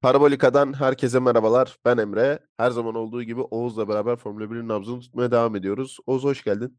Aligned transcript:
Parabolika'dan 0.00 0.72
herkese 0.72 1.18
merhabalar. 1.20 1.78
Ben 1.84 1.98
Emre. 1.98 2.38
Her 2.56 2.70
zaman 2.70 2.94
olduğu 2.94 3.22
gibi 3.22 3.40
Oğuz'la 3.40 3.88
beraber 3.88 4.16
Formula 4.16 4.50
1'in 4.50 4.68
nabzını 4.68 5.00
tutmaya 5.00 5.30
devam 5.30 5.56
ediyoruz. 5.56 5.98
Oğuz 6.06 6.24
hoş 6.24 6.44
geldin. 6.44 6.78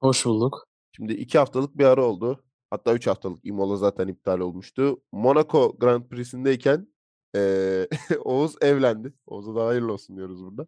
Hoş 0.00 0.26
bulduk. 0.26 0.66
Şimdi 0.92 1.12
iki 1.12 1.38
haftalık 1.38 1.78
bir 1.78 1.84
ara 1.84 2.04
oldu. 2.04 2.44
Hatta 2.70 2.94
üç 2.94 3.06
haftalık. 3.06 3.44
Imola 3.46 3.76
zaten 3.76 4.08
iptal 4.08 4.40
olmuştu. 4.40 5.02
Monaco 5.12 5.78
Grand 5.78 6.04
Prix'sindeyken 6.08 6.88
eee 7.34 7.88
Oğuz 8.24 8.56
evlendi. 8.60 9.12
Oğuz'a 9.26 9.54
da 9.54 9.66
hayırlı 9.66 9.92
olsun 9.92 10.16
diyoruz 10.16 10.44
burada. 10.44 10.66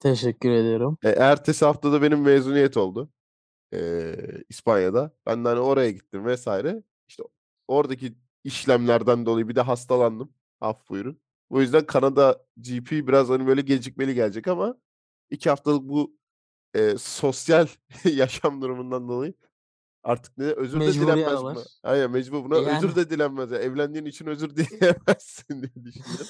Teşekkür 0.00 0.50
ediyorum. 0.50 0.98
E, 1.02 1.08
ertesi 1.10 1.64
haftada 1.64 2.02
benim 2.02 2.22
mezuniyet 2.22 2.76
oldu. 2.76 3.10
Eee, 3.72 4.44
İspanya'da. 4.48 5.12
Ben 5.26 5.44
de 5.44 5.48
hani 5.48 5.60
oraya 5.60 5.90
gittim 5.90 6.26
vesaire. 6.26 6.82
İşte 7.08 7.22
oradaki 7.68 8.16
işlemlerden 8.44 9.26
dolayı 9.26 9.48
bir 9.48 9.56
de 9.56 9.60
hastalandım. 9.60 10.32
Af 10.60 10.88
buyurun. 10.88 11.20
O 11.50 11.60
yüzden 11.60 11.86
Kanada 11.86 12.46
GP 12.56 12.90
biraz 12.92 13.28
hani 13.28 13.46
böyle 13.46 13.60
gecikmeli 13.60 14.14
gelecek 14.14 14.48
ama 14.48 14.76
iki 15.30 15.50
haftalık 15.50 15.82
bu 15.82 16.16
eee, 16.74 16.94
sosyal 16.98 17.66
yaşam 18.04 18.62
durumundan 18.62 19.08
dolayı 19.08 19.34
artık 20.02 20.38
ne 20.38 20.44
özür 20.44 20.80
de 20.80 20.84
Mecburi 20.86 21.06
dilenmez 21.06 21.42
buna. 21.42 21.64
Aynen 21.82 22.10
mecbur 22.10 22.44
buna 22.44 22.56
E, 22.56 22.58
özür 22.58 22.88
yani. 22.88 22.96
de 22.96 23.10
dilenmez. 23.10 23.50
ya. 23.50 23.58
Evlendiğin 23.58 24.04
için 24.06 24.26
özür 24.26 24.50
dileyemezsin 24.56 25.62
diye 25.62 25.84
düşünüyorum. 25.84 26.26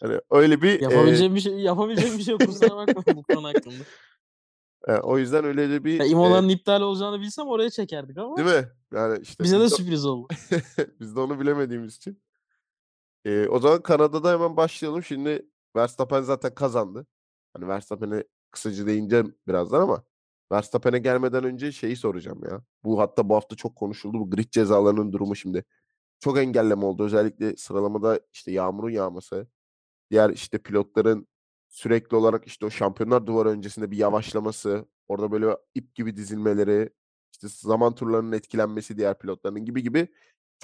Hani 0.00 0.20
öyle 0.30 0.62
bir 0.62 0.68
eee 0.72 0.80
Yapabileceğim 0.82 1.34
bir 1.34 1.40
şey 1.40 1.52
yapabileceğim 1.52 2.18
bir 2.18 2.22
şey. 2.22 2.36
Kusura 2.36 2.76
bakma 2.76 3.04
bu 3.16 3.22
konu 3.22 3.46
hakkında. 3.48 3.84
eee, 4.88 4.98
o 5.02 5.18
yüzden 5.18 5.44
öyle 5.44 5.70
de 5.70 5.84
bir 5.84 5.98
Ya 6.00 6.06
Imola'nın 6.06 6.48
iptal 6.48 6.80
olacağını 6.82 7.20
bilsem 7.20 7.46
oraya 7.46 7.70
çekerdik 7.70 8.18
ama 8.18 8.36
Değil 8.36 8.48
mi? 8.48 8.68
Yani 8.92 9.18
işte 9.22 9.44
bize 9.44 9.60
de 9.60 9.64
biz 9.64 9.72
de 9.72 9.76
sürpriz 9.76 10.06
oldu. 10.06 10.28
biz 11.00 11.16
de 11.16 11.20
onu 11.20 11.40
bilemediğimiz 11.40 11.96
için. 11.96 12.22
Eee, 13.24 13.48
o 13.48 13.58
zaman 13.58 13.82
Kanada'da 13.82 14.32
hemen 14.32 14.56
başlayalım. 14.56 15.02
Şimdi 15.02 15.48
Verstappen 15.76 16.22
zaten 16.22 16.54
kazandı. 16.54 17.06
Hani 17.54 17.68
Verstappen'e 17.68 18.24
kısaca 18.50 18.86
değineceğim 18.86 19.34
birazdan 19.48 19.80
ama 19.80 20.04
Verstappen'e 20.52 20.98
gelmeden 20.98 21.44
önce 21.44 21.72
şeyi 21.72 21.96
soracağım 21.96 22.40
ya. 22.44 22.62
Bu 22.84 23.00
hatta 23.00 23.28
bu 23.28 23.34
hafta 23.36 23.56
çok 23.56 23.76
konuşuldu. 23.76 24.18
Bu 24.20 24.30
grid 24.30 24.50
cezalarının 24.50 25.12
durumu 25.12 25.36
şimdi. 25.36 25.64
Çok 26.20 26.38
engelleme 26.38 26.86
oldu. 26.86 27.04
Özellikle 27.04 27.56
sıralamada 27.58 28.20
işte 28.34 28.52
yağmurun 28.52 28.90
yağması, 28.90 29.48
diğer 30.10 30.30
işte 30.30 30.58
pilotların 30.58 31.28
sürekli 31.68 32.16
olarak 32.16 32.46
işte 32.46 32.66
o 32.66 32.70
şampiyonlar 32.70 33.26
duvarı 33.26 33.48
öncesinde 33.50 33.90
bir 33.90 33.96
yavaşlaması, 33.98 34.86
orada 35.08 35.32
böyle 35.32 35.56
ip 35.74 35.94
gibi 35.94 36.16
dizilmeleri, 36.16 36.90
işte 37.32 37.48
zaman 37.50 37.94
turlarının 37.94 38.32
etkilenmesi 38.32 38.98
diğer 38.98 39.18
pilotların 39.18 39.64
gibi 39.64 39.82
gibi 39.82 40.08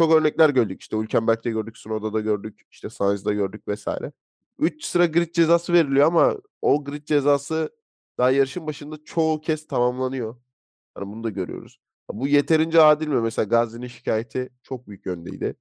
çok 0.00 0.12
örnekler 0.12 0.50
gördük. 0.50 0.80
İşte 0.80 0.96
Hülkenberg'de 0.96 1.50
gördük, 1.50 1.74
Tsunoda'da 1.74 2.20
gördük, 2.20 2.62
işte 2.70 2.90
Sainz'da 2.90 3.32
gördük 3.32 3.68
vesaire. 3.68 4.12
3 4.58 4.84
sıra 4.84 5.06
grid 5.06 5.34
cezası 5.34 5.72
veriliyor 5.72 6.06
ama 6.06 6.36
o 6.62 6.84
grid 6.84 7.04
cezası 7.04 7.70
daha 8.18 8.30
yarışın 8.30 8.66
başında 8.66 9.04
çoğu 9.04 9.40
kez 9.40 9.66
tamamlanıyor. 9.66 10.36
Hani 10.94 11.06
bunu 11.12 11.24
da 11.24 11.30
görüyoruz. 11.30 11.80
Bu 12.12 12.28
yeterince 12.28 12.82
adil 12.82 13.08
mi? 13.08 13.20
Mesela 13.20 13.46
Gasly'nin 13.46 13.86
şikayeti 13.86 14.50
çok 14.62 14.88
büyük 14.88 15.06
yöndeydi. 15.06 15.56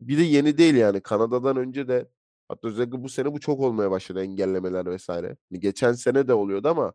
Bir 0.00 0.18
de 0.18 0.22
yeni 0.22 0.58
değil 0.58 0.74
yani. 0.74 1.00
Kanada'dan 1.00 1.56
önce 1.56 1.88
de 1.88 2.08
hatta 2.48 2.68
özellikle 2.68 3.02
bu 3.02 3.08
sene 3.08 3.32
bu 3.32 3.40
çok 3.40 3.60
olmaya 3.60 3.90
başladı 3.90 4.22
engellemeler 4.22 4.86
vesaire. 4.86 5.36
Hani 5.50 5.60
geçen 5.60 5.92
sene 5.92 6.28
de 6.28 6.34
oluyordu 6.34 6.68
ama 6.68 6.92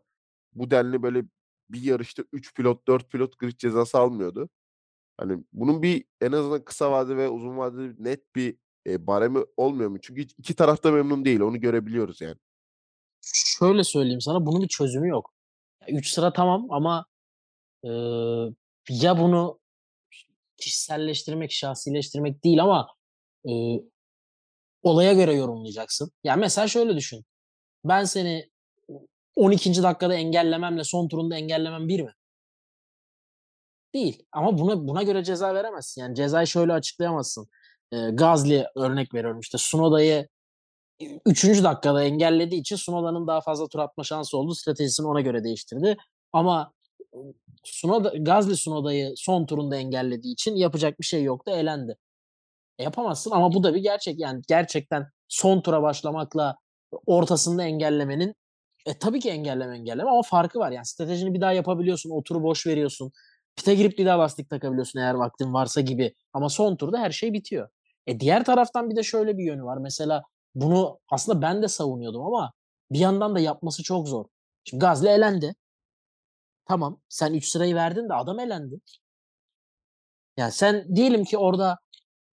bu 0.54 0.70
denli 0.70 1.02
böyle 1.02 1.24
bir 1.70 1.82
yarışta 1.82 2.24
3 2.32 2.54
pilot, 2.54 2.88
4 2.88 3.10
pilot 3.10 3.38
grid 3.38 3.58
cezası 3.58 3.98
almıyordu. 3.98 4.48
Hani 5.18 5.44
bunun 5.52 5.82
bir 5.82 6.04
en 6.20 6.32
azından 6.32 6.64
kısa 6.64 6.92
vadede 6.92 7.16
ve 7.16 7.28
uzun 7.28 7.58
vadede 7.58 7.94
net 7.98 8.36
bir 8.36 8.56
eee, 8.86 9.06
baremi 9.06 9.38
olmuyor 9.56 9.90
mu? 9.90 9.98
Çünkü 10.02 10.22
iki 10.38 10.54
taraf 10.56 10.82
da 10.84 10.92
memnun 10.92 11.24
değil. 11.24 11.40
Onu 11.40 11.60
görebiliyoruz 11.60 12.20
yani. 12.20 12.36
Şöyle 13.22 13.84
söyleyeyim 13.84 14.20
sana 14.20 14.46
bunun 14.46 14.62
bir 14.62 14.68
çözümü 14.68 15.08
yok. 15.08 15.34
3 15.88 16.10
sıra 16.12 16.32
tamam 16.32 16.66
ama 16.70 17.06
eee, 17.84 18.50
ya 18.90 19.18
bunu 19.18 19.60
kişiselleştirmek, 20.56 21.52
şahsileştirmek 21.52 22.44
değil 22.44 22.62
ama 22.62 22.88
eee, 23.44 23.82
olaya 24.82 25.12
göre 25.12 25.34
yorumlayacaksın. 25.34 26.10
Ya 26.24 26.36
mesela 26.36 26.68
şöyle 26.68 26.96
düşün. 26.96 27.24
Ben 27.84 28.04
seni 28.04 28.50
12. 29.36 29.82
dakikada 29.82 30.14
engellememle 30.14 30.84
son 30.84 31.08
turunda 31.08 31.36
engellemem 31.36 31.88
bir 31.88 32.00
mi? 32.02 32.12
Değil. 33.94 34.22
Ama 34.32 34.58
buna 34.58 34.88
buna 34.88 35.02
göre 35.02 35.24
ceza 35.24 35.54
veremezsin. 35.54 36.00
Yani 36.00 36.14
cezayı 36.14 36.46
şöyle 36.46 36.72
açıklayamazsın. 36.72 37.48
Eee, 37.92 38.10
Gasly 38.10 38.64
örnek 38.76 39.14
veriyorum 39.14 39.40
işte 39.40 39.58
Tsunoda'yı 39.58 40.28
3. 41.26 41.64
dakikada 41.64 42.04
engellediği 42.04 42.60
için 42.60 42.76
Tsunoda'nın 42.76 43.26
daha 43.26 43.40
fazla 43.40 43.68
tur 43.68 43.78
atma 43.78 44.04
şansı 44.04 44.38
oldu. 44.38 44.54
Stratejisini 44.54 45.06
ona 45.06 45.20
göre 45.20 45.44
değiştirdi. 45.44 45.96
Ama 46.32 46.72
ııı, 47.16 47.34
Tsunoda 47.64 48.08
Gasly 48.18 48.54
Tsunoda'yı 48.54 49.12
son 49.16 49.46
turunda 49.46 49.76
engellediği 49.76 50.32
için 50.34 50.56
yapacak 50.56 51.00
bir 51.00 51.04
şey 51.06 51.24
yoktu, 51.24 51.52
elendi. 51.52 51.96
E, 52.78 52.84
yapamazsın 52.84 53.30
ama 53.30 53.52
bu 53.54 53.62
da 53.62 53.74
bir 53.74 53.80
gerçek. 53.82 54.20
Yani 54.20 54.42
gerçekten 54.48 55.06
son 55.28 55.60
tura 55.60 55.82
başlamakla 55.82 56.56
ortasında 57.06 57.64
engellemenin 57.64 58.34
e, 58.86 58.98
tabii 58.98 59.20
ki 59.20 59.30
engelleme 59.30 59.76
engelleme 59.78 60.10
ama 60.10 60.22
farkı 60.22 60.58
var. 60.58 60.72
Yani 60.72 60.86
stratejini 60.86 61.34
bir 61.34 61.40
daha 61.40 61.52
yapabiliyorsun, 61.52 62.10
o 62.10 62.22
turu 62.24 62.42
boş 62.42 62.66
veriyorsun. 62.66 63.12
Pite 63.58 63.74
girip 63.74 63.98
bir 63.98 64.06
daha 64.06 64.18
lastik 64.18 64.50
takabiliyorsun 64.50 64.98
eğer 64.98 65.14
vaktin 65.14 65.52
varsa 65.52 65.80
gibi. 65.80 66.14
Ama 66.32 66.48
son 66.48 66.76
turda 66.76 66.98
her 66.98 67.10
şey 67.10 67.32
bitiyor. 67.32 67.68
E, 68.06 68.20
diğer 68.20 68.44
taraftan 68.44 68.90
bir 68.90 68.96
de 68.96 69.02
şöyle 69.02 69.38
bir 69.38 69.44
yönü 69.44 69.64
var. 69.64 69.78
Mesela 69.78 70.22
bunu 70.54 70.98
aslında 71.10 71.42
ben 71.42 71.62
de 71.62 71.68
savunuyordum 71.68 72.22
ama 72.22 72.52
bir 72.90 72.98
yandan 72.98 73.34
da 73.34 73.40
yapması 73.40 73.82
çok 73.82 74.08
zor. 74.08 74.24
Şimdi 74.64 74.80
Gasly 74.80 75.08
elendi. 75.08 75.54
Tamam, 76.64 77.00
sen 77.08 77.34
3 77.34 77.48
sırayı 77.48 77.74
verdin 77.74 78.08
de 78.08 78.14
adam 78.14 78.40
elendi. 78.40 78.80
Ya 80.36 80.50
sen 80.50 80.96
diyelim 80.96 81.24
ki 81.24 81.38
orada 81.38 81.78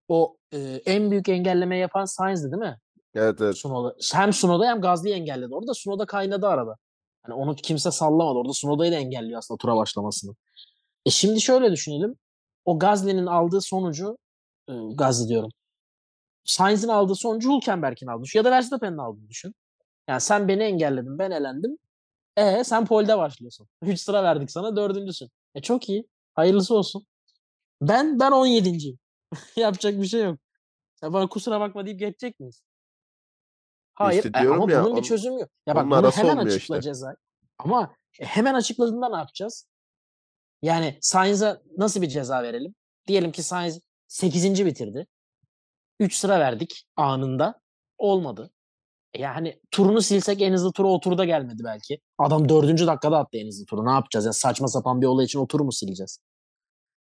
o, 0.08 0.38
eee, 0.52 0.82
en 0.86 1.12
büyük 1.12 1.30
engellemeyi 1.30 1.82
yapan 1.82 2.06
Sainz'di 2.06 2.52
değil 2.52 2.64
mi? 2.64 2.78
Evet, 3.16 3.42
evet. 3.42 3.56
Tsunoda 3.56 3.96
hem 4.14 4.32
Tsunoda 4.32 4.68
hem 4.68 4.82
Gasly'yi 4.82 5.16
engelledi. 5.16 5.56
Orada 5.56 5.72
Tsunoda 5.72 6.06
kaynadı 6.06 6.48
arada. 6.48 6.76
Hani 7.24 7.36
onu 7.36 7.56
kimse 7.56 7.92
sallamadı. 7.92 8.38
Orada 8.40 8.52
Tsunoda'yı 8.52 8.92
da 8.92 8.96
engelliyor 8.96 9.38
aslında 9.40 9.58
tura 9.58 9.76
başlamasını. 9.76 10.36
E, 11.06 11.10
şimdi 11.10 11.42
şöyle 11.42 11.72
düşünelim. 11.72 12.16
O 12.66 12.80
Gasly'nin 12.80 13.26
aldığı 13.26 13.62
sonucu, 13.62 14.18
ııı, 14.70 14.96
Gasly 14.96 15.28
diyorum, 15.28 15.50
Sainz'in 16.44 16.88
aldığı 16.88 17.16
sonucu 17.16 17.56
Hülkenberg'in 17.56 18.24
düşün 18.24 18.40
ya 18.40 18.46
da 18.46 18.52
Verstappen'in 18.52 18.98
aldığını 18.98 19.30
düşün. 19.30 19.56
Yani 20.08 20.22
sen 20.22 20.48
beni 20.48 20.64
engelledin, 20.64 21.20
ben 21.20 21.32
elendim. 21.32 21.78
E, 22.38 22.64
sen 22.64 22.86
pole'de 22.86 23.18
başlıyorsun. 23.18 23.68
3 23.82 24.00
sıra 24.00 24.24
verdik 24.24 24.52
sana, 24.52 24.68
4'üncüsün. 24.68 25.30
E, 25.56 25.62
çok 25.62 25.90
iyi. 25.90 26.08
Hayırlısı 26.34 26.76
olsun. 26.76 27.06
Ben 27.82 28.20
ben 28.20 28.32
17'nciyim. 28.32 28.98
Yapacak 29.56 30.02
bir 30.02 30.06
şey 30.06 30.24
yok. 30.24 30.40
Sen 30.96 31.14
bana 31.14 31.28
kusura 31.28 31.60
bakma 31.60 31.86
deyip 31.86 32.00
geçecek 32.00 32.40
miyiz? 32.40 32.62
Hayır. 33.94 34.24
İşte 34.24 34.40
E, 34.40 34.48
ama 34.48 34.72
ya 34.72 34.84
bunun 34.84 34.98
bir 34.98 35.04
çözümü 35.04 35.40
yok. 35.40 35.50
Ya 35.66 35.76
bak 35.76 35.86
bunu 35.86 36.12
hemen 36.12 36.38
açıkla 36.38 36.78
işte. 36.78 36.82
cezayı. 36.82 37.16
Ama 37.58 37.96
e, 38.20 38.26
hemen 38.26 38.54
açıkladığında 38.54 39.10
ne 39.10 39.18
yapacağız? 39.18 39.68
Yani 40.66 40.98
Sainz'a 41.02 41.62
nasıl 41.78 42.02
bir 42.02 42.08
ceza 42.08 42.44
verelim? 42.44 42.76
Diyelim 43.08 43.32
ki 43.32 43.44
Sainz 43.44 43.80
8'inci 44.10 44.66
bitirdi. 44.66 45.08
3 46.00 46.16
sıra 46.16 46.40
verdik 46.40 46.86
anında. 46.96 47.62
Olmadı. 47.98 48.52
E, 49.14 49.22
yani 49.22 49.60
turunu 49.72 50.02
silsek 50.02 50.42
en 50.42 50.54
hızlı 50.54 50.72
turu 50.72 50.90
o 50.90 51.00
turda 51.00 51.26
gelmedi 51.26 51.64
belki. 51.66 52.00
Adam 52.18 52.50
4. 52.50 52.88
dakikada 52.88 53.18
attı 53.18 53.38
en 53.38 53.48
hızlı 53.48 53.66
turu. 53.66 53.86
Ne 53.86 53.92
yapacağız? 53.92 54.26
Yani 54.26 54.34
saçma 54.34 54.68
sapan 54.68 55.02
bir 55.02 55.08
olay 55.08 55.26
için 55.26 55.40
o 55.40 55.64
mu 55.64 55.72
sileceğiz? 55.72 56.20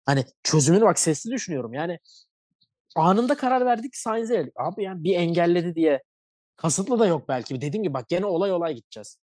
Hani 0.05 0.25
çözümünü 0.43 0.81
bak 0.81 0.99
sesli 0.99 1.31
düşünüyorum. 1.31 1.73
Yani 1.73 1.99
anında 2.95 3.37
karar 3.37 3.65
verdik 3.65 3.95
Sainz'e. 3.95 4.51
Abi 4.55 4.83
yani 4.83 5.03
bir 5.03 5.15
engelledi 5.15 5.75
diye 5.75 6.03
kasıtlı 6.55 6.99
da 6.99 7.07
yok 7.07 7.29
belki. 7.29 7.61
Dediğim 7.61 7.83
gibi 7.83 7.93
bak 7.93 8.09
gene 8.09 8.25
olay 8.25 8.51
olay 8.51 8.75
gideceğiz. 8.75 9.17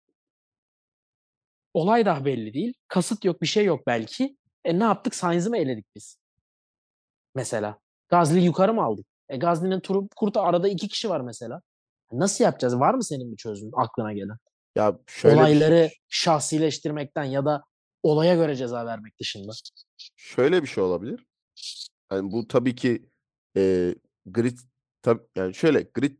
Olay 1.74 2.06
daha 2.06 2.24
belli 2.24 2.54
değil. 2.54 2.74
Kasıt 2.88 3.24
yok, 3.24 3.42
bir 3.42 3.46
şey 3.46 3.64
yok 3.64 3.86
belki. 3.86 4.36
E 4.64 4.78
ne 4.78 4.84
yaptık? 4.84 5.14
Sainz'i 5.14 5.50
mi 5.50 5.58
eledik 5.58 5.86
biz? 5.96 6.16
Mesela. 7.34 7.78
Gasly'yi 8.08 8.44
yukarı 8.44 8.74
mı 8.74 8.82
aldık? 8.82 9.06
E 9.28 9.36
Gasly'nin 9.36 9.80
turu 9.80 10.08
kurta 10.16 10.42
arada 10.42 10.68
2 10.68 10.88
kişi 10.88 11.08
var 11.08 11.20
mesela. 11.20 11.62
Nasıl 12.12 12.44
yapacağız? 12.44 12.78
Var 12.80 12.94
mı 12.94 13.04
senin 13.04 13.32
bir 13.32 13.36
çözümün 13.36 13.72
aklına 13.76 14.12
gelen? 14.12 14.36
Ya 14.76 14.98
şöyle 15.06 15.34
bir 15.34 15.40
şey 15.40 15.46
Olayları 15.46 15.90
şahsileştirmekten 16.08 17.24
ya 17.24 17.44
da 17.44 17.62
olaya 18.02 18.34
göre 18.34 18.56
ceza 18.56 18.86
vermek 18.86 19.18
dışında. 19.20 19.52
şöyle 20.16 20.62
bir 20.62 20.66
şey 20.68 20.84
olabilir. 20.84 21.26
Yani 22.12 22.32
bu 22.32 22.48
tabii 22.48 22.74
ki 22.74 23.08
eee, 23.56 23.94
grid 24.26 24.58
tab 25.02 25.18
yani 25.36 25.54
şöyle 25.54 25.82
grid 25.82 26.16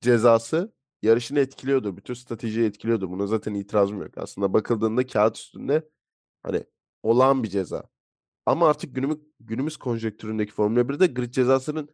cezası 0.00 0.72
yarışını 1.04 1.40
etkiliyordur. 1.40 1.96
Bütün 1.96 2.14
stratejiyi 2.14 2.66
etkiliyordur. 2.66 3.10
Buna 3.10 3.26
zaten 3.26 3.54
itirazım 3.54 4.02
yok. 4.02 4.18
Aslında 4.18 4.52
bakıldığında 4.52 5.06
kağıt 5.06 5.36
üstünde 5.38 5.88
hani 6.42 6.64
olağan 7.02 7.42
bir 7.42 7.48
ceza. 7.48 7.84
Ama 8.46 8.68
artık 8.68 8.94
günümüz 8.94 9.18
günümüz 9.40 9.76
konjektüründeki 9.76 10.52
Formula 10.52 10.80
1'de 10.80 11.06
grid 11.06 11.32
cezasının 11.32 11.88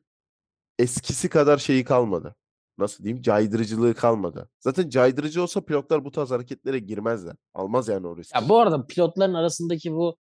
eskisi 0.78 1.28
kadar 1.28 1.58
şeyi 1.58 1.84
kalmadı. 1.84 2.36
nasıl 2.78 3.04
diyeyim 3.04 3.22
caydırıcılığı 3.22 3.94
kalmadı. 3.94 4.50
Zaten 4.60 4.88
caydırıcı 4.88 5.42
olsa 5.42 5.60
pilotlar 5.60 6.04
bu 6.04 6.10
tarz 6.12 6.30
hareketlere 6.30 6.78
girmezler. 6.78 7.36
Almaz 7.54 7.88
yani 7.88 8.06
o 8.06 8.16
riski. 8.16 8.38
Ya 8.38 8.48
bu 8.48 8.58
arada 8.58 8.86
pilotların 8.86 9.34
arasındaki 9.34 9.92
bu 9.92 10.16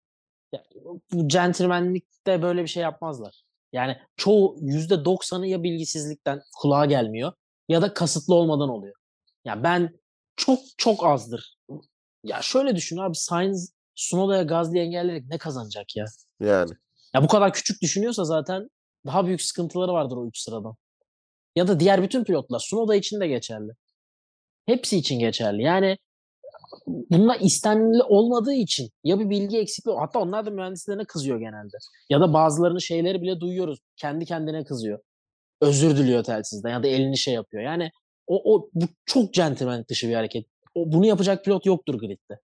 ya, 0.54 0.64
bu 1.14 1.28
centilmenlikte 1.28 2.42
böyle 2.42 2.64
bir 2.64 2.68
şey 2.68 2.84
yapmazlar. 2.84 3.44
Yani 3.74 3.98
çoğu 4.18 4.58
yüzde 4.62 5.06
doksanı 5.06 5.48
ya 5.48 5.64
bilgisizlikten 5.64 6.42
kulağa 6.62 6.86
gelmiyor 6.86 7.34
ya 7.70 7.82
da 7.82 7.94
kasıtlı 7.94 8.36
olmadan 8.36 8.70
oluyor. 8.70 8.96
Ya 9.46 9.64
ben 9.64 10.00
çok 10.36 10.60
çok 10.78 11.06
azdır. 11.06 11.58
Ya 12.24 12.42
şöyle 12.42 12.76
düşün 12.76 12.98
abi 12.98 13.16
Sainz 13.16 13.74
Sunoda'ya 13.96 14.44
Gazli'yi 14.44 14.84
engelleyerek 14.86 15.26
ne 15.30 15.38
kazanacak 15.38 15.96
ya? 15.96 16.06
Yani. 16.40 16.72
Ya 17.16 17.24
bu 17.24 17.28
kadar 17.28 17.54
küçük 17.54 17.82
düşünüyorsa 17.82 18.24
zaten 18.24 18.70
daha 19.06 19.26
büyük 19.26 19.42
sıkıntıları 19.42 19.94
vardır 19.94 20.18
o 20.18 20.28
üç 20.28 20.40
sıradan. 20.40 20.76
Ya 21.56 21.68
da 21.68 21.80
diğer 21.80 22.04
bütün 22.04 22.24
pilotlar. 22.24 22.60
Sunoda 22.60 22.96
için 22.96 23.20
de 23.20 23.28
geçerli. 23.28 23.72
Hepsi 24.66 24.98
için 24.98 25.20
geçerli. 25.20 25.62
Yani 25.64 25.98
bunlar 26.88 27.40
istenli 27.40 28.04
olmadığı 28.04 28.54
için 28.54 28.90
ya 29.04 29.20
bir 29.20 29.30
bilgi 29.30 29.58
eksikliği 29.58 29.98
hatta 29.98 30.20
onlar 30.20 30.46
da 30.46 30.50
mühendislerine 30.50 31.06
kızıyor 31.06 31.40
genelde. 31.40 31.78
Ya 32.10 32.22
da 32.22 32.34
bazılarının 32.34 32.80
şeyleri 32.80 33.22
bile 33.22 33.40
duyuyoruz. 33.40 33.80
Kendi 33.98 34.26
kendine 34.26 34.64
kızıyor. 34.64 35.00
Özür 35.62 35.98
diliyor 35.98 36.24
telsizden 36.24 36.70
ya 36.70 36.84
da 36.84 36.88
elini 36.88 37.18
şey 37.18 37.34
yapıyor. 37.34 37.64
Yani 37.64 37.92
o, 38.28 38.56
o 38.56 38.70
bu 38.74 38.86
çok 39.06 39.34
centilmen 39.34 39.86
dışı 39.90 40.10
bir 40.10 40.14
hareket. 40.14 40.46
O, 40.76 40.92
bunu 40.92 41.06
yapacak 41.06 41.46
pilot 41.46 41.66
yoktur 41.66 42.00
gridde. 42.00 42.40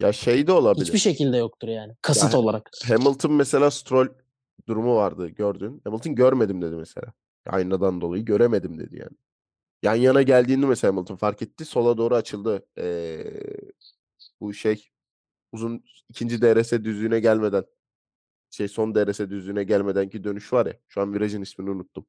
Ya 0.00 0.12
şey 0.12 0.46
de 0.46 0.52
olabilir. 0.52 0.86
Hiçbir 0.86 0.98
şekilde 0.98 1.36
yoktur 1.36 1.68
yani. 1.68 1.92
Kasıt 2.02 2.32
Ya- 2.32 2.40
olarak. 2.40 2.70
Hamilton 2.88 3.32
mesela 3.32 3.70
Stroll 3.70 4.08
durumu 4.68 4.96
vardı 4.96 5.28
gördün. 5.28 5.80
Hamilton 5.84 6.14
görmedim 6.14 6.62
dedi 6.62 6.74
mesela. 6.76 7.12
Aynadan 7.46 8.00
dolayı 8.00 8.24
göremedim 8.24 8.78
dedi 8.78 8.96
yani. 8.98 9.16
Yan 9.82 9.94
yana 9.94 10.22
geldiğinde 10.22 10.66
mesela 10.66 10.92
Hamilton 10.92 11.16
fark 11.16 11.42
etti. 11.42 11.64
Sola 11.64 11.96
doğru 11.96 12.14
açıldı. 12.14 12.66
Ee, 12.78 13.24
bu 14.40 14.54
şey 14.54 14.88
uzun 15.52 15.84
ikinci 16.08 16.42
DRS 16.42 16.72
düzlüğüne 16.72 17.20
gelmeden 17.20 17.64
şey 18.50 18.68
son 18.68 18.94
DRS 18.94 19.18
düzlüğüne 19.20 19.64
gelmedenki 19.64 20.24
dönüş 20.24 20.52
var 20.52 20.66
ya. 20.66 20.74
Şu 20.88 21.00
an 21.00 21.14
virajın 21.14 21.42
ismini 21.42 21.70
unuttum. 21.70 22.06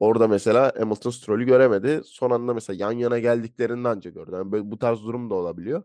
Orada 0.00 0.28
mesela 0.28 0.72
Hamilton 0.78 1.10
Stroll'ü 1.10 1.44
göremedi. 1.46 2.00
Son 2.04 2.30
anda 2.30 2.54
mesela 2.54 2.76
yan 2.84 2.92
yana 2.92 3.18
geldiklerinde 3.18 3.88
anca 3.88 4.10
gördü. 4.10 4.30
Yani 4.34 4.52
böyle 4.52 4.70
bu 4.70 4.78
tarz 4.78 5.02
durum 5.02 5.30
da 5.30 5.34
olabiliyor. 5.34 5.82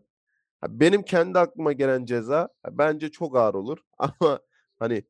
Benim 0.68 1.02
kendi 1.02 1.38
aklıma 1.38 1.72
gelen 1.72 2.04
ceza 2.04 2.48
bence 2.70 3.10
çok 3.10 3.36
ağır 3.36 3.54
olur. 3.54 3.78
Ama 3.98 4.40
hani 4.78 5.04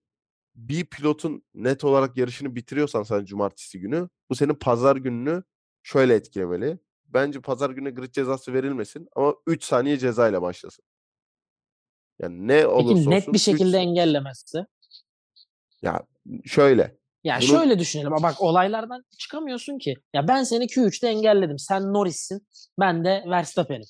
bir 0.54 0.84
pilotun 0.86 1.42
net 1.54 1.84
olarak 1.84 2.16
yarışını 2.16 2.54
bitiriyorsan 2.56 3.02
sen 3.02 3.24
cumartesi 3.24 3.80
günü 3.80 4.08
bu 4.30 4.34
senin 4.34 4.54
pazar 4.54 4.96
gününü 4.96 5.42
şöyle 5.82 6.14
etkilemeli. 6.14 6.78
Bence 7.06 7.40
pazar 7.40 7.70
günü 7.70 7.94
grid 7.94 8.12
cezası 8.12 8.52
verilmesin 8.52 9.08
ama 9.16 9.34
3 9.46 9.64
saniye 9.64 9.98
cezayla 9.98 10.42
başlasın. 10.42 10.84
Yani 12.18 12.48
ne 12.48 12.66
olursa 12.66 12.94
Peki 12.94 13.10
net 13.10 13.22
olsun 13.22 13.32
bir 13.34 13.38
üç- 13.38 13.44
şekilde 13.44 13.78
engellemezse? 13.78 14.66
ya 15.82 16.06
şöyle 16.44 16.98
Ya 17.24 17.36
Bunu- 17.40 17.48
şöyle 17.48 17.78
düşünelim. 17.78 18.10
Bak 18.22 18.42
olaylardan 18.42 19.04
çıkamıyorsun 19.18 19.78
ki. 19.78 19.94
Ya 20.14 20.28
ben 20.28 20.42
seni 20.42 20.64
Q3'te 20.64 21.08
engelledim. 21.08 21.58
Sen 21.58 21.92
Norris'sin. 21.92 22.46
Ben 22.80 23.04
de 23.04 23.24
Verstappen'im. 23.26 23.86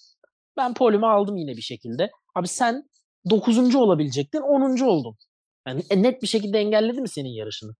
Ben 0.57 0.75
polümü 0.75 1.07
aldım 1.07 1.37
yine 1.37 1.57
bir 1.57 1.63
şekilde. 1.63 2.11
Abi 2.35 2.49
sen 2.49 2.91
9. 3.31 3.75
olabilecektin. 3.77 4.41
10. 4.41 4.85
oldun. 4.85 5.17
Yani 5.69 5.83
e, 5.91 6.03
net 6.03 6.23
bir 6.23 6.27
şekilde 6.27 6.59
engelledi 6.59 7.01
mi 7.01 7.09
senin 7.09 7.29
yarışını? 7.29 7.75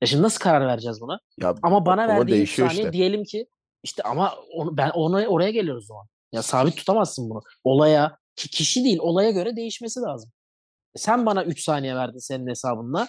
Ya 0.00 0.06
şimdi 0.08 0.22
nasıl 0.22 0.40
karar 0.40 0.66
vereceğiz 0.66 1.00
buna? 1.00 1.18
ya 1.40 1.54
Ama 1.62 1.86
bana 1.86 2.08
verdiği 2.08 2.22
3 2.32 2.36
değişiyor 2.36 2.68
saniye 2.68 2.82
işte. 2.82 2.92
diyelim 2.92 3.24
ki 3.24 3.46
işte 3.82 4.02
ama 4.02 4.34
onu, 4.54 4.76
ben 4.76 4.90
ona 4.90 5.26
oraya 5.26 5.50
geliyoruz 5.50 5.84
o 5.84 5.86
zaman. 5.86 6.06
Ya 6.32 6.42
sabit 6.42 6.76
tutamazsın 6.76 7.30
bunu. 7.30 7.40
Olaya 7.64 8.16
ki 8.36 8.48
kişi 8.48 8.84
değil 8.84 8.98
olaya 8.98 9.30
göre 9.30 9.56
değişmesi 9.56 10.00
lazım. 10.00 10.30
E, 10.94 10.98
Sen 10.98 11.26
bana 11.26 11.44
3 11.44 11.62
saniye 11.64 11.94
verdin 11.96 12.18
senin 12.18 12.46
hesabınla. 12.48 13.08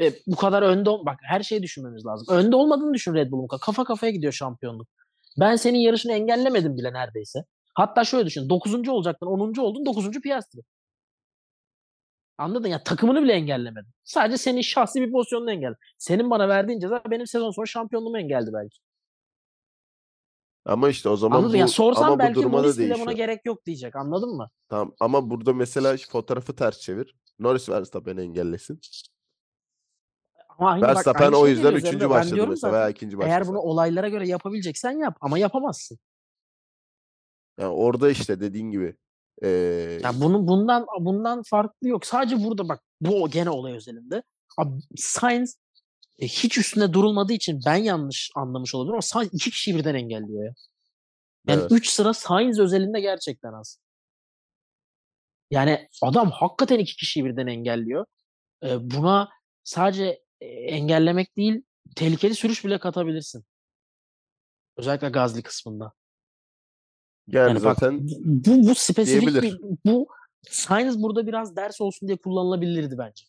E, 0.00 0.12
bu 0.26 0.36
kadar 0.36 0.62
önde 0.62 0.90
bak 0.90 1.18
her 1.22 1.42
şeyi 1.42 1.62
düşünmemiz 1.62 2.06
lazım. 2.06 2.36
Önde 2.36 2.56
olmadığını 2.56 2.94
düşün 2.94 3.14
Red 3.14 3.30
Bull'un. 3.30 3.58
Kafa 3.58 3.84
kafaya 3.84 4.12
gidiyor 4.12 4.32
şampiyonluk. 4.32 4.88
Ben 5.40 5.56
senin 5.56 5.78
yarışını 5.78 6.12
engellemedim 6.12 6.76
bile 6.76 6.92
neredeyse. 6.92 7.44
Hatta 7.74 8.04
şöyle 8.04 8.26
düşün. 8.26 8.48
9. 8.48 8.88
olacaktın 8.88 9.26
10. 9.26 9.60
oldun 9.60 9.86
9. 9.86 10.10
Piastri. 10.10 10.60
Anladın 12.38 12.68
ya 12.68 12.82
takımını 12.84 13.22
bile 13.22 13.32
engellemedin. 13.32 13.90
Sadece 14.04 14.38
senin 14.38 14.60
şahsi 14.60 15.00
bir 15.00 15.12
pozisyonunu 15.12 15.50
engelledin. 15.52 15.80
Senin 15.98 16.30
bana 16.30 16.48
verdiğin 16.48 16.80
ceza 16.80 17.02
benim 17.10 17.26
sezon 17.26 17.50
sonu 17.50 17.66
şampiyonluğumu 17.66 18.18
engelledi 18.18 18.50
belki. 18.54 18.78
Ama 20.64 20.88
işte 20.88 21.08
o 21.08 21.16
zaman 21.16 21.36
Anladın 21.36 21.54
bu 21.54 21.58
ya 21.58 21.68
sorsam 21.68 22.04
ama 22.04 22.14
bu 22.14 22.18
belki 22.18 22.34
duruma 22.34 22.64
da 22.64 22.76
değişiyor. 22.76 22.98
buna 23.00 23.12
gerek 23.12 23.40
yok 23.44 23.66
diyecek. 23.66 23.96
Anladın 23.96 24.36
mı? 24.36 24.50
Tamam 24.68 24.94
ama 25.00 25.30
burada 25.30 25.52
mesela 25.52 25.96
fotoğrafı 26.10 26.56
ters 26.56 26.80
çevir. 26.80 27.14
Norris 27.38 27.68
Verstappen'i 27.68 28.20
engellesin. 28.20 28.80
Ama 30.58 30.80
bak, 30.80 30.82
Verstappen 30.82 31.24
aynı 31.24 31.36
o 31.36 31.44
şeye 31.46 31.50
yüzden 31.50 31.72
üçüncü 31.72 32.10
başladı 32.10 32.36
mesela 32.36 32.54
zaten, 32.56 32.72
veya 32.74 32.88
ikinci 32.88 33.18
başladı. 33.18 33.30
Eğer 33.30 33.46
bunu 33.46 33.58
olaylara 33.58 34.08
göre 34.08 34.28
yapabileceksen 34.28 34.90
yap 34.90 35.16
ama 35.20 35.38
yapamazsın. 35.38 35.98
Yani 37.58 37.72
orada 37.74 38.10
işte 38.10 38.40
dediğin 38.40 38.70
gibi 38.70 38.96
eee, 39.42 39.48
Ya 40.02 40.12
bunun 40.20 40.48
bundan 40.48 40.86
bundan 41.00 41.42
farklı 41.42 41.88
yok. 41.88 42.06
Sadece 42.06 42.44
burada 42.44 42.68
bak 42.68 42.80
bu 43.00 43.30
gene 43.30 43.50
olay 43.50 43.72
özelinde. 43.72 44.22
Abi 44.58 44.80
Sainz 44.96 45.58
e, 46.18 46.26
hiç 46.26 46.58
üstüne 46.58 46.92
durulmadığı 46.92 47.32
için 47.32 47.60
ben 47.66 47.76
yanlış 47.76 48.30
anlamış 48.34 48.74
olabilirim 48.74 48.94
ama 48.94 49.02
Sainz 49.02 49.28
iki 49.34 49.50
kişiyi 49.50 49.76
birden 49.76 49.94
engelliyor 49.94 50.44
ya. 50.44 50.52
Yani 51.48 51.60
evet. 51.60 51.72
3 51.72 51.88
sıra 51.88 52.14
Sainz 52.14 52.58
özelinde 52.58 53.00
gerçekten 53.00 53.52
az. 53.52 53.78
Yani 55.50 55.88
adam 56.02 56.30
hakikaten 56.30 56.78
iki 56.78 56.96
kişiyi 56.96 57.24
birden 57.24 57.46
engelliyor. 57.46 58.06
Ee, 58.62 58.90
buna 58.90 59.28
sadece 59.64 60.04
e, 60.04 60.23
engellemek 60.46 61.36
değil, 61.36 61.62
tehlikeli 61.96 62.34
sürüş 62.34 62.64
bile 62.64 62.78
katabilirsin. 62.78 63.44
Özellikle 64.76 65.08
Gazli 65.08 65.42
kısmında. 65.42 65.92
yani, 67.26 67.48
Yani 67.48 67.64
bak 67.64 67.78
zaten 67.78 68.08
bu, 68.24 68.68
bu 68.68 68.74
spesifik 68.74 69.42
bir, 69.42 69.60
bu 69.86 70.08
Sainz 70.50 71.02
burada 71.02 71.26
biraz 71.26 71.56
ders 71.56 71.80
olsun 71.80 72.08
diye 72.08 72.18
kullanılabilirdi 72.18 72.98
bence. 72.98 73.24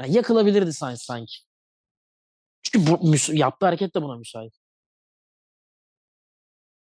Yani 0.00 0.16
yakılabilirdi 0.16 0.72
Sainz 0.72 1.02
sanki. 1.02 1.36
Çünkü 2.62 2.90
bu 2.90 3.14
yaptığı 3.32 3.66
hareket 3.66 3.94
de 3.94 4.02
buna 4.02 4.16
müsait. 4.16 4.54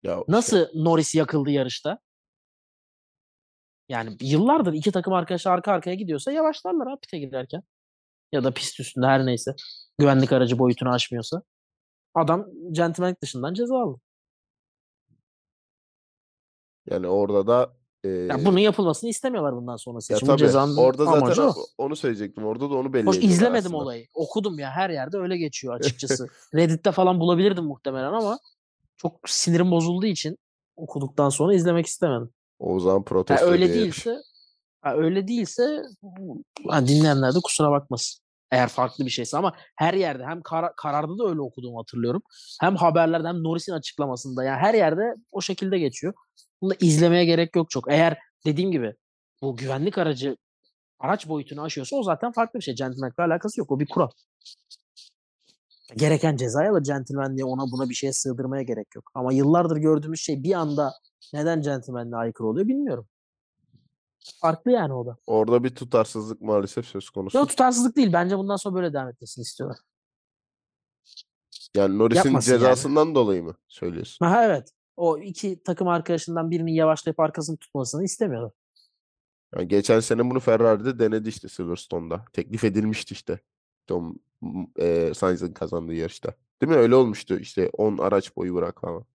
ya 0.03 0.19
işte 0.19 0.31
Nasıl 0.31 0.67
Norris 0.73 1.15
yakıldı 1.15 1.49
yarışta? 1.49 1.99
Yani 3.89 4.17
yıllardır 4.21 4.73
iki 4.73 4.91
takım 4.91 5.13
arkadaşı 5.13 5.49
arka 5.49 5.71
arkaya 5.71 5.95
gidiyorsa 5.95 6.31
yavaşlarlar 6.31 6.87
abi 6.87 6.99
pite 6.99 7.19
girerken. 7.19 7.63
Ya 8.31 8.43
da 8.43 8.51
pist 8.51 8.79
üstünde 8.79 9.05
her 9.05 9.25
neyse. 9.25 9.55
Güvenlik 9.97 10.31
aracı 10.33 10.59
boyutunu 10.59 10.89
aşmıyorsa. 10.93 11.41
Adam 12.15 12.45
centilmenlik 12.71 13.21
dışından 13.21 13.53
ceza 13.53 13.77
aldı. 13.77 13.99
yani 16.89 17.07
orada 17.07 17.47
da 17.47 17.73
eee, 18.03 18.11
Yani 18.11 18.45
bunun 18.45 18.57
yapılmasını 18.57 19.09
istemiyorlar 19.09 19.55
bundan 19.55 19.75
sonrası 19.75 20.13
ya 20.13 20.19
tabii 20.19 20.37
cezanın 20.37 20.77
orada 20.77 21.05
zaten 21.05 21.21
amacı 21.21 21.43
o. 21.43 21.53
onu 21.77 21.95
söyleyecektim. 21.95 22.45
Orada 22.45 22.69
da 22.69 22.75
onu 22.75 22.93
belli 22.93 23.07
Hoş 23.07 23.17
izlemedim 23.17 23.65
aslında. 23.71 23.77
olayı. 23.83 24.05
Okudum 24.13 24.59
ya 24.59 24.71
her 24.71 24.89
yerde 24.89 25.17
öyle 25.17 25.37
geçiyor 25.37 25.73
açıkçası. 25.79 26.27
Reddit'te 26.55 26.91
falan 26.91 27.19
bulabilirdim 27.19 27.63
muhtemelen 27.63 28.13
ama 28.13 28.39
çok 28.97 29.29
sinirim 29.29 29.71
bozulduğu 29.71 30.05
için 30.05 30.37
okuduktan 30.75 31.29
sonra 31.29 31.53
izlemek 31.53 31.85
istemedim. 31.85 32.29
O 32.59 32.79
zaman 32.79 33.03
protesto 33.03 33.45
öyle 33.45 33.73
diye 33.73 33.83
değilse 33.83 34.17
öyle 34.93 35.27
değilse 35.27 35.81
ha, 36.69 36.87
dinleyenler 36.87 37.35
de 37.35 37.39
kusura 37.43 37.71
bakmasın. 37.71 38.21
Eğer 38.51 38.67
farklı 38.67 39.05
bir 39.05 39.09
şeyse 39.09 39.37
ama 39.37 39.53
her 39.75 39.93
yerde 39.93 40.23
hem 40.25 40.41
kara- 40.41 40.73
kararda 40.77 41.17
da 41.17 41.29
öyle 41.29 41.41
okuduğumu 41.41 41.79
hatırlıyorum. 41.79 42.21
Hem 42.61 42.75
haberlerde 42.75 43.27
hem 43.27 43.43
Norris'in 43.43 43.73
açıklamasında 43.73 44.43
yani 44.43 44.57
her 44.57 44.73
yerde 44.73 45.15
o 45.31 45.41
şekilde 45.41 45.79
geçiyor. 45.79 46.13
Bunu 46.61 46.69
da 46.69 46.75
izlemeye 46.79 47.25
gerek 47.25 47.55
yok 47.55 47.69
çok. 47.69 47.91
Eğer 47.91 48.17
dediğim 48.45 48.71
gibi 48.71 48.95
bu 49.41 49.55
güvenlik 49.57 49.97
aracı 49.97 50.37
araç 50.99 51.27
boyutunu 51.29 51.61
aşıyorsa 51.61 51.95
o 51.95 52.03
zaten 52.03 52.31
farklı 52.31 52.59
bir 52.59 52.63
şey. 52.63 52.75
Gentleman'la 52.75 53.23
alakası 53.25 53.59
yok. 53.59 53.71
O 53.71 53.79
bir 53.79 53.87
kural. 53.87 54.09
Gereken 55.97 56.37
cezayı 56.37 56.69
alır 56.71 56.83
gentleman 56.83 57.35
diye 57.37 57.45
ona 57.45 57.71
buna 57.71 57.89
bir 57.89 57.95
şeye 57.95 58.13
sığdırmaya 58.13 58.63
gerek 58.63 58.87
yok. 58.95 59.11
Ama 59.13 59.33
yıllardır 59.33 59.77
gördüğümüz 59.77 60.21
şey 60.21 60.43
bir 60.43 60.53
anda 60.53 60.93
neden 61.33 61.61
gentleman'le 61.61 62.11
aykırı 62.11 62.47
oluyor 62.47 62.67
bilmiyorum. 62.67 63.07
Farklı 64.41 64.71
yani 64.71 64.93
o 64.93 65.05
da. 65.05 65.17
Orada 65.27 65.63
bir 65.63 65.75
tutarsızlık 65.75 66.41
maalesef 66.41 66.85
söz 66.85 67.09
konusu. 67.09 67.37
Yok 67.37 67.49
tutarsızlık 67.49 67.95
değil. 67.95 68.13
Bence 68.13 68.37
bundan 68.37 68.55
sonra 68.55 68.75
böyle 68.75 68.93
devam 68.93 69.09
etmesini 69.09 69.41
istiyorlar. 69.41 69.77
Yani 71.75 71.97
Norris'in 71.97 72.23
Yapmasın 72.23 72.51
cezasından 72.51 73.15
dolayı 73.15 73.43
mı 73.43 73.55
söylüyorsun? 73.67 74.25
Aha 74.25 74.45
evet. 74.45 74.71
O 74.97 75.17
iki 75.17 75.63
takım 75.63 75.87
arkadaşından 75.87 76.51
birinin 76.51 76.71
yavaşlayıp 76.71 77.19
arkasını 77.19 77.57
tutmasını 77.57 78.03
istemiyorlar. 78.03 78.51
Yani 79.55 79.67
geçen 79.67 79.99
sene 79.99 80.29
bunu 80.29 80.39
Ferrari'de 80.39 80.99
denedi 80.99 81.29
işte 81.29 81.47
Silverstone'da. 81.47 82.25
Teklif 82.33 82.63
edilmişti 82.63 83.13
işte. 83.13 83.39
Tom 83.87 84.19
e, 84.79 85.13
Sainz'ın 85.13 85.53
kazandığı 85.53 85.93
yarışta. 85.93 86.33
Değil 86.61 86.71
mi? 86.71 86.77
Öyle 86.77 86.95
olmuştu. 86.95 87.39
İşte 87.39 87.69
10 87.73 87.97
araç 87.97 88.35
boyu 88.35 88.55
bırak 88.55 88.81
falan. 88.81 89.05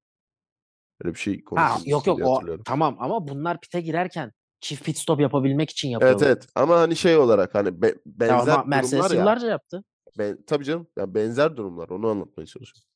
Öyle 1.04 1.14
bir 1.14 1.18
şey 1.18 1.38
Ha 1.38 1.44
konuşulmuştu 1.44 1.90
yok 1.90 2.06
yok 2.06 2.18
diye 2.18 2.26
o 2.26 2.34
hatırlıyorum. 2.34 2.64
tamam 2.64 2.96
ama 3.00 3.28
bunlar 3.28 3.60
pite 3.60 3.80
girerken 3.80 4.32
çift 4.60 4.84
pit 4.84 4.98
stop 4.98 5.20
yapabilmek 5.20 5.70
için 5.70 5.88
Evet 5.88 5.92
yapıyorlar. 5.92 6.26
evet 6.26 6.46
ama 6.54 6.76
hani 6.80 6.96
şey 6.96 7.16
olarak 7.16 7.54
hani 7.54 7.82
be- 7.82 7.86
Ya 7.86 7.94
benzer 8.06 8.34
ama 8.36 8.46
durumlar 8.62 8.66
Mercedes 8.66 9.10
ya. 9.12 9.18
yıllarca 9.18 9.46
yaptı. 9.48 9.84
Ben, 10.18 10.42
tabii 10.46 10.64
canım. 10.64 10.86
Ya 10.98 11.14
benzer 11.14 11.56
durumlar. 11.56 11.88
Onu 11.88 12.08
anlatmaya 12.08 12.46
çalışıyorum. 12.46 12.88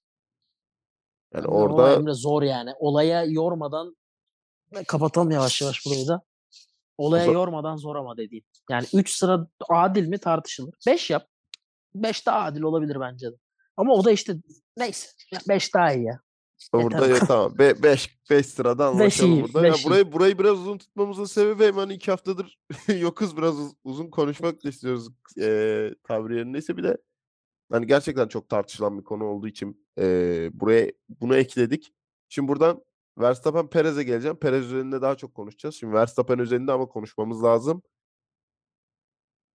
Yani 1.35 1.45
ama 1.47 1.57
orada 1.57 1.95
Emre 1.95 2.13
zor 2.15 2.43
yani. 2.43 2.71
Olaya 2.79 3.25
yormadan 3.25 3.97
kapatalım 4.87 5.31
yavaş 5.31 5.63
yavaş 5.63 5.87
burayı 5.87 6.09
da. 6.09 6.23
Olaya 6.99 7.27
za- 7.27 7.33
yormadan 7.33 7.77
zor 7.77 7.97
ama 7.97 8.17
dediğin. 8.17 8.45
Yani 8.71 8.87
3 8.95 9.11
sıra 9.17 9.47
adil 9.71 10.07
mi 10.07 10.19
tartışılır. 10.19 10.75
5 10.87 11.11
yap. 11.11 11.27
5 11.95 12.27
daha 12.27 12.41
adil 12.41 12.63
olabilir 12.63 12.97
bence 13.01 13.27
de. 13.33 13.37
Ama 13.77 13.93
o 13.95 14.05
da 14.05 14.11
işte 14.11 14.35
neyse. 14.77 15.09
5 15.49 15.75
daha 15.75 15.93
iyi 15.93 16.05
ya. 16.05 16.21
Burada 16.73 17.07
Yeter. 17.07 17.21
ya, 17.21 17.27
tamam. 17.27 17.59
5 17.59 18.19
5 18.31 18.47
sırada 18.47 18.87
anlaşalım 18.87 19.33
iyi, 19.33 19.43
burada. 19.43 19.63
Beş 19.63 19.85
iyi. 19.85 19.87
burayı 19.87 20.13
burayı 20.13 20.39
biraz 20.39 20.59
uzun 20.59 20.79
tutmamızın 20.79 21.25
sebebi 21.25 21.65
hemen 21.65 21.89
iki 21.89 22.11
haftadır 22.11 22.59
yokuz 22.99 23.37
biraz 23.37 23.59
uz- 23.61 23.73
uzun 23.85 24.11
konuşmak 24.11 24.65
istiyoruz 24.65 25.09
eee 25.37 25.95
tabiri 26.05 26.37
yerindeyse 26.37 26.77
bir 26.77 26.83
de 26.83 26.97
hani 27.73 27.87
gerçekten 27.87 28.29
çok 28.29 28.49
tartışılan 28.49 28.99
bir 28.99 29.05
konu 29.05 29.25
olduğu 29.25 29.49
için 29.49 29.87
eee, 29.97 30.51
buraya 30.53 30.93
bunu 31.09 31.37
ekledik. 31.37 31.93
Şimdi 32.29 32.49
buradan 32.49 32.85
Verstappen 33.19 33.67
Perez'e 33.71 34.03
geleceğim. 34.03 34.37
Perez 34.37 34.65
üzerinde 34.67 35.03
daha 35.03 35.15
çok 35.15 35.35
konuşacağız. 35.35 35.75
Şimdi 35.75 35.93
Verstappen 35.95 36.39
üzerinde 36.39 36.73
ama 36.73 36.87
konuşmamız 36.87 37.43
lazım. 37.43 37.83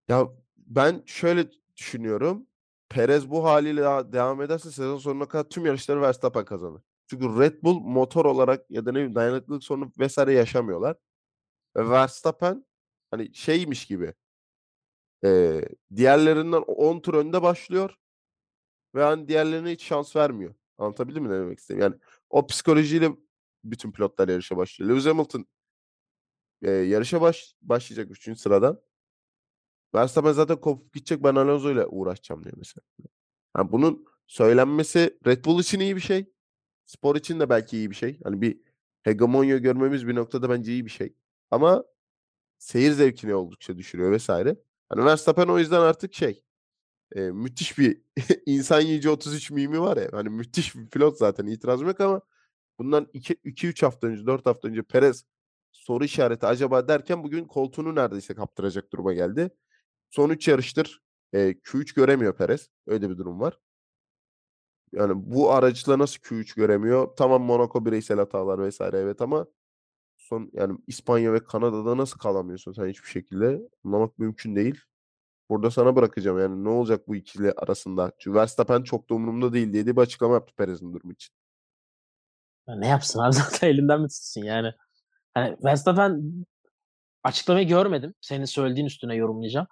Ya 0.07 0.27
ben 0.57 1.03
şöyle 1.05 1.47
düşünüyorum. 1.77 2.47
Perez 2.89 3.29
bu 3.29 3.43
haliyle 3.45 3.81
devam 4.13 4.41
ederse 4.41 4.71
sezon 4.71 4.97
sonuna 4.97 5.25
kadar 5.27 5.43
tüm 5.49 5.65
yarışları 5.65 6.01
Verstappen 6.01 6.45
kazanır. 6.45 6.81
Çünkü 7.09 7.39
Red 7.39 7.63
Bull 7.63 7.79
motor 7.79 8.25
olarak 8.25 8.71
ya 8.71 8.85
da 8.85 8.91
ne 8.91 8.95
bileyim 8.95 9.15
dayanıklılık 9.15 9.63
sorunu 9.63 9.91
vesaire 9.99 10.33
yaşamıyorlar. 10.33 10.97
Ve 11.77 11.89
Verstappen 11.89 12.65
hani 13.11 13.35
şeymiş 13.35 13.85
gibi 13.87 14.13
eee, 15.23 15.69
diğerlerinden 15.95 16.61
10 16.61 16.99
tur 16.99 17.13
önde 17.13 17.41
başlıyor 17.41 17.95
ve 18.95 19.03
hani 19.03 19.27
diğerlerine 19.27 19.71
hiç 19.71 19.83
şans 19.83 20.15
vermiyor. 20.15 20.55
Anlatabildim 20.77 21.23
mi 21.23 21.29
ne 21.29 21.33
demek 21.39 21.59
istediğimi? 21.59 21.83
Yani 21.83 21.95
o 22.29 22.47
psikolojiyle 22.47 23.11
bütün 23.63 23.91
pilotlar 23.91 24.29
yarışa 24.29 24.57
başlıyor. 24.57 24.91
Lewis 24.91 25.05
Hamilton 25.05 25.45
eee, 26.61 26.71
yarışa 26.71 27.21
baş, 27.21 27.55
başlayacak 27.61 28.11
3. 28.11 28.39
sıradan. 28.39 28.81
Verstappen 29.95 30.31
zaten 30.31 30.57
kopup 30.61 30.93
gidecek 30.93 31.23
ben 31.23 31.35
Alonso 31.35 31.71
ile 31.71 31.85
uğraşacağım 31.85 32.43
diyor 32.43 32.55
mesela. 32.57 32.81
Ha, 33.53 33.71
bunun 33.71 34.05
söylenmesi 34.27 35.19
Red 35.27 35.45
Bull 35.45 35.59
için 35.59 35.79
iyi 35.79 35.95
bir 35.95 36.01
şey. 36.01 36.33
Spor 36.89 37.15
için 37.15 37.39
de 37.39 37.49
belki 37.49 37.77
iyi 37.77 37.89
bir 37.89 37.95
şey. 37.95 38.19
Hani 38.23 38.41
bir 38.41 38.59
hegemonya 39.03 39.57
görmemiz 39.57 40.07
bir 40.07 40.15
noktada 40.15 40.49
bence 40.49 40.71
iyi 40.71 40.85
bir 40.85 40.91
şey. 40.91 41.15
Ama 41.51 41.85
seyir 42.59 42.91
zevkini 42.91 43.35
oldukça 43.35 43.77
düşürüyor 43.77 44.11
vesaire. 44.11 44.57
Hani 44.89 45.05
Verstappen 45.05 45.47
o 45.47 45.59
yüzden 45.59 45.81
artık 45.81 46.13
şey 46.13 46.43
e, 47.15 47.21
müthiş 47.21 47.77
bir 47.79 48.01
insan 48.45 48.81
yiyici 48.81 49.09
33 49.09 49.51
mimi 49.51 49.81
var 49.81 49.97
ya. 49.97 50.09
Hani 50.13 50.29
müthiş 50.29 50.75
bir 50.75 50.89
pilot 50.89 51.17
zaten 51.17 51.47
itirazım 51.47 51.87
yok 51.87 52.01
ama 52.01 52.21
bundan 52.79 53.07
2-3 53.13 53.83
hafta 53.83 54.07
önce 54.07 54.25
4 54.27 54.45
hafta 54.45 54.67
önce 54.67 54.83
Perez 54.83 55.25
soru 55.71 56.05
işareti 56.05 56.45
acaba 56.47 56.87
derken 56.87 57.23
bugün 57.23 57.45
koltuğunu 57.45 57.95
neredeyse 57.95 58.35
kaptıracak 58.35 58.91
duruma 58.93 59.13
geldi. 59.13 59.49
Son 60.11 60.29
3 60.29 60.47
yarıştır 60.47 61.01
e, 61.33 61.39
Q3 61.51 61.95
göremiyor 61.95 62.37
Perez. 62.37 62.69
Öyle 62.87 63.09
bir 63.09 63.17
durum 63.17 63.39
var. 63.39 63.59
Yani 64.93 65.13
bu 65.15 65.51
araçla 65.51 65.99
nasıl 65.99 66.19
Q3 66.19 66.55
göremiyor? 66.55 67.09
Tamam 67.17 67.43
Monaco 67.43 67.85
bireysel 67.85 68.17
hatalar 68.17 68.59
vesaire 68.59 68.97
evet 68.97 69.21
ama 69.21 69.45
son 70.17 70.51
yani 70.53 70.77
İspanya 70.87 71.33
ve 71.33 71.43
Kanada'da 71.43 71.97
nasıl 71.97 72.19
kalamıyorsun 72.19 72.71
sen 72.73 72.87
hiçbir 72.87 73.09
şekilde? 73.09 73.61
Anlamak 73.85 74.19
mümkün 74.19 74.55
değil. 74.55 74.81
Burada 75.49 75.71
sana 75.71 75.95
bırakacağım 75.95 76.39
yani 76.39 76.63
ne 76.63 76.69
olacak 76.69 77.07
bu 77.07 77.15
ikili 77.15 77.51
arasında? 77.51 78.11
Çünkü 78.19 78.35
Verstappen 78.35 78.83
çok 78.83 79.09
da 79.09 79.15
umurumda 79.15 79.53
değil 79.53 79.73
diye 79.73 79.85
bir 79.85 80.01
açıklama 80.01 80.33
yaptı 80.33 80.55
Perez'in 80.55 80.93
durumu 80.93 81.13
için. 81.13 81.33
Ya 82.67 82.75
ne 82.75 82.87
yapsın 82.87 83.19
abi 83.19 83.33
zaten 83.33 83.67
elinden 83.67 84.01
mi 84.01 84.07
tutsun 84.07 84.43
yani. 84.43 84.73
Hani 85.33 85.57
Verstappen 85.63 86.21
açıklamayı 87.23 87.67
görmedim. 87.67 88.13
Senin 88.21 88.45
söylediğin 88.45 88.85
üstüne 88.85 89.15
yorumlayacağım. 89.15 89.67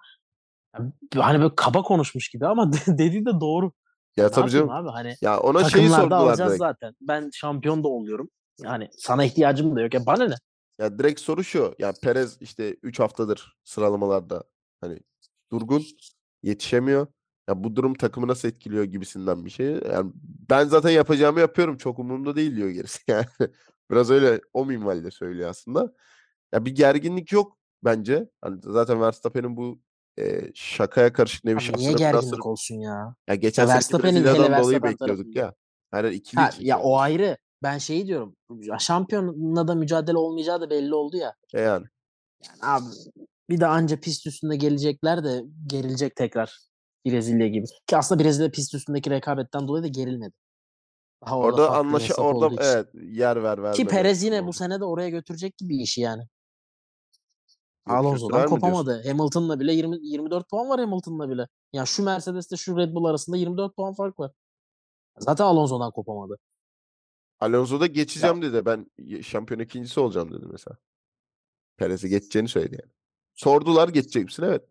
Yani 0.78 0.92
hani 1.16 1.40
böyle 1.40 1.54
kaba 1.54 1.82
konuşmuş 1.82 2.28
gibi 2.28 2.46
ama 2.46 2.72
dediği 2.86 3.26
de 3.26 3.40
doğru. 3.40 3.72
Ya 4.18 4.30
tabii 4.30 4.50
canım. 4.50 4.70
abi 4.70 4.88
hani 4.88 5.14
Ya 5.20 5.40
ona 5.40 5.70
şeyi 5.70 5.88
sordular 5.88 6.38
direkt. 6.38 6.58
zaten. 6.58 6.94
Ben 7.00 7.30
şampiyon 7.34 7.84
da 7.84 7.88
oluyorum. 7.88 8.30
Yani 8.62 8.88
sana 8.98 9.24
ihtiyacım 9.24 9.76
da 9.76 9.80
yok. 9.80 9.94
Ya 9.94 10.06
bana 10.06 10.28
ne? 10.28 10.34
Ya 10.78 10.98
direkt 10.98 11.20
soru 11.20 11.44
şu. 11.44 11.74
Ya 11.78 11.92
Perez 12.02 12.36
işte 12.40 12.76
3 12.82 13.00
haftadır 13.00 13.56
sıralamalarda 13.64 14.44
hani 14.80 15.00
durgun, 15.52 15.82
yetişemiyor. 16.42 17.06
Ya 17.48 17.64
bu 17.64 17.76
durum 17.76 17.94
takımı 17.94 18.28
nasıl 18.28 18.48
etkiliyor 18.48 18.84
gibisinden 18.84 19.44
bir 19.44 19.50
şey. 19.50 19.66
Yani 19.66 20.12
ben 20.50 20.64
zaten 20.64 20.90
yapacağımı 20.90 21.40
yapıyorum. 21.40 21.76
Çok 21.76 21.98
umurumda 21.98 22.36
değil 22.36 22.56
diyor 22.56 22.68
gerisi. 22.68 22.98
Yani 23.08 23.26
biraz 23.90 24.10
öyle 24.10 24.40
o 24.52 24.66
minvalde 24.66 25.10
söylüyor 25.10 25.50
aslında. 25.50 25.92
Ya 26.52 26.64
bir 26.64 26.74
gerginlik 26.74 27.32
yok 27.32 27.58
bence. 27.84 28.30
Hani 28.40 28.60
zaten 28.64 29.00
Verstappen'in 29.00 29.56
bu 29.56 29.80
e, 30.18 30.50
şakaya 30.54 31.12
karışık 31.12 31.44
nevi 31.44 31.56
Abi 31.56 31.62
niye 31.62 31.70
şahsına 31.70 31.98
gerginlik 31.98 32.22
transferi. 32.22 32.42
olsun 32.42 32.74
ya? 32.74 33.14
Ya 33.28 33.34
geçen 33.34 33.66
Ya 33.66 33.74
hele 33.74 34.02
Brezilya'dan 34.02 34.62
dolayı 34.62 34.82
bekliyorduk 34.82 35.36
ya. 35.36 35.54
Hani 35.90 36.14
ikili 36.14 36.40
Ha, 36.40 36.48
için 36.48 36.64
ya 36.64 36.78
o 36.78 36.90
yani. 36.90 37.00
ayrı. 37.00 37.36
Ben 37.62 37.78
şeyi 37.78 38.06
diyorum. 38.06 38.36
Şampiyonla 38.78 39.68
da 39.68 39.74
mücadele 39.74 40.16
olmayacağı 40.18 40.60
da 40.60 40.70
belli 40.70 40.94
oldu 40.94 41.16
ya. 41.16 41.34
E 41.54 41.60
yani. 41.60 41.86
Yani 42.44 42.58
abi 42.62 42.84
bir 43.50 43.60
de 43.60 43.66
anca 43.66 44.00
pist 44.00 44.26
üstünde 44.26 44.56
gelecekler 44.56 45.24
de 45.24 45.42
gerilecek 45.66 46.16
tekrar. 46.16 46.58
Brezilya 47.06 47.48
gibi. 47.48 47.66
Ki 47.86 47.96
aslında 47.96 48.24
Brezilya 48.24 48.50
pist 48.50 48.74
üstündeki 48.74 49.10
rekabetten 49.10 49.68
dolayı 49.68 49.84
da 49.84 49.88
gerilmedi. 49.88 50.32
Daha 51.26 51.38
orada, 51.38 51.62
Orada 51.62 51.72
bir 51.72 51.78
anlaşa 51.78 52.14
orada 52.14 52.62
evet 52.64 52.86
yer 52.94 53.42
ver 53.42 53.62
vermeme 53.62 53.74
Ki 53.74 53.86
Perez 53.86 54.22
yine 54.22 54.46
bu 54.46 54.52
sene 54.52 54.80
de 54.80 54.84
oraya 54.84 55.08
götürecek 55.08 55.56
gibi 55.56 55.76
işi 55.82 56.00
yani. 56.00 56.22
Alonso'dan 57.88 58.48
kopamadı. 58.48 59.02
Hamilton'la 59.08 59.60
bile 59.60 59.72
20, 59.72 59.98
24 60.02 60.50
puan 60.50 60.68
var 60.68 60.80
Hamilton'la 60.80 61.30
bile. 61.30 61.48
Yani 61.72 61.86
şu 61.86 62.02
Mercedes'te 62.02 62.56
şu 62.56 62.76
Red 62.76 62.94
Bull 62.94 63.04
arasında 63.04 63.36
24 63.36 63.76
puan 63.76 63.94
fark 63.94 64.20
var. 64.20 64.32
Zaten 65.18 65.44
Alonso'dan 65.44 65.90
kopamadı. 65.90 66.38
Alonso 67.40 67.80
da 67.80 67.84
Ya, 67.84 67.92
geçeceğim 67.92 68.42
dedi. 68.42 68.66
Ben 68.66 68.86
şampiyon 69.22 69.60
ikincisi 69.60 70.00
olacağım 70.00 70.32
dedi 70.32 70.46
mesela. 70.52 70.76
Perez'e 71.76 72.08
geçeceğini 72.08 72.48
söyledi 72.48 72.78
yani. 72.82 72.92
Sordular 73.34 73.88
geçecek 73.88 74.24
misin? 74.24 74.42
Evet. 74.42 74.64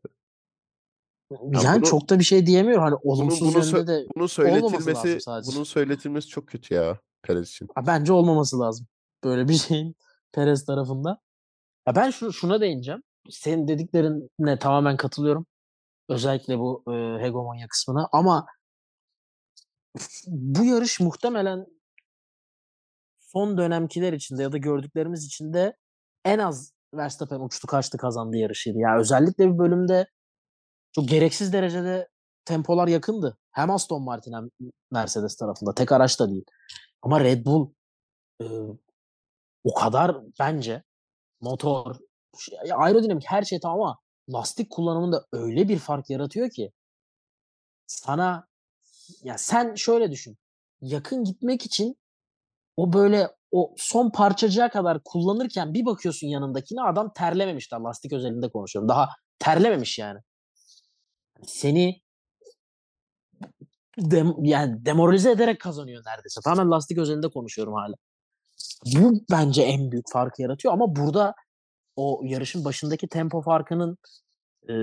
Ya 1.32 1.62
yani 1.64 1.82
bunu 1.82 1.90
çok 1.90 2.10
da 2.10 2.20
bir 2.20 2.24
şey 2.24 2.46
diyemiyor. 2.46 2.82
Hani 2.82 2.92
bunu 2.92 3.14
olumsuz 3.14 3.56
bunu 3.56 3.66
yönde 3.66 3.88
de 3.88 4.08
bunu 4.16 4.28
söyletilmesi 4.28 5.20
bunun 5.48 5.64
söyletilmesi 5.64 6.28
çok 6.28 6.48
kötü 6.48 6.74
ya 6.74 7.00
Perez 7.22 7.50
için. 7.50 7.68
Ha, 7.76 7.88
Bence 7.88 8.14
olmaması 8.14 8.60
lazım. 8.60 8.88
Böyle 9.24 9.48
bir 9.48 9.54
şeyin 9.68 9.96
Perez 10.32 10.66
tarafında. 10.66 11.22
Ya 11.88 11.96
ben 11.96 12.10
şu, 12.10 12.34
şuna 12.34 12.62
değineceğim. 12.62 13.04
Senin 13.30 13.68
dediklerine 13.68 14.60
tamamen 14.60 14.98
katılıyorum. 14.98 15.46
Özellikle 16.10 16.60
bu 16.60 16.84
e, 16.88 17.24
hegemonya 17.24 17.68
kısmına. 17.68 18.10
Ama 18.12 18.46
bu 20.28 20.66
yarış 20.66 21.00
muhtemelen 21.00 21.66
son 23.20 23.58
dönemkiler 23.58 24.14
içinde 24.14 24.44
ya 24.44 24.52
da 24.52 24.58
gördüklerimiz 24.58 25.26
içinde 25.26 25.78
en 26.26 26.40
az 26.40 26.74
Verstappen 26.94 27.40
uçtu 27.40 27.68
kaçtı 27.68 27.98
kazandığı 27.98 28.38
yarışıydı. 28.38 28.78
Ya 28.80 29.00
özellikle 29.00 29.54
bir 29.54 29.58
bölümde 29.58 30.08
çok 30.96 31.10
gereksiz 31.10 31.54
derecede 31.54 32.08
tempolar 32.46 32.88
yakındı. 32.88 33.38
Hem 33.52 33.72
Aston 33.72 34.04
Martin 34.04 34.34
hem 34.34 34.50
Mercedes 34.92 35.36
tarafında. 35.36 35.74
Tek 35.74 35.92
araç 35.92 36.20
da 36.20 36.30
değil. 36.30 36.46
Ama 37.02 37.20
Red 37.20 37.46
Bull 37.46 37.74
e, 38.42 38.46
o 39.64 39.74
kadar 39.74 40.18
bence 40.40 40.84
motor, 41.42 41.96
ya 42.66 42.78
aerodinamik 42.78 43.26
her 43.26 43.44
şey 43.44 43.60
tamam 43.60 43.82
ama 43.82 43.98
lastik 44.30 44.70
kullanımında 44.70 45.26
öyle 45.32 45.70
bir 45.70 45.80
fark 45.80 46.10
yaratıyor 46.10 46.50
ki 46.50 46.72
sana 47.88 48.48
ya 49.24 49.38
sen 49.38 49.76
şöyle 49.76 50.12
düşün. 50.12 50.38
Yakın 50.82 51.24
gitmek 51.24 51.66
için 51.66 51.98
o 52.78 52.94
böyle 52.94 53.30
o 53.52 53.74
son 53.78 54.10
parçacığa 54.10 54.70
kadar 54.70 55.04
kullanırken 55.04 55.74
bir 55.74 55.86
bakıyorsun 55.86 56.28
yanındakine 56.28 56.82
adam 56.82 57.14
terlememiş 57.14 57.72
daha 57.72 57.84
lastik 57.84 58.14
özelinde 58.14 58.50
konuşuyorum. 58.50 58.90
Daha 58.90 59.10
terlememiş 59.40 60.00
yani. 60.00 60.20
Seni 61.44 62.02
dem, 63.98 64.34
yani 64.44 64.86
demoralize 64.86 65.32
ederek 65.32 65.62
kazanıyor 65.62 66.04
neredeyse. 66.06 66.42
Tamamen 66.44 66.72
lastik 66.72 66.98
özelinde 66.98 67.30
konuşuyorum 67.30 67.74
hala. 67.74 67.96
Bu 68.86 69.14
bence 69.32 69.62
en 69.64 69.92
büyük 69.92 70.12
farkı 70.12 70.42
yaratıyor 70.42 70.74
ama 70.74 70.96
burada 70.96 71.34
o 71.98 72.22
yarışın 72.24 72.66
başındaki 72.66 73.08
tempo 73.08 73.42
farkının 73.42 73.98
e, 74.70 74.74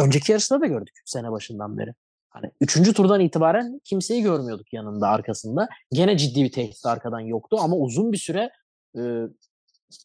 önceki 0.00 0.32
yarışta 0.32 0.60
da 0.60 0.66
gördük 0.66 1.00
sene 1.04 1.32
başından 1.32 1.78
beri. 1.78 1.94
Hani 2.30 2.50
üçüncü 2.60 2.94
turdan 2.94 3.20
itibaren 3.20 3.80
kimseyi 3.84 4.22
görmüyorduk 4.22 4.72
yanında 4.72 5.08
arkasında. 5.08 5.68
Gene 5.92 6.18
ciddi 6.18 6.44
bir 6.44 6.52
tehdit 6.52 6.86
arkadan 6.86 7.20
yoktu 7.20 7.56
ama 7.60 7.76
uzun 7.76 8.12
bir 8.12 8.18
süre 8.18 8.50
e, 8.96 9.00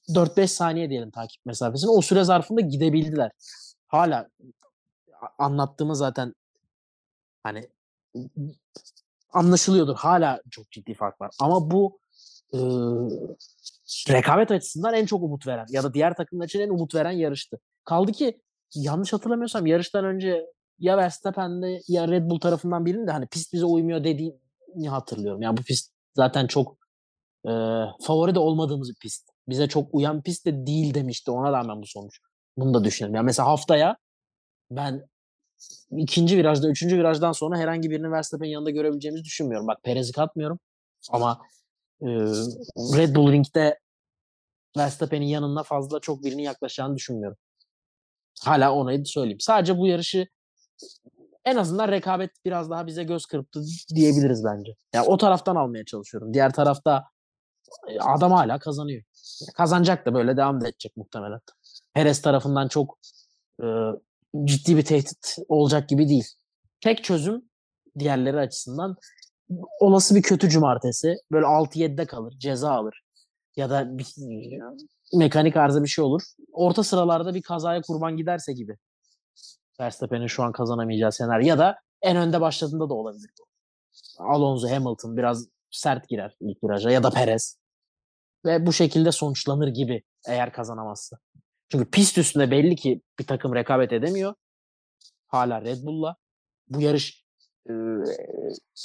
4-5 0.10 0.48
saniye 0.48 0.90
diyelim 0.90 1.12
takip 1.12 1.46
mesafesini. 1.46 1.90
O 1.90 2.02
süre 2.02 2.24
zarfında 2.24 2.62
gidebildiler. 2.62 3.32
Hala 3.88 4.30
a- 5.22 5.46
anlattığımı 5.46 5.96
zaten 5.96 6.34
hani 7.44 7.70
anlaşılıyordur. 9.34 9.96
Hala 9.96 10.42
çok 10.52 10.72
ciddi 10.72 10.94
fark 10.94 11.22
var. 11.22 11.32
Ama 11.40 11.72
bu 11.72 12.00
rekabet 14.10 14.52
açısından 14.52 14.94
en 14.94 15.06
çok 15.06 15.24
umut 15.24 15.48
veren 15.48 15.66
ya 15.70 15.84
da 15.84 15.94
diğer 15.94 16.16
takımlar 16.16 16.46
için 16.46 16.60
en 16.60 16.70
umut 16.70 16.96
veren 16.96 17.12
yarıştı. 17.12 17.60
Kaldı 17.86 18.12
ki 18.12 18.42
yanlış 18.76 19.14
hatırlamıyorsam 19.14 19.66
yarıştan 19.66 20.06
önce 20.06 20.46
ya 20.80 20.98
Verstappen'de 20.98 21.80
ya 21.88 22.08
Red 22.08 22.30
Bull 22.30 22.40
tarafından 22.40 22.86
birinin 22.86 23.08
de 23.08 23.12
hani 23.12 23.28
pist 23.28 23.54
bize 23.54 23.66
uymuyor 23.66 24.04
dediğini 24.04 24.90
hatırlıyorum. 24.90 25.42
Yani 25.42 25.58
bu 25.58 25.62
pist 25.62 25.92
zaten 26.16 26.48
çok 26.48 26.78
e, 27.46 27.52
favori 28.02 28.36
de 28.36 28.40
olmadığımız 28.40 28.90
bir 28.90 29.00
pist. 29.02 29.30
Bize 29.50 29.68
çok 29.68 29.96
uyan 29.96 30.22
pist 30.22 30.46
de 30.46 30.68
değil 30.68 30.94
demişti. 30.94 31.32
Ona 31.32 31.52
rağmen 31.52 31.82
bu 31.82 31.86
sonuç. 31.88 32.20
Bunu 32.58 32.74
da 32.74 32.84
düşünelim. 32.84 33.16
Yani 33.16 33.26
mesela 33.26 33.48
haftaya 33.48 33.98
ben 34.72 35.08
ikinci 35.98 36.38
virajda, 36.38 36.70
üçüncü 36.70 36.98
virajdan 36.98 37.32
sonra 37.32 37.58
herhangi 37.58 37.90
birini 37.90 38.12
Verstappen'in 38.12 38.52
yanında 38.52 38.70
görebileceğimizi 38.70 39.24
düşünmüyorum. 39.24 39.68
Bak 39.68 39.84
Perez'i 39.84 40.12
katmıyorum. 40.12 40.60
Ama 41.12 41.42
e, 42.02 42.08
Red 42.98 43.16
Bull 43.16 43.32
Ring'de 43.32 43.80
Verstappen'in 44.78 45.26
yanına 45.26 45.64
fazla 45.64 46.00
çok 46.00 46.24
birinin 46.24 46.44
yaklaşacağını 46.44 46.96
düşünmüyorum. 46.96 47.38
Hala 48.44 48.74
onu 48.74 49.06
söyleyeyim. 49.06 49.40
Sadece 49.40 49.78
bu 49.78 49.88
yarışı 49.88 50.28
en 51.46 51.56
azından 51.56 51.88
rekabet 51.92 52.32
biraz 52.46 52.70
daha 52.70 52.88
bize 52.88 53.04
göz 53.04 53.26
kırptı 53.26 53.62
diyebiliriz 53.96 54.44
bence. 54.46 54.76
Yani 54.94 55.08
o 55.08 55.18
taraftan 55.18 55.56
almaya 55.56 55.86
çalışıyorum. 55.86 56.34
Diğer 56.34 56.54
tarafta 56.54 57.04
e, 57.88 58.00
adam 58.00 58.32
hala 58.32 58.60
kazanıyor. 58.60 59.04
Kazanacak 59.56 60.06
da 60.06 60.14
böyle 60.14 60.38
devam 60.38 60.62
da 60.62 60.68
edecek 60.68 60.98
muhtemelen. 60.98 61.40
Perez 61.94 62.22
tarafından 62.22 62.68
çok 62.68 63.00
e, 63.64 63.66
ciddi 64.44 64.78
bir 64.78 64.86
tehdit 64.86 65.36
olacak 65.48 65.90
gibi 65.90 66.10
değil. 66.10 66.28
Tek 66.82 67.04
çözüm 67.04 67.50
diğerleri 68.00 68.40
açısından 68.40 68.96
olası 69.80 70.16
bir 70.16 70.22
kötü 70.22 70.50
cumartesi 70.50 71.16
böyle 71.32 71.46
6-7'de 71.46 72.06
kalır, 72.06 72.36
ceza 72.40 72.72
alır 72.72 73.04
ya 73.56 73.70
da 73.70 73.98
bir 73.98 74.08
mekanik 75.14 75.58
arıza 75.58 75.84
bir 75.84 75.88
şey 75.88 76.06
olur. 76.06 76.22
Orta 76.52 76.84
sıralarda 76.84 77.36
bir 77.36 77.42
kazaya 77.42 77.82
kurban 77.82 78.18
giderse 78.18 78.54
gibi. 78.54 78.78
Verstappen'in 79.80 80.28
şu 80.28 80.44
an 80.44 80.52
kazanamayacağı 80.52 81.12
senaryo 81.12 81.48
ya 81.48 81.58
da 81.58 81.76
en 82.02 82.18
önde 82.18 82.42
başladığında 82.42 82.90
da 82.90 82.94
olabilir. 82.94 83.32
Alonso, 84.20 84.70
Hamilton 84.70 85.18
biraz 85.18 85.48
sert 85.72 86.10
girer 86.10 86.36
ilk 86.40 86.64
viraja 86.64 86.92
ya 86.92 87.04
da 87.04 87.10
Perez. 87.10 87.58
Ve 88.46 88.66
bu 88.66 88.74
şekilde 88.74 89.12
sonuçlanır 89.12 89.68
gibi 89.68 90.04
eğer 90.28 90.54
kazanamazsa. 90.54 91.18
Çünkü 91.70 91.92
pist 91.92 92.18
üstünde 92.18 92.52
belli 92.52 92.76
ki 92.76 93.02
bir 93.20 93.28
takım 93.28 93.56
rekabet 93.56 93.94
edemiyor. 93.94 94.34
Hala 95.28 95.62
Red 95.62 95.84
Bull'la. 95.84 96.16
Bu 96.68 96.82
yarış 96.82 97.27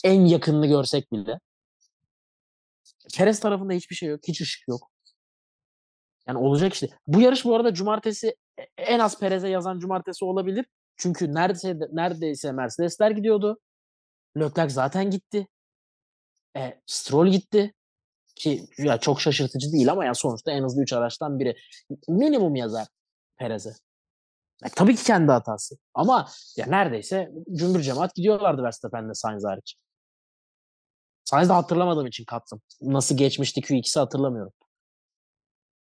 en 0.05 0.25
yakınını 0.25 0.67
görsek 0.67 1.13
bile. 1.13 1.39
Perez 3.17 3.41
tarafında 3.41 3.73
hiçbir 3.73 3.97
şey 3.97 4.09
yok. 4.09 4.21
Hiç 4.29 4.41
ışık 4.41 4.69
yok. 4.69 4.91
Yani 6.29 6.39
olacak 6.39 6.75
işte. 6.75 6.89
Bu 7.07 7.21
yarış 7.21 7.45
bu 7.45 7.55
arada 7.57 7.75
cumartesi 7.75 8.37
e- 8.59 8.83
en 8.83 8.99
az 8.99 9.21
Perez'e 9.21 9.49
yazan 9.49 9.79
cumartesi 9.79 10.25
olabilir. 10.25 10.67
Çünkü 10.97 11.35
neredeyse 11.35 11.79
neredeyse 11.93 12.53
Mercedesler 12.53 13.11
gidiyordu. 13.11 13.61
Leclerc 14.37 14.75
zaten 14.75 15.11
gitti. 15.11 15.47
E, 16.57 16.81
Stroll 16.87 17.29
gitti. 17.29 17.75
Ki 18.37 18.67
ya 18.79 18.99
çok 18.99 19.21
şaşırtıcı 19.21 19.73
değil 19.73 19.93
ama 19.93 20.05
ya 20.05 20.15
sonuçta 20.15 20.53
en 20.53 20.63
hızlı 20.63 20.83
3 20.83 20.93
araçtan 20.93 21.39
biri. 21.39 21.57
Minimum 22.09 22.57
yazar 22.57 22.87
Perez'e. 23.37 23.73
Ya 24.65 24.71
tabii 24.77 24.97
ki 24.97 25.05
kendi 25.05 25.33
hatası. 25.33 25.77
Ama 25.95 26.27
ya 26.57 26.67
neredeyse 26.67 27.31
cümbür 27.53 27.81
cemaat 27.81 28.15
gidiyorlardı 28.15 28.63
Verstappen'le 28.63 29.13
Sainz 29.15 29.45
hariç. 29.45 29.77
Sainz'ı 31.25 31.53
hatırlamadığım 31.53 32.07
için 32.07 32.25
kattım. 32.25 32.61
Nasıl 32.83 33.17
geçmişti 33.17 33.61
Q2'si 33.61 33.99
hatırlamıyorum. 33.99 34.53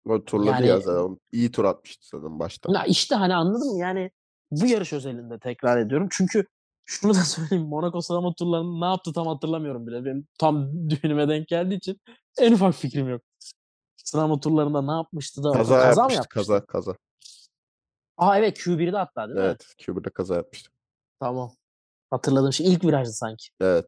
O 0.09 0.25
turladı 0.25 0.51
Yani- 0.51 0.67
ya 0.67 0.81
zaten. 0.81 1.19
İyi 1.33 1.53
tur 1.53 1.65
atmıştı 1.65 2.07
zaten 2.17 2.39
başta. 2.39 2.73
Ya 2.73 2.85
işte 2.85 3.15
hani 3.15 3.35
anladın 3.35 3.73
mı? 3.73 3.79
Yani 3.81 4.11
bu 4.51 4.67
yarış 4.67 4.93
özelinde 4.93 5.39
tekrar 5.39 5.79
ediyorum. 5.79 6.09
Çünkü 6.11 6.47
şunu 6.85 7.15
da 7.15 7.19
söyleyeyim. 7.25 7.67
Monaco 7.69 8.01
sıralama 8.01 8.35
turlarında 8.35 8.87
ne 8.87 8.91
yaptı 8.93 9.13
tam 9.13 9.27
hatırlamıyorum 9.27 9.87
bile. 9.87 10.05
Benim 10.05 10.27
tam 10.39 10.73
düğünüme 10.91 11.29
denk 11.29 11.49
geldiği 11.49 11.75
için 11.77 12.01
en 12.39 12.53
ufak 12.53 12.75
fikrim 12.75 13.09
yok. 13.09 13.23
Sıralama 13.97 14.41
turlarında 14.41 14.83
ne 14.83 14.93
yapmıştı 14.93 15.43
da 15.45 15.53
Kaza, 15.53 15.75
mı 15.75 15.81
yapmıştı. 15.81 16.01
yapmıştı? 16.01 16.29
Kaza 16.29 16.67
kaza. 16.67 16.97
Aa 18.21 18.39
evet 18.39 18.59
Q1'de 18.59 18.97
hatta 18.97 19.29
değil 19.29 19.39
mi? 19.39 19.45
Evet. 19.45 19.75
Q1'de 19.79 20.11
kaza 20.11 20.35
yapmıştı. 20.35 20.71
Tamam. 21.21 21.53
Hatırladığım 22.11 22.53
şey 22.53 22.73
ilk 22.73 22.85
virajdı 22.85 23.13
sanki. 23.13 23.49
Evet. 23.61 23.87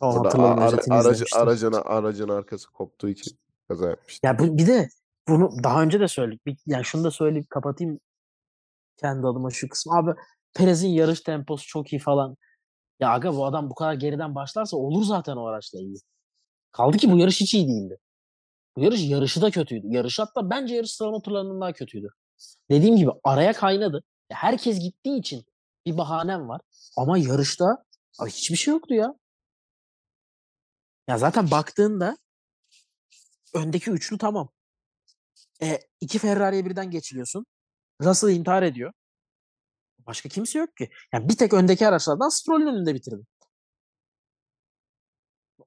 Tamam 0.00 0.16
Orada 0.16 0.28
hatırladım. 0.28 0.58
ara- 0.58 1.00
aracı, 1.00 1.24
aracın, 1.34 1.72
aracın 1.72 2.28
arkası 2.28 2.70
koptuğu 2.70 3.08
için 3.08 3.38
kaza 3.68 3.88
yapmıştı. 3.88 4.26
Ya 4.26 4.38
bu, 4.38 4.58
bir 4.58 4.66
de 4.66 4.88
bunu 5.28 5.50
daha 5.64 5.82
önce 5.82 6.00
de 6.00 6.08
söyledik. 6.08 6.46
Bir, 6.46 6.56
yani 6.66 6.84
şunu 6.84 7.04
da 7.04 7.10
söyleyip 7.10 7.50
kapatayım 7.50 8.00
kendi 8.96 9.26
adıma 9.26 9.50
şu 9.50 9.68
kısmı. 9.68 9.96
Abi 9.96 10.10
Perez'in 10.54 10.88
yarış 10.88 11.20
temposu 11.20 11.66
çok 11.66 11.92
iyi 11.92 11.98
falan. 11.98 12.36
Ya 13.00 13.10
aga 13.10 13.34
bu 13.34 13.46
adam 13.46 13.70
bu 13.70 13.74
kadar 13.74 13.94
geriden 13.94 14.34
başlarsa 14.34 14.76
olur 14.76 15.04
zaten 15.04 15.36
o 15.36 15.46
araçla 15.46 15.78
iyi. 15.78 15.96
Kaldı 16.72 16.96
ki 16.96 17.10
bu 17.10 17.18
yarış 17.18 17.40
hiç 17.40 17.54
iyi 17.54 17.68
değildi. 17.68 17.98
Bu 18.76 18.82
yarış 18.82 19.00
yarışı 19.08 19.42
da 19.42 19.50
kötüydü. 19.50 19.86
Yarış 19.90 20.18
hatta 20.18 20.50
bence 20.50 20.74
yarış 20.74 20.90
sıralama 20.90 21.20
turlarından 21.20 21.60
daha 21.60 21.72
kötüydü. 21.72 22.08
Dediğim 22.70 22.96
gibi 22.96 23.10
araya 23.24 23.52
kaynadı. 23.52 24.02
Herkes 24.32 24.78
gittiği 24.78 25.18
için 25.18 25.44
bir 25.86 25.98
bahanem 25.98 26.48
var. 26.48 26.60
Ama 26.96 27.18
yarışta 27.18 27.84
abi 28.18 28.30
hiçbir 28.30 28.56
şey 28.56 28.74
yoktu 28.74 28.94
ya. 28.94 29.14
Ya 31.08 31.18
zaten 31.18 31.50
baktığında 31.50 32.16
öndeki 33.54 33.90
üçlü 33.90 34.18
tamam. 34.18 34.48
E, 35.62 35.80
iki 36.00 36.18
Ferrari'ye 36.18 36.64
birden 36.64 36.90
geçiliyorsun. 36.90 37.46
Russell 38.02 38.30
intihar 38.30 38.62
ediyor. 38.62 38.92
Başka 39.98 40.28
kimse 40.28 40.58
yok 40.58 40.76
ki. 40.76 40.90
Yani 41.12 41.28
bir 41.28 41.36
tek 41.36 41.54
öndeki 41.54 41.88
araçlardan 41.88 42.28
Stroll'ün 42.28 42.66
önünde 42.66 42.94
bitirdin. 42.94 43.26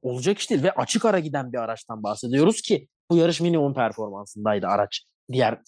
Olacak 0.01 0.37
iş 0.39 0.49
değil 0.49 0.63
ve 0.63 0.71
açık 0.71 1.05
ara 1.05 1.19
giden 1.19 1.53
bir 1.53 1.57
araçtan 1.57 2.03
bahsediyoruz 2.03 2.61
ki 2.61 2.87
bu 3.09 3.17
yarış 3.17 3.41
minimum 3.41 3.73
performansındaydı 3.73 4.67
araç 4.67 5.03
diğer 5.31 5.61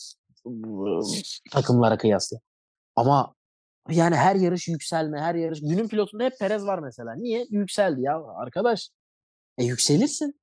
takımlara 1.51 1.97
kıyasla. 1.97 2.37
Ama 2.95 3.35
yani 3.89 4.15
her 4.15 4.35
yarış 4.35 4.67
yükselme, 4.67 5.19
her 5.19 5.35
yarış 5.35 5.61
günün 5.61 5.87
pilotunda 5.87 6.23
hep 6.23 6.39
Perez 6.39 6.65
var 6.65 6.79
mesela. 6.79 7.15
Niye? 7.15 7.47
Yükseldi 7.49 8.01
ya 8.01 8.23
arkadaş. 8.25 8.89
E 9.57 9.63
yükselirsin. 9.63 10.41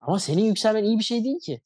Ama 0.00 0.18
senin 0.18 0.44
yükselmen 0.44 0.84
iyi 0.84 0.98
bir 0.98 1.04
şey 1.04 1.24
değil 1.24 1.40
ki. 1.40 1.60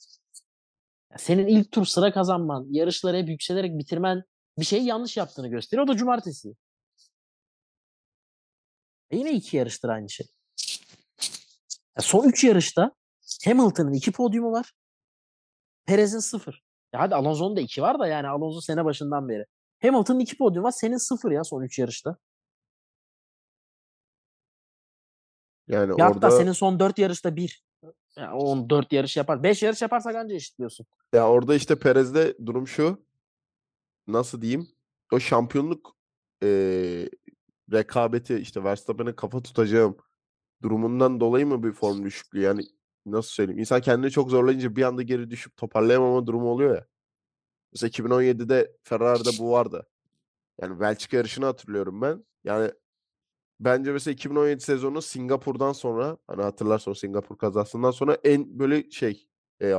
Senin 1.17 1.47
ilk 1.47 1.73
tur 1.73 1.85
sıra 1.87 2.13
kazanman, 2.13 2.67
yarışları 2.71 3.17
hep 3.17 3.29
yükselerek 3.29 3.79
bitirmen 3.79 4.23
bir 4.59 4.65
şeyi 4.65 4.85
yanlış 4.85 5.17
yaptığını 5.17 5.49
gösteriyor. 5.49 5.85
O 5.85 5.89
da 5.89 5.97
cumartesi. 5.97 6.55
E 9.11 9.17
yine 9.17 9.33
iki 9.33 9.57
yarıştır 9.57 9.89
aynı 9.89 10.11
şey. 10.11 10.27
Ya 11.97 12.03
son 12.03 12.29
üç 12.29 12.45
yarışta 12.45 12.93
Hamilton'ın 13.45 13.93
iki 13.93 14.13
podyumu 14.13 14.53
var. 14.53 14.73
Perez'in 15.87 16.19
sıfır. 16.19 16.64
Ya 16.95 17.01
hadi 17.01 17.15
Alonso'nun 17.15 17.57
da 17.57 17.61
iki 17.61 17.83
var 17.83 17.99
da 17.99 18.07
yani 18.07 18.29
Alonso 18.29 18.61
sene 18.61 18.85
başından 18.85 19.29
beri. 19.29 19.47
Hamilton'ın 19.83 20.19
iki 20.21 20.37
podyumu 20.37 20.67
var. 20.67 20.71
Senin 20.71 20.97
sıfır 20.97 21.31
ya 21.31 21.45
son 21.45 21.63
üç 21.63 21.79
yarışta. 21.79 22.17
Yani 25.69 25.89
Ya 25.99 26.07
orada 26.09 26.27
hatta 26.27 26.31
senin 26.31 26.53
son 26.53 26.79
dört 26.79 26.99
yarışta 26.99 27.37
bir. 27.37 27.65
Ya 28.17 28.35
on 28.35 28.71
dört 28.71 28.93
yarış 28.93 29.17
yapar. 29.17 29.43
Beş 29.43 29.63
yarış 29.63 29.83
yaparsak 29.83 30.17
anca 30.17 30.35
eşitliyorsun. 30.35 30.87
ya 31.13 31.29
orada 31.29 31.55
işte 31.55 31.79
Perez'de 31.79 32.37
durum 32.47 32.69
şu. 32.69 33.07
Nasıl 34.07 34.41
diyeyim? 34.43 34.69
O 35.13 35.21
şampiyonluk 35.21 35.97
eee, 36.43 37.11
rekabeti 37.73 38.35
işte 38.35 38.65
Verstappen'e 38.65 39.17
kafa 39.17 39.43
tutacağım 39.43 39.97
durumundan 40.63 41.21
dolayı 41.21 41.47
mı 41.47 41.63
bir 41.63 41.73
form 41.73 42.05
düşüklüğü? 42.05 42.41
Yani 42.41 42.63
nasıl 43.07 43.31
söyleyeyim? 43.31 43.59
İnsan 43.59 43.81
kendini 43.81 44.11
çok 44.11 44.31
zorlayınca 44.31 44.77
bir 44.77 44.83
anda 44.83 45.03
geri 45.03 45.31
düşüp 45.31 45.57
toparlayamama 45.57 46.27
durumu 46.27 46.49
oluyor 46.49 46.77
ya. 46.77 46.87
Mesela 47.73 47.91
2017'de 47.91 48.77
Ferrari'de 48.83 49.31
bu 49.39 49.51
vardı. 49.51 49.87
Yani 50.61 50.81
Belçika 50.81 51.17
yarışını 51.17 51.45
hatırlıyorum 51.45 52.03
ben. 52.03 52.25
Yani 52.45 52.73
bence 53.61 53.93
mesela 53.93 54.13
2017 54.13 54.61
sezonu 54.61 55.03
Singapur'dan 55.03 55.73
sonra 55.73 56.19
hani 56.27 56.43
hatırlarsan 56.43 56.93
Singapur 56.93 57.39
kazasından 57.39 57.91
sonra 57.91 58.19
en 58.25 58.59
böyle 58.59 58.91
şey 58.91 59.29
e, 59.63 59.75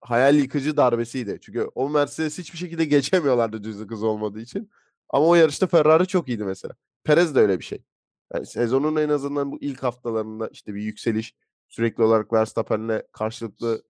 hayal 0.00 0.34
yıkıcı 0.34 0.76
darbesiydi. 0.76 1.38
Çünkü 1.42 1.70
o 1.74 1.90
Mercedes 1.90 2.38
hiçbir 2.38 2.58
şekilde 2.58 2.84
geçemiyorlardı 2.84 3.64
düz 3.64 3.76
hız 3.76 4.02
olmadığı 4.02 4.40
için. 4.40 4.70
Ama 5.08 5.26
o 5.26 5.34
yarışta 5.34 5.66
Ferrari 5.66 6.06
çok 6.06 6.28
iyiydi 6.28 6.44
mesela. 6.44 6.74
Perez 7.04 7.34
de 7.34 7.40
öyle 7.40 7.58
bir 7.58 7.64
şey. 7.64 7.84
Yani 8.34 8.46
sezonun 8.46 8.96
en 8.96 9.08
azından 9.08 9.52
bu 9.52 9.58
ilk 9.60 9.82
haftalarında 9.82 10.48
işte 10.48 10.74
bir 10.74 10.82
yükseliş 10.82 11.34
sürekli 11.70 12.02
olarak 12.04 12.32
Verstappen'le 12.32 13.02
karşılıklı 13.12 13.82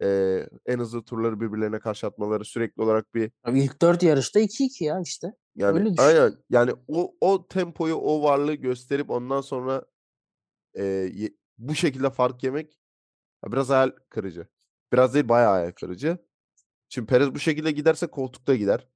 eee, 0.00 0.48
en 0.66 0.78
hızlı 0.78 1.04
turları 1.04 1.40
birbirlerine 1.40 1.78
karşı 1.78 2.06
atmaları 2.06 2.44
sürekli 2.44 2.82
olarak 2.82 3.14
bir 3.14 3.30
Abi 3.44 3.60
ilk 3.60 3.82
dört 3.82 4.02
yarışta 4.02 4.40
2-2 4.40 4.84
ya 4.84 5.00
işte. 5.00 5.32
yani 5.56 5.78
Öyle 5.78 5.84
düşün. 5.92 6.02
aynen 6.02 6.34
yani 6.50 6.72
o 6.88 7.14
o 7.20 7.48
tempoyu 7.48 7.94
o 7.94 8.22
varlığı 8.22 8.54
gösterip 8.54 9.10
ondan 9.10 9.40
sonra 9.40 9.84
ye- 11.14 11.34
bu 11.58 11.74
şekilde 11.74 12.10
fark 12.10 12.42
yemek 12.44 12.80
biraz 13.46 13.68
hayal 13.70 13.90
kırıcı. 14.08 14.46
Biraz 14.92 15.14
değil 15.14 15.28
bayağı 15.28 15.52
hayal 15.52 15.72
kırıcı. 15.72 16.18
Şimdi 16.88 17.06
Perez 17.06 17.34
bu 17.34 17.38
şekilde 17.38 17.70
giderse 17.72 18.06
koltukta 18.06 18.54
gider. 18.56 18.88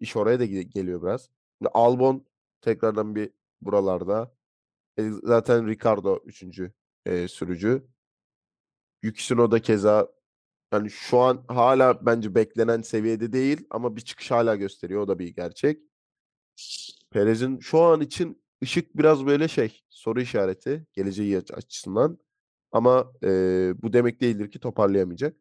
İş 0.00 0.16
oraya 0.16 0.40
da 0.40 0.44
geliyor 0.44 1.02
biraz. 1.02 1.30
Şimdi 1.58 1.70
Albon 1.74 2.26
tekrardan 2.60 3.14
bir 3.14 3.30
buralarda. 3.60 4.34
E, 4.98 5.10
zaten 5.22 5.66
Ricardo 5.68 6.18
üçüncü 6.24 6.72
e, 7.06 7.28
sürücü. 7.28 7.86
Yuki 9.02 9.22
Tsunoda 9.22 9.62
keza 9.62 10.08
yani 10.72 10.90
şu 10.90 11.18
an 11.18 11.44
hala 11.48 12.06
bence 12.06 12.34
beklenen 12.34 12.82
seviyede 12.82 13.32
değil 13.32 13.66
ama 13.70 13.96
bir 13.96 14.00
çıkış 14.00 14.30
hala 14.30 14.56
gösteriyor. 14.56 15.00
O 15.00 15.08
da 15.08 15.18
bir 15.18 15.28
gerçek. 15.28 15.82
Perez'in 17.10 17.58
şu 17.58 17.80
an 17.80 18.00
için 18.00 18.42
ışık 18.62 18.96
biraz 18.96 19.26
böyle 19.26 19.48
şey 19.48 19.82
soru 19.90 20.20
işareti 20.20 20.86
geleceği 20.92 21.38
aç- 21.38 21.50
açısından. 21.50 22.18
Ama 22.72 23.12
e, 23.22 23.28
bu 23.82 23.92
demek 23.92 24.20
değildir 24.20 24.50
ki 24.50 24.60
toparlayamayacak. 24.60 25.36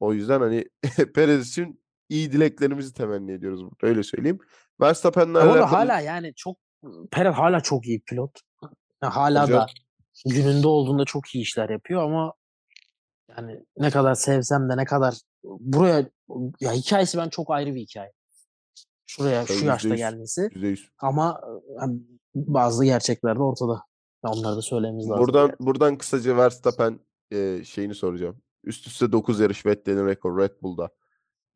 O 0.00 0.12
yüzden 0.12 0.40
hani 0.40 0.68
Perez 1.14 1.48
için 1.48 1.82
iyi 2.08 2.32
dileklerimizi 2.32 2.94
temenni 2.94 3.32
ediyoruz 3.32 3.64
burada. 3.64 3.86
Öyle 3.86 4.02
söyleyeyim. 4.02 4.38
Verstappen'le 4.80 5.34
alakalı 5.34 5.60
hala 5.60 6.00
yani 6.00 6.34
çok 6.34 6.58
Perez 7.10 7.34
hala 7.34 7.60
çok 7.60 7.86
iyi 7.86 8.00
pilot. 8.00 8.40
Hala 9.00 9.42
Hocam. 9.42 9.60
da 9.60 9.66
gününde 10.26 10.68
olduğunda 10.68 11.04
çok 11.04 11.34
iyi 11.34 11.42
işler 11.42 11.68
yapıyor 11.68 12.02
ama 12.02 12.32
yani 13.36 13.64
ne 13.78 13.90
kadar 13.90 14.14
sevsem 14.14 14.68
de 14.70 14.76
ne 14.76 14.84
kadar 14.84 15.14
buraya 15.44 16.10
ya 16.60 16.72
hikayesi 16.72 17.18
ben 17.18 17.28
çok 17.28 17.50
ayrı 17.50 17.74
bir 17.74 17.80
hikaye. 17.80 18.12
Şuraya 19.06 19.44
Tabii 19.44 19.58
şu 19.58 19.66
yaşta 19.66 19.88
%100. 19.88 19.96
gelmesi 19.96 20.40
%100. 20.40 20.78
ama 20.98 21.40
yani 21.80 22.00
bazı 22.34 22.84
gerçekler 22.84 23.36
de 23.36 23.42
ortada. 23.42 23.82
Onları 24.22 24.56
da 24.56 24.62
söylememiz 24.62 25.10
lazım. 25.10 25.24
Buradan 25.24 25.40
yani. 25.40 25.56
buradan 25.60 25.98
kısaca 25.98 26.36
Verstappen 26.36 27.00
e, 27.30 27.64
şeyini 27.64 27.94
soracağım. 27.94 28.42
Üst 28.64 28.86
üste 28.86 29.12
9 29.12 29.40
yarış 29.40 29.66
Vettel'in 29.66 30.06
rekoru 30.06 30.38
Red 30.38 30.62
Bull'da. 30.62 30.90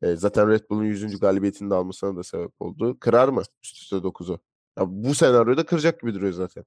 E, 0.01 0.15
zaten 0.15 0.49
Red 0.49 0.69
Bull'un 0.69 0.83
100. 0.83 1.19
galibiyetini 1.19 1.69
de 1.69 1.75
almasına 1.75 2.15
da 2.15 2.23
sebep 2.23 2.51
oldu. 2.59 2.97
Kırar 2.99 3.27
mı 3.27 3.41
üst 3.63 3.77
üste 3.77 3.95
9'u? 3.95 4.39
Ya 4.79 4.83
bu 4.87 5.15
senaryoda 5.15 5.65
kıracak 5.65 6.01
gibi 6.01 6.13
duruyor 6.13 6.33
zaten. 6.33 6.63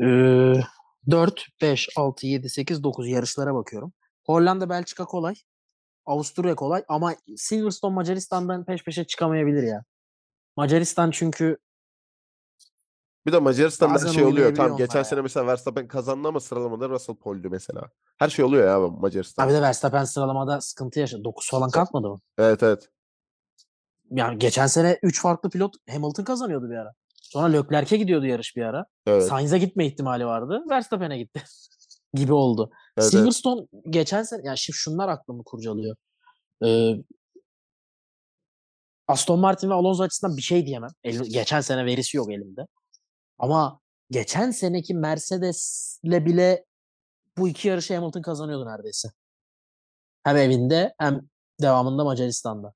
Ee, 0.00 0.60
4, 1.10 1.46
5, 1.62 1.88
6, 1.96 2.26
7, 2.26 2.50
8, 2.50 2.82
9 2.82 3.08
yarışlara 3.08 3.54
bakıyorum. 3.54 3.92
Hollanda, 4.24 4.68
Belçika 4.68 5.04
kolay. 5.04 5.34
Avusturya 6.06 6.54
kolay 6.54 6.84
ama 6.88 7.14
Silverstone 7.36 7.94
Macaristan'dan 7.94 8.64
peş 8.64 8.84
peşe 8.84 9.04
çıkamayabilir 9.04 9.62
ya. 9.62 9.84
Macaristan 10.56 11.10
çünkü 11.10 11.58
Bir 13.26 13.32
de 13.32 13.38
Macaristan'da 13.38 14.00
her 14.00 14.12
şey 14.12 14.24
oluyor. 14.24 14.54
Tamam 14.54 14.76
geçen 14.76 15.02
sene 15.02 15.20
mesela 15.20 15.46
Verstappen 15.46 15.88
kazandı 15.88 16.28
ama 16.28 16.40
sıralamada 16.40 16.88
Russell 16.88 17.16
pole'du 17.16 17.50
mesela. 17.50 17.90
Her 18.18 18.28
şey 18.28 18.44
oluyor 18.44 18.64
ya 18.66 18.76
abi 18.76 19.00
Macaristan'da. 19.00 19.52
de 19.54 19.62
Verstappen 19.62 20.04
sıralamada 20.04 20.60
sıkıntı 20.60 21.00
yaşadı. 21.00 21.24
9 21.24 21.50
falan 21.50 21.70
kalkmadı 21.70 22.08
mı? 22.08 22.20
Evet 22.38 22.62
evet. 22.62 22.88
Yani 24.10 24.38
geçen 24.38 24.66
sene 24.66 24.98
3 25.02 25.22
farklı 25.22 25.50
pilot 25.50 25.74
Hamilton 25.90 26.24
kazanıyordu 26.24 26.70
bir 26.70 26.76
ara. 26.76 26.94
Sonra 27.30 27.46
Leclerc'e 27.46 27.96
gidiyordu 27.96 28.26
yarış 28.26 28.56
bir 28.56 28.62
ara. 28.62 28.86
Evet. 29.06 29.26
Sainz'e 29.26 29.58
gitme 29.58 29.86
ihtimali 29.86 30.26
vardı. 30.26 30.64
Verstappen'e 30.70 31.18
gitti. 31.18 31.42
gibi 32.14 32.32
oldu. 32.32 32.70
Evet, 32.72 32.82
evet. 32.96 33.10
Silverstone 33.10 33.66
geçen 33.90 34.22
sene 34.22 34.40
yani 34.44 34.58
şimdi 34.58 34.76
şunlar 34.76 35.08
aklımı 35.08 35.44
kurcalıyor. 35.44 35.96
Ee, 36.64 36.92
Aston 39.08 39.40
Martin 39.40 39.70
ve 39.70 39.74
Alonso 39.74 40.02
açısından 40.02 40.36
bir 40.36 40.42
şey 40.42 40.66
diyemem. 40.66 40.90
El- 41.04 41.24
geçen 41.24 41.60
sene 41.60 41.84
verisi 41.86 42.16
yok 42.16 42.32
elimde. 42.32 42.66
Ama 43.38 43.80
geçen 44.10 44.50
seneki 44.50 44.94
Mercedes'le 44.94 46.02
bile 46.04 46.64
bu 47.38 47.48
iki 47.48 47.68
yarışı 47.68 47.94
Hamilton 47.94 48.22
kazanıyordu 48.22 48.66
neredeyse. 48.66 49.08
Hem 50.24 50.36
evinde 50.36 50.94
hem 50.98 51.20
devamında 51.60 52.04
Macaristan'da. 52.04 52.72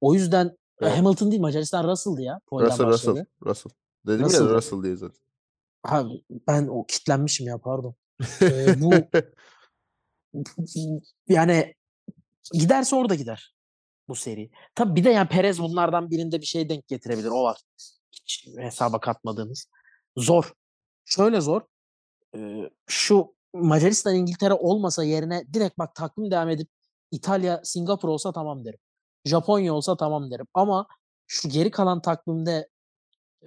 O 0.00 0.14
yüzden 0.14 0.46
e, 0.46 0.50
Evet. 0.80 0.96
Hamilton 0.98 1.30
değil 1.30 1.42
Macaristan 1.42 1.88
Russell'dı 1.88 2.22
ya. 2.22 2.40
Russell 2.52 2.86
başladı. 2.86 3.26
Russell. 3.42 3.50
Russell. 3.50 3.72
Dedim 4.06 4.24
Russell. 4.24 4.46
ya 4.46 4.54
Russell 4.54 4.82
diye 4.82 4.96
zaten. 4.96 5.22
Ha, 5.82 6.04
ben 6.30 6.66
o 6.66 6.86
kitlenmişim 6.86 7.46
ya 7.46 7.58
pardon. 7.58 7.94
Ee, 8.42 8.80
bu 8.80 8.92
yani 11.28 11.74
giderse 12.52 12.96
orada 12.96 13.14
gider 13.14 13.54
bu 14.08 14.14
seri. 14.14 14.50
Tabii 14.74 14.96
bir 14.96 15.04
de 15.04 15.10
yani 15.10 15.28
Perez 15.28 15.58
bunlardan 15.58 16.10
birinde 16.10 16.40
bir 16.40 16.46
şey 16.46 16.68
denk 16.68 16.88
getirebilir. 16.88 17.28
O 17.28 17.42
var. 17.42 17.60
Hiç 18.12 18.48
hesaba 18.58 19.00
katmadığımız. 19.00 19.66
Zor. 20.16 20.52
Şöyle 21.04 21.40
zor. 21.40 21.62
Ee, 22.36 22.70
şu 22.86 23.34
Macaristan 23.54 24.14
İngiltere 24.14 24.54
olmasa 24.54 25.04
yerine 25.04 25.44
direkt 25.52 25.78
bak 25.78 25.94
takvim 25.94 26.30
devam 26.30 26.48
edip 26.48 26.68
İtalya 27.10 27.60
Singapur 27.64 28.08
olsa 28.08 28.32
tamam 28.32 28.64
derim. 28.64 28.78
Japonya 29.24 29.74
olsa 29.74 29.96
tamam 29.96 30.30
derim. 30.30 30.46
Ama 30.54 30.86
şu 31.26 31.48
geri 31.48 31.70
kalan 31.70 32.02
takvimde 32.02 32.68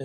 e, 0.00 0.04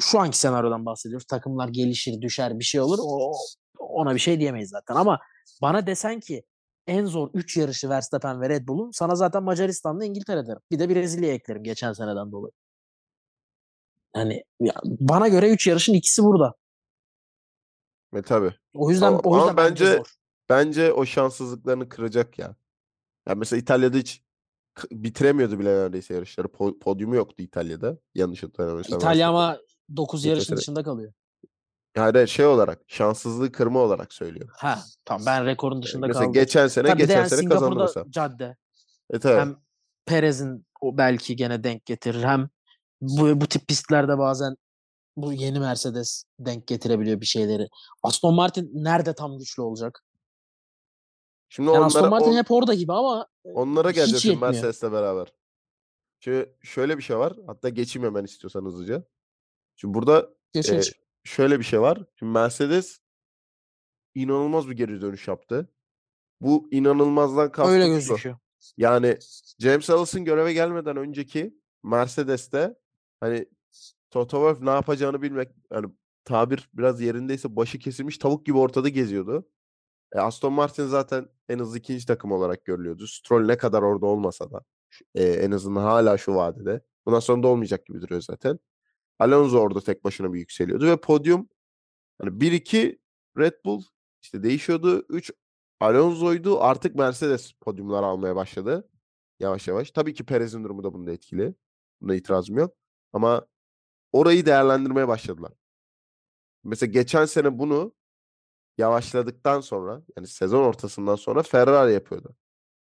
şu 0.00 0.20
anki 0.20 0.38
senaryodan 0.38 0.86
bahsediyoruz. 0.86 1.26
Takımlar 1.26 1.68
gelişir, 1.68 2.20
düşer, 2.20 2.58
bir 2.58 2.64
şey 2.64 2.80
olur. 2.80 2.98
O, 3.02 3.32
ona 3.78 4.14
bir 4.14 4.20
şey 4.20 4.40
diyemeyiz 4.40 4.70
zaten. 4.70 4.94
Ama 4.94 5.20
bana 5.62 5.86
desen 5.86 6.20
ki 6.20 6.44
en 6.86 7.04
zor 7.04 7.30
3 7.34 7.56
yarışı 7.56 7.88
Verstappen 7.88 8.40
ve 8.40 8.48
Red 8.48 8.68
Bull'un 8.68 8.90
sana 8.90 9.14
zaten 9.14 9.42
Macaristan'la 9.42 10.04
İngiltere 10.04 10.46
derim. 10.46 10.60
Bir 10.70 10.78
de 10.78 10.88
Brezilya 10.88 11.32
eklerim 11.34 11.62
geçen 11.62 11.92
seneden 11.92 12.32
dolayı. 12.32 12.52
Yani 14.16 14.44
ya, 14.60 14.74
bana 14.84 15.28
göre 15.28 15.50
3 15.50 15.66
yarışın 15.66 15.94
ikisi 15.94 16.22
burada. 16.22 16.54
E 18.16 18.22
tabii. 18.22 18.54
O 18.74 18.90
yüzden 18.90 19.06
Ama- 19.06 19.18
o 19.24 19.36
yüzden 19.36 19.48
ama 19.48 19.56
bence, 19.56 19.84
bence- 19.84 19.96
zor. 19.96 20.14
Bence 20.48 20.92
o 20.92 21.06
şanssızlıklarını 21.06 21.88
kıracak 21.88 22.38
ya. 22.38 22.56
Ya 23.28 23.34
mesela 23.34 23.60
İtalya'da 23.60 23.96
hiç 23.96 24.22
bitiremiyordu 24.90 25.58
bile 25.58 25.68
neredeyse 25.68 26.14
yarışları. 26.14 26.48
Po- 26.48 26.78
podyumu 26.78 27.14
yoktu 27.16 27.34
İtalya'da. 27.38 27.98
Yanlış 28.14 28.42
hatırlamıyorsam. 28.42 28.98
İtalya 28.98 29.28
ama 29.28 29.58
9 29.96 30.24
yarışın 30.24 30.56
dışında 30.56 30.82
kalıyor. 30.82 31.12
Yani 31.96 32.28
şey 32.28 32.46
olarak 32.46 32.80
şanssızlığı 32.86 33.52
kırma 33.52 33.80
olarak 33.80 34.12
söylüyorum. 34.12 34.54
Ha 34.58 34.78
tamam 35.04 35.26
ben 35.26 35.46
rekorun 35.46 35.82
dışında 35.82 36.06
mesela 36.06 36.24
kaldım. 36.24 36.32
geçen 36.32 36.68
sene 36.68 36.88
Tabii 36.88 36.98
geçen 36.98 37.16
yani 37.18 37.28
sene 37.28 37.48
kazandı 37.48 37.80
mesela. 37.80 38.06
cadde. 38.10 38.56
E 39.10 39.18
tabii. 39.18 39.40
Hem 39.40 39.56
Perez'in 40.06 40.66
o 40.80 40.98
belki 40.98 41.36
gene 41.36 41.64
denk 41.64 41.86
getirir 41.86 42.24
hem 42.24 42.48
bu, 43.00 43.40
bu 43.40 43.46
tip 43.46 43.68
pistlerde 43.68 44.18
bazen 44.18 44.56
bu 45.16 45.32
yeni 45.32 45.60
Mercedes 45.60 46.24
denk 46.38 46.66
getirebiliyor 46.66 47.20
bir 47.20 47.26
şeyleri. 47.26 47.68
Aston 48.02 48.34
Martin 48.34 48.70
nerede 48.74 49.14
tam 49.14 49.38
güçlü 49.38 49.62
olacak? 49.62 50.02
Şimdi 51.48 51.66
Yani 51.66 51.76
onlara, 51.76 51.86
Aston 51.86 52.10
Martin 52.10 52.30
on- 52.30 52.36
hep 52.36 52.50
orada 52.50 52.74
gibi 52.74 52.92
ama 52.92 53.26
e, 53.44 53.52
onlara 53.52 53.90
geleceğiz. 53.90 54.40
Mercedes'le 54.40 54.82
beraber. 54.82 55.32
Şimdi 56.20 56.56
şöyle 56.62 56.98
bir 56.98 57.02
şey 57.02 57.18
var. 57.18 57.32
Hatta 57.46 57.68
geçeyim 57.68 58.06
hemen 58.08 58.24
istiyorsan 58.24 58.64
hızlıca. 58.64 59.04
Şimdi 59.76 59.94
burada 59.94 60.34
e, 60.56 60.62
şöyle 61.24 61.58
bir 61.58 61.64
şey 61.64 61.80
var. 61.80 62.04
Şimdi 62.18 62.32
Mercedes 62.32 62.98
inanılmaz 64.14 64.68
bir 64.68 64.76
geri 64.76 65.00
dönüş 65.00 65.28
yaptı. 65.28 65.72
Bu 66.40 66.68
inanılmazdan 66.70 67.52
kastım 67.52 67.74
Öyle 67.74 67.88
gözüküyor. 67.88 68.36
Yani 68.76 69.18
James 69.58 69.90
Allison 69.90 70.24
göreve 70.24 70.52
gelmeden 70.52 70.96
önceki 70.96 71.58
Mercedes'te 71.82 72.74
hani 73.20 73.46
Toto 74.10 74.36
Wolff 74.36 74.60
ne 74.60 74.70
yapacağını 74.70 75.22
bilmek 75.22 75.50
yani 75.72 75.86
tabir 76.24 76.70
biraz 76.74 77.00
yerindeyse 77.00 77.56
başı 77.56 77.78
kesilmiş 77.78 78.18
tavuk 78.18 78.46
gibi 78.46 78.58
ortada 78.58 78.88
geziyordu. 78.88 79.48
E, 80.12 80.18
Aston 80.18 80.52
Martin 80.52 80.86
zaten 80.86 81.28
en 81.48 81.58
hızlı 81.58 81.78
ikinci 81.78 82.06
takım 82.06 82.32
olarak 82.32 82.64
görülüyordu. 82.64 83.06
Stroll 83.06 83.46
ne 83.46 83.58
kadar 83.58 83.82
orada 83.82 84.06
olmasa 84.06 84.50
da 84.50 84.64
e, 85.14 85.24
en 85.24 85.50
azından 85.50 85.82
hala 85.82 86.18
şu 86.18 86.34
vadede. 86.34 86.80
Bundan 87.06 87.20
sonra 87.20 87.42
da 87.42 87.48
olmayacak 87.48 87.86
gibi 87.86 88.00
duruyor 88.00 88.20
zaten. 88.20 88.58
Alonso 89.22 89.58
orada 89.58 89.80
tek 89.80 90.04
başına 90.04 90.32
bir 90.32 90.38
yükseliyordu 90.38 90.86
ve 90.86 90.96
podyum 90.96 91.48
hani 92.20 92.30
1-2 92.40 92.98
Red 93.38 93.54
Bull 93.64 93.82
işte 94.22 94.42
değişiyordu. 94.42 95.06
3 95.08 95.32
Alonso'ydu. 95.80 96.60
Artık 96.62 96.94
Mercedes 96.94 97.52
podyumlar 97.52 98.02
almaya 98.02 98.36
başladı. 98.36 98.88
Yavaş 99.40 99.68
yavaş. 99.68 99.90
Tabii 99.90 100.14
ki 100.14 100.24
Perez'in 100.26 100.64
durumu 100.64 100.84
da 100.84 100.94
bunda 100.94 101.12
etkili. 101.12 101.54
Bunda 102.00 102.14
itirazım 102.14 102.58
yok. 102.58 102.74
Ama 103.12 103.46
orayı 104.12 104.46
değerlendirmeye 104.46 105.08
başladılar. 105.08 105.52
Mesela 106.64 106.92
geçen 106.92 107.24
sene 107.24 107.58
bunu 107.58 107.94
yavaşladıktan 108.78 109.60
sonra 109.60 110.02
yani 110.16 110.26
sezon 110.26 110.64
ortasından 110.64 111.16
sonra 111.16 111.42
Ferrari 111.42 111.92
yapıyordu. 111.92 112.36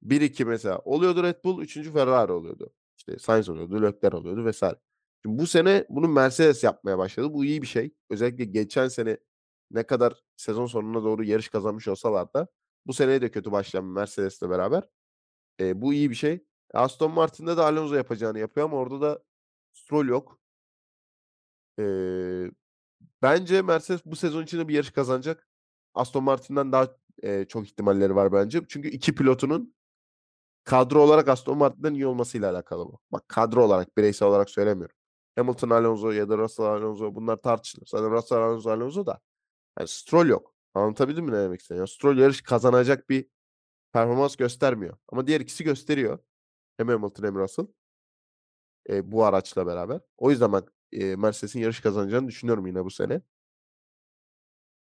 1-2 0.02 0.44
mesela 0.44 0.78
oluyordu 0.78 1.22
Red 1.22 1.44
Bull, 1.44 1.62
3. 1.62 1.92
Ferrari 1.92 2.32
oluyordu. 2.32 2.70
İşte 2.98 3.18
Sainz 3.18 3.48
oluyordu, 3.48 3.82
Leclerc 3.82 4.16
oluyordu 4.16 4.50
vs. 4.50 4.62
Şimdi 5.24 5.38
bu 5.38 5.46
sene 5.46 5.84
bunu 5.88 6.08
Mercedes 6.08 6.64
yapmaya 6.64 6.98
başladı. 6.98 7.34
Bu 7.34 7.44
iyi 7.44 7.62
bir 7.62 7.66
şey. 7.66 7.94
Özellikle 8.10 8.44
geçen 8.44 8.88
sene 8.88 9.16
ne 9.70 9.82
kadar 9.82 10.22
sezon 10.36 10.66
sonuna 10.66 11.04
doğru 11.04 11.24
yarış 11.24 11.48
kazanmış 11.48 11.88
olsalar 11.88 12.34
da 12.34 12.48
bu 12.86 12.92
seneye 12.92 13.22
de 13.22 13.30
kötü 13.30 13.52
başlayan 13.52 13.84
Mercedes'le 13.84 14.42
beraber 14.42 14.82
eee, 15.60 15.82
bu 15.82 15.94
iyi 15.94 16.10
bir 16.10 16.16
şey. 16.16 16.44
Aston 16.74 17.12
Martin'de 17.12 17.56
de 17.58 17.62
Alonso 17.62 17.94
yapacağını 17.96 18.38
yapıyor 18.38 18.66
ama 18.66 18.76
orada 18.78 19.00
da 19.02 19.24
Stroll 19.74 20.08
yok. 20.08 20.40
Eee, 21.78 22.50
bence 23.22 23.62
Mercedes 23.62 24.06
bu 24.06 24.16
sezon 24.16 24.42
içinde 24.44 24.68
bir 24.68 24.74
yarış 24.74 24.90
kazanacak. 24.92 25.48
Aston 25.94 26.24
Martin'den 26.24 26.72
daha, 26.72 26.88
eee, 27.22 27.46
çok 27.48 27.66
ihtimalleri 27.68 28.16
var 28.16 28.32
bence. 28.32 28.62
Çünkü 28.68 28.88
2 28.88 29.14
pilotunun 29.14 29.74
kadro 30.64 31.02
olarak 31.02 31.28
Aston 31.28 31.58
Martin'den 31.58 31.94
iyi 31.94 32.06
olmasıyla 32.06 32.52
alakalı 32.52 32.86
bu. 32.86 33.00
Bak 33.12 33.28
kadro 33.28 33.64
olarak, 33.66 33.98
bireysel 33.98 34.28
olarak 34.28 34.50
söylemiyorum. 34.50 34.96
Hamilton, 35.40 35.70
Alonso 35.70 36.12
ya 36.12 36.28
da 36.28 36.38
Russell, 36.38 36.66
Alonso 36.66 37.14
bunlar 37.14 37.36
tartışılır. 37.36 37.86
Zaten 37.86 38.12
Russell, 38.12 38.38
Alonso, 38.38 38.70
Alonso 38.70 39.06
da 39.06 39.20
yani 39.78 39.88
Stroll 39.88 40.28
yok. 40.28 40.54
Anlatabildim 40.74 41.24
mi 41.24 41.32
ne 41.32 41.36
demek 41.38 41.60
istediğimi? 41.60 41.80
Yani 41.80 41.88
Stroll 41.88 42.18
yarış 42.18 42.42
kazanacak 42.42 43.10
bir 43.10 43.26
performans 43.92 44.36
göstermiyor. 44.36 44.98
Ama 45.08 45.26
diğer 45.26 45.40
ikisi 45.40 45.64
gösteriyor. 45.64 46.20
Hem 46.78 46.88
Hamilton 46.88 47.24
hem 47.24 47.36
Russell. 47.36 47.66
Eee, 48.88 49.12
bu 49.12 49.24
araçla 49.24 49.66
beraber. 49.66 50.00
O 50.18 50.30
yüzden 50.30 50.52
ben, 50.52 50.62
eee, 50.92 51.16
Mercedes'in 51.16 51.60
yarış 51.60 51.80
kazanacağını 51.80 52.28
düşünüyorum 52.28 52.66
yine 52.66 52.84
bu 52.84 52.90
sene. 52.90 53.22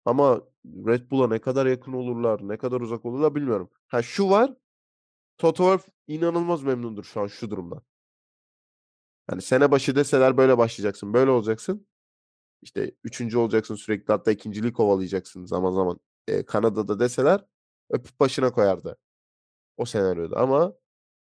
Ama 0.06 0.42
Red 0.66 1.12
Bull'a 1.12 1.28
ne 1.28 1.40
kadar 1.42 1.66
yakın 1.66 1.94
olurlar, 1.94 2.40
ne 2.48 2.58
kadar 2.58 2.82
uzak 2.82 3.06
olurlar 3.06 3.36
bilmiyorum. 3.36 3.70
Ha 3.88 4.02
şu 4.02 4.30
var, 4.30 4.56
Toto 5.40 5.58
Wolff 5.64 5.90
inanılmaz 6.08 6.64
memnundur 6.64 7.04
şu 7.04 7.22
an 7.22 7.28
şu 7.28 7.52
durumdan. 7.52 7.84
Yani 9.30 9.42
sene 9.42 9.72
başı 9.72 9.96
deseler 9.96 10.38
böyle 10.38 10.58
başlayacaksın, 10.58 11.14
böyle 11.14 11.32
olacaksın. 11.32 11.88
İşte 12.64 12.92
3. 13.04 13.40
olacaksın 13.40 13.76
sürekli 13.76 14.14
hatta 14.14 14.32
2'nciliği 14.32 14.74
kovalayacaksın 14.74 15.46
zaman 15.46 15.72
zaman. 15.72 16.00
Eee, 16.30 16.46
Kanada'da 16.46 17.00
deseler 17.02 17.46
öpüp 17.92 18.20
başına 18.20 18.52
koyardı. 18.54 18.98
O 19.78 19.86
senaryoda 19.86 20.38
ama, 20.38 20.74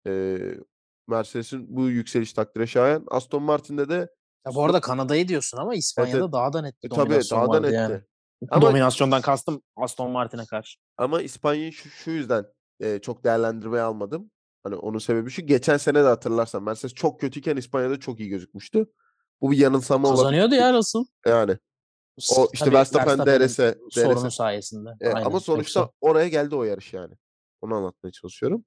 eee, 0.07 0.59
Mercedes'in 1.07 1.67
bu 1.77 1.89
yükseliş 1.89 2.33
takdire 2.33 2.67
şayan. 2.67 3.05
Aston 3.11 3.43
Martin'de 3.43 3.89
de 3.89 4.09
Ya 4.45 4.55
bu 4.55 4.63
arada 4.65 4.81
Kanada'yı 4.81 5.27
diyorsun 5.27 5.57
ama 5.57 5.75
İspanya'da 5.75 6.23
evet. 6.23 6.31
daha 6.31 6.53
da 6.53 6.61
net 6.61 6.83
E 6.83 6.89
bir 6.89 6.91
tabii 6.91 7.29
daha 7.29 7.51
da 7.51 7.59
vardı 7.59 7.71
yani. 7.71 7.93
netti. 7.93 8.07
Ama 8.49 8.61
Dominasyondan 8.61 9.21
kastım 9.21 9.61
Aston 9.75 10.11
Martin'e 10.11 10.45
karşı. 10.45 10.79
Ama 10.97 11.21
İspanya'yı 11.21 11.71
şu 11.73 11.89
şu 11.89 12.11
yüzden, 12.11 12.45
eee, 12.79 12.99
çok 13.01 13.23
değerlendirmeye 13.23 13.83
almadım. 13.83 14.31
Hani 14.63 14.75
onun 14.75 14.97
sebebi 14.97 15.29
şu, 15.29 15.41
geçen 15.41 15.77
sene 15.77 16.03
de 16.03 16.07
hatırlarsan 16.07 16.63
Mercedes 16.63 16.93
çok 16.93 17.19
kötüyken 17.19 17.57
İspanya'da 17.57 17.99
çok 17.99 18.19
iyi 18.19 18.29
gözükmüştü. 18.29 18.85
Bu 19.41 19.51
bir 19.51 19.57
yanılsama 19.57 20.09
Kazanıyordu 20.09 20.47
olabilir. 20.47 20.61
ya 20.61 20.73
Russell. 20.73 21.05
Yani. 21.25 21.57
O 22.37 22.47
işte 22.53 22.65
tabii 22.65 22.75
Verstappen 22.75 23.07
Verstappen'in 23.07 23.47
DRS 23.47 23.55
sorunu 23.93 24.27
DRS 24.27 24.35
sayesinde. 24.35 24.89
Eee, 25.01 25.07
Aynen. 25.13 25.25
ama 25.25 25.39
sonuçta 25.39 25.79
Yoksa 25.79 25.93
oraya 26.01 26.27
geldi 26.27 26.55
o 26.55 26.63
yarış 26.63 26.93
yani. 26.93 27.13
Onu 27.61 27.75
anlatmaya 27.75 28.11
çalışıyorum. 28.11 28.65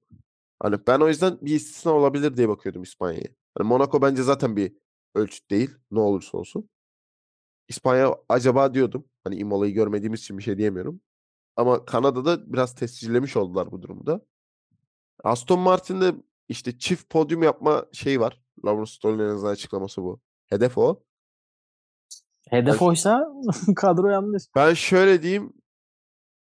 Hani 0.59 0.77
ben 0.87 0.99
o 0.99 1.07
yüzden 1.07 1.37
bir 1.41 1.55
istisna 1.55 1.91
olabilir 1.91 2.37
diye 2.37 2.49
bakıyordum 2.49 2.83
İspanya'ya. 2.83 3.27
Hani 3.57 3.67
Monaco 3.67 4.01
bence 4.01 4.23
zaten 4.23 4.55
bir 4.55 4.77
ölçüt 5.15 5.51
değil, 5.51 5.69
ne 5.91 5.99
olursa 5.99 6.37
olsun. 6.37 6.69
İspanya 7.67 8.15
acaba 8.29 8.73
diyordum. 8.73 9.05
Hani 9.23 9.35
Imola'yı 9.35 9.73
görmediğimiz 9.73 10.19
için 10.19 10.37
bir 10.37 10.43
şey 10.43 10.57
diyemiyorum. 10.57 11.01
Ama 11.55 11.85
Kanada'da 11.85 12.53
biraz 12.53 12.75
tescillemiş 12.75 13.37
oldular 13.37 13.71
bu 13.71 13.81
durumda. 13.81 14.21
Aston 15.23 15.59
Martin'de 15.59 16.15
işte 16.49 16.77
çift 16.79 17.09
podyum 17.09 17.43
yapma 17.43 17.85
şeyi 17.93 18.19
var. 18.19 18.41
Lawrence 18.65 18.91
Stroll'ün 18.91 19.19
en 19.19 19.29
azından 19.29 19.51
açıklaması 19.51 20.03
bu. 20.03 20.19
Hedef 20.45 20.77
o. 20.77 21.03
Ben 22.51 22.57
hedef 22.61 22.79
ş 22.79 22.85
oysa 22.85 23.27
kadro 23.75 24.07
yanlış. 24.09 24.43
Ben 24.55 24.73
şöyle 24.73 25.23
diyeyim. 25.23 25.53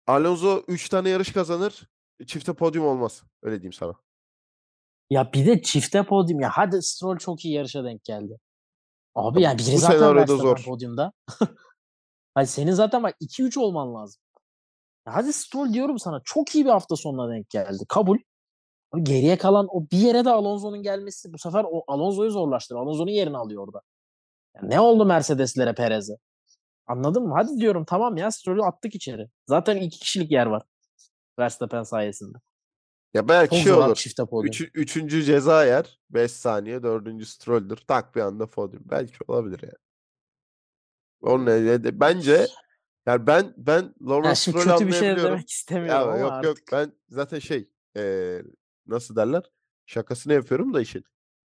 Alonso 0.07 0.63
3 0.67 0.89
tane 0.89 1.09
yarış 1.09 1.31
kazanır. 1.31 1.89
Çifte 2.27 2.53
podyum 2.53 2.85
olmaz. 2.85 3.23
Öyle 3.43 3.55
diyeyim 3.55 3.73
sana. 3.73 3.93
Ya 5.09 5.33
bir 5.33 5.45
de 5.45 5.61
çifte 5.61 6.03
podyum 6.05 6.39
ya 6.39 6.49
hadi 6.53 6.81
Stroll 6.81 7.17
çok 7.17 7.45
iyi 7.45 7.53
yarışa 7.53 7.83
denk 7.83 8.03
geldi. 8.03 8.39
Abi 9.15 9.41
Ya 9.41 9.49
yani 9.49 9.59
biri 9.59 9.73
bu 9.73 9.77
zaten 9.77 10.15
Verstappen 10.15 10.43
zor. 10.43 10.63
podyumda. 10.65 11.13
Hani 12.35 12.47
senin 12.47 12.71
zaten 12.71 13.03
bak 13.03 13.15
2-3 13.21 13.59
olman 13.59 13.95
lazım. 13.95 14.21
Ya 15.07 15.15
hadi 15.15 15.33
Stroll 15.33 15.73
diyorum 15.73 15.99
sana 15.99 16.21
çok 16.25 16.55
iyi 16.55 16.65
bir 16.65 16.69
hafta 16.69 16.95
sonuna 16.95 17.31
denk 17.31 17.49
geldi. 17.49 17.83
Kabul. 17.89 18.17
Geriye 19.03 19.37
kalan 19.37 19.67
o 19.71 19.81
bir 19.91 19.97
yere 19.97 20.25
de 20.25 20.29
Alonso'nun 20.29 20.83
gelmesi 20.83 21.33
bu 21.33 21.37
sefer 21.37 21.65
o 21.71 21.83
Alonso'yu 21.87 22.31
zorlaştırıyor. 22.31 22.85
Alonso'nun 22.85 23.11
yerini 23.11 23.37
alıyor 23.37 23.67
orada. 23.67 23.81
Ya 24.55 24.61
ne 24.63 24.79
oldu 24.79 25.05
Mercedes'lere 25.05 25.73
Perez'e? 25.73 26.13
Anladın 26.87 27.23
mı? 27.23 27.33
Hadi 27.37 27.57
diyorum 27.57 27.85
tamam 27.85 28.17
ya 28.17 28.31
Stroll'ü 28.31 28.61
attık 28.63 28.95
içeri. 28.95 29.29
Zaten 29.47 29.77
iki 29.77 29.99
kişilik 29.99 30.31
yer 30.31 30.45
var. 30.45 30.63
Verstappen 31.39 31.83
sayesinde. 31.83 32.37
Ya 33.13 33.27
belki 33.27 33.55
Çok 33.55 33.63
şey 33.63 33.73
olur. 33.73 33.97
Üç, 34.47 34.61
üçüncü 34.73 35.23
ceza 35.23 35.65
yer. 35.65 35.99
5 36.09 36.31
saniye. 36.31 36.83
Dördüncü 36.83 37.25
Stroll'dür. 37.25 37.77
Tak 37.77 38.15
bir 38.15 38.21
anda 38.21 38.47
podyum. 38.49 38.83
Belki 38.85 39.13
olabilir 39.27 39.59
yani. 39.63 39.75
Onun 41.21 41.45
ne- 41.45 41.65
ne- 41.83 41.99
bence 41.99 42.47
yani 43.05 43.27
ben 43.27 43.53
ben 43.57 43.81
Ya 43.81 43.93
Lawrence 44.09 44.35
Stroll'ü 44.35 44.63
kötü 44.63 44.87
bir 44.87 44.91
şey 44.91 45.01
de 45.01 45.05
anlayabiliyorum. 45.05 45.31
demek 45.33 45.49
istemiyorum 45.49 45.95
Ya 45.95 46.03
ama 46.03 46.17
yok 46.17 46.43
yok 46.43 46.51
artık. 46.51 46.71
ben 46.71 46.91
zaten 47.09 47.39
şey 47.39 47.69
eee, 47.95 48.43
nasıl 48.87 49.15
derler 49.15 49.43
şakasını 49.85 50.33
yapıyorum 50.33 50.73
da 50.73 50.81
işin. 50.81 51.03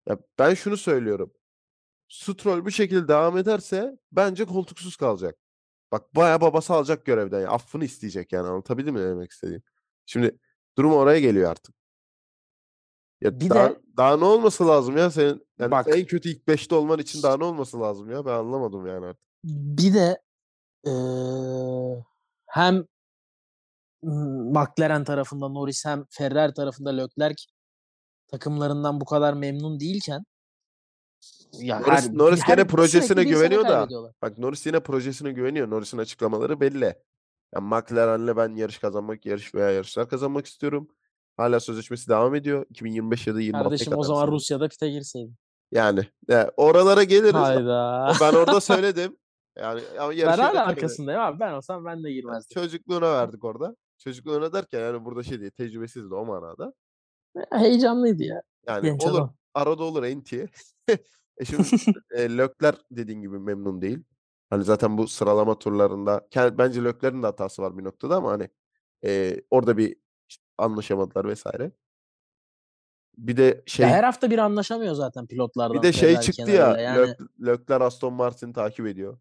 Ya 0.08 0.18
ben 0.38 0.54
şunu 0.54 0.76
söylüyorum. 0.76 1.32
Stroll 2.08 2.64
bu 2.64 2.70
şekilde 2.70 3.08
devam 3.08 3.38
ederse 3.38 3.98
bence 4.12 4.44
koltuksuz 4.44 4.96
kalacak. 4.96 5.38
Bak 5.92 6.16
bayağı 6.16 6.40
babası 6.40 6.72
alacak 6.74 7.04
görevden. 7.06 7.40
ya, 7.40 7.50
Affını 7.50 7.84
isteyecek 7.84 8.32
yani 8.32 8.48
anlatabildim 8.48 8.94
mi 8.94 9.00
ne 9.00 9.08
demek 9.08 9.30
istediğim? 9.30 9.62
Şimdi 10.06 10.38
durum 10.78 10.92
oraya 10.92 11.20
geliyor 11.20 11.50
artık. 11.50 11.74
Ya 13.20 13.40
Bir 13.40 13.50
daha, 13.50 13.70
de 13.70 13.80
daha 13.96 14.16
ne 14.16 14.24
olması 14.24 14.68
lazım 14.68 14.96
ya 14.96 15.10
senin 15.10 15.46
yani 15.58 15.70
bak 15.70 15.86
en 15.96 16.06
kötü 16.06 16.28
ilk 16.28 16.48
5'te 16.48 16.74
olman 16.74 16.98
için 16.98 17.22
daha 17.22 17.36
ne 17.36 17.44
olması 17.44 17.80
lazım 17.80 18.10
ya 18.10 18.26
ben 18.26 18.32
anlamadım 18.32 18.86
yani 18.86 19.06
artık. 19.06 19.22
bir 19.44 19.94
de 19.94 20.22
eee, 20.86 22.04
hem 22.46 22.84
McLaren 24.02 25.04
tarafında 25.04 25.48
Norris 25.48 25.84
hem 25.84 26.04
Ferrari 26.10 26.54
tarafında 26.54 26.90
Leclerc 26.90 27.44
takımlarından 28.28 29.00
bu 29.00 29.04
kadar 29.04 29.34
memnun 29.34 29.80
değilken 29.80 30.24
ya 31.52 31.80
her 31.80 31.86
Norris, 31.86 32.10
Norris 32.10 32.40
her 32.42 32.56
gene 32.56 32.66
projesine 32.66 33.24
güveniyor 33.24 33.64
da 33.68 33.88
bak 34.22 34.38
Norris 34.38 34.66
yine 34.66 34.80
projesine 34.80 35.32
güveniyor. 35.32 35.70
Norris'in 35.70 35.98
açıklamaları 35.98 36.60
belli. 36.60 36.94
Yani 37.54 37.66
McLaren'le 37.68 38.36
ben 38.36 38.54
yarış 38.54 38.78
kazanmak, 38.78 39.26
yarış 39.26 39.54
veya 39.54 39.70
yarışlar 39.70 40.08
kazanmak 40.08 40.46
istiyorum. 40.46 40.88
Hala 41.36 41.60
sözleşmesi 41.60 42.08
devam 42.08 42.34
ediyor. 42.34 42.66
2025 42.70 43.26
ya 43.26 43.34
da 43.34 43.40
26'ya 43.40 43.62
Kardeşim 43.62 43.98
o 43.98 44.02
zaman 44.02 44.20
sanırım. 44.20 44.34
Rusya'da 44.34 44.68
pite 44.68 44.90
girseydin. 44.90 45.34
Yani 45.72 46.00
e, 46.30 46.50
oralara 46.56 47.02
geliriz. 47.02 47.34
Hayda. 47.34 48.12
Ben 48.20 48.32
orada 48.32 48.60
söyledim. 48.60 49.16
Yani 49.58 49.80
ama 50.00 50.12
Ben 50.12 50.38
hala 50.38 50.66
arkasındayım 50.66 51.20
abi. 51.20 51.40
Ben 51.40 51.52
olsam 51.52 51.84
ben 51.84 52.04
de 52.04 52.12
girmezdim. 52.12 52.62
çocukluğuna 52.62 53.12
verdik 53.12 53.44
orada. 53.44 53.76
Çocukluğuna 54.00 54.52
derken 54.52 54.80
yani 54.80 55.04
burada 55.04 55.22
şey 55.22 55.40
değil, 55.40 55.50
tecrübesizdi 55.50 56.14
o 56.14 56.24
manada. 56.24 56.72
Heyecanlıydı 57.50 58.22
ya. 58.22 58.42
Yani 58.66 58.82
Genç 58.82 59.04
olur. 59.04 59.14
adam. 59.14 59.34
Arada 59.54 59.84
olur 59.84 60.02
enti. 60.02 60.50
e 61.36 61.44
şimdi 61.44 61.66
e, 62.10 62.38
Leclerc 62.38 62.78
dediğin 62.90 63.20
gibi 63.20 63.38
memnun 63.38 63.82
değil. 63.82 64.04
Hani 64.50 64.64
zaten 64.64 64.98
bu 64.98 65.08
sıralama 65.08 65.58
turlarında 65.58 66.28
bence 66.36 66.84
Leclerc'in 66.84 67.22
de 67.22 67.26
hatası 67.26 67.62
var 67.62 67.78
bir 67.78 67.84
noktada 67.84 68.16
ama 68.16 68.32
hani 68.32 68.48
e, 69.04 69.36
orada 69.50 69.76
bir 69.76 69.96
işte 70.28 70.44
anlaşamadılar 70.58 71.28
vesaire. 71.28 71.72
Bir 73.18 73.36
de 73.36 73.42
Ya 73.42 73.62
şey 73.66 73.86
her 73.86 74.04
hafta 74.04 74.30
bir 74.30 74.38
anlaşamıyor 74.38 74.94
zaten 74.94 75.22
bir 75.22 75.28
pilotlardan 75.28 75.82
de 75.82 75.92
şey 75.92 76.20
çıktı 76.20 76.50
ya. 76.50 76.80
Yani 76.80 76.98
Lec- 76.98 77.46
Leclerc 77.46 77.84
Aston 77.84 78.12
Martin'i 78.12 78.52
takip 78.52 78.86
ediyor. 78.86 79.18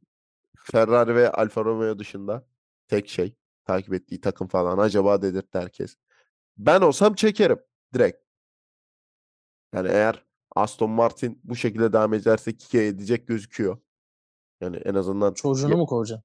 Ferrari 0.58 1.16
ve 1.16 1.32
Alfa 1.32 1.66
Romeo 1.66 2.00
dışında 2.00 2.46
tek 2.88 3.10
şey 3.10 3.36
takip 3.70 3.94
ettiği 3.94 4.22
takım 4.22 4.48
falan 4.48 4.78
acaba 4.78 5.22
dedirtti 5.22 5.60
herkes. 5.60 5.96
Ben 6.58 6.82
olsam 6.82 7.14
çekerim 7.14 7.60
direkt. 7.94 8.18
Yani 9.74 9.88
eğer 9.88 10.26
Aston 10.56 10.90
Martin 10.90 11.42
bu 11.44 11.56
şekilde 11.56 11.94
devam 11.94 12.14
ederse 12.14 12.58
Kike 12.58 12.86
edecek 12.86 13.28
gözüküyor. 13.28 13.78
Yani 14.62 14.78
en 14.78 14.94
azından 14.94 15.34
çocuğunu 15.34 15.72
ya- 15.72 15.78
mu 15.78 15.86
kovacaksın? 15.86 16.24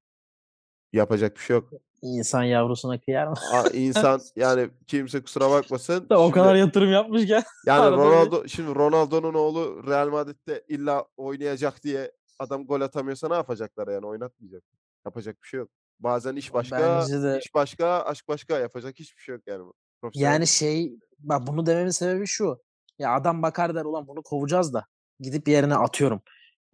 yapacak 0.92 1.37
bir 1.37 1.40
şey 1.40 1.57
yok. 1.57 1.70
İnsan 2.02 2.42
yavrusuna 2.42 3.00
kıyar 3.00 3.26
mı? 3.26 3.35
A- 3.52 3.68
insan 3.70 4.20
yani 4.37 4.70
kimse 4.87 5.22
kusura 5.22 5.50
bakmasın. 5.50 6.07
o 6.11 6.30
kadar 6.30 6.54
yatırım 6.54 6.92
yapmışken 6.92 7.42
yani 7.66 7.96
Ronaldo 7.96 8.48
şimdi 8.48 8.74
Ronaldo'nun 8.74 9.35
oğlu 9.35 9.87
Real 9.87 10.09
Madrid'de 10.09 10.64
illa 10.68 11.07
oynayacak 11.16 11.83
diye 11.83 12.12
adam 12.38 12.66
gol 12.66 12.80
atamıyorsa 12.80 13.28
ne 13.28 13.35
yapacaklar 13.35 13.88
yani 13.88 14.07
oynatmayacak. 14.07 14.62
Yapacak 15.07 15.42
bir 15.42 15.48
şey 15.48 15.59
yok. 15.59 15.70
Bazen 16.00 16.37
iş 16.37 16.54
başka, 16.54 16.78
bence 16.78 17.22
de 17.22 17.38
iş 17.38 17.54
başka, 17.54 18.02
aşk 18.02 18.28
başka 18.28 18.59
yapacak 18.59 18.98
hiçbir 18.98 19.22
şey 19.22 19.35
yok 19.35 19.42
yani. 19.46 19.72
Profesyonel 20.00 20.33
yani 20.33 20.46
şey 20.46 20.92
bak 21.18 21.46
bunu 21.46 21.66
dememin 21.66 21.90
sebebi 21.90 22.26
şu. 22.26 22.62
Ya 22.98 23.14
adam 23.14 23.42
bakar 23.42 23.74
der 23.74 23.85
ulan 23.85 24.09
bunu 24.09 24.22
kovacağız 24.22 24.74
da 24.74 24.87
gidip 25.20 25.48
yerine 25.48 25.74
atıyorum. 25.74 26.22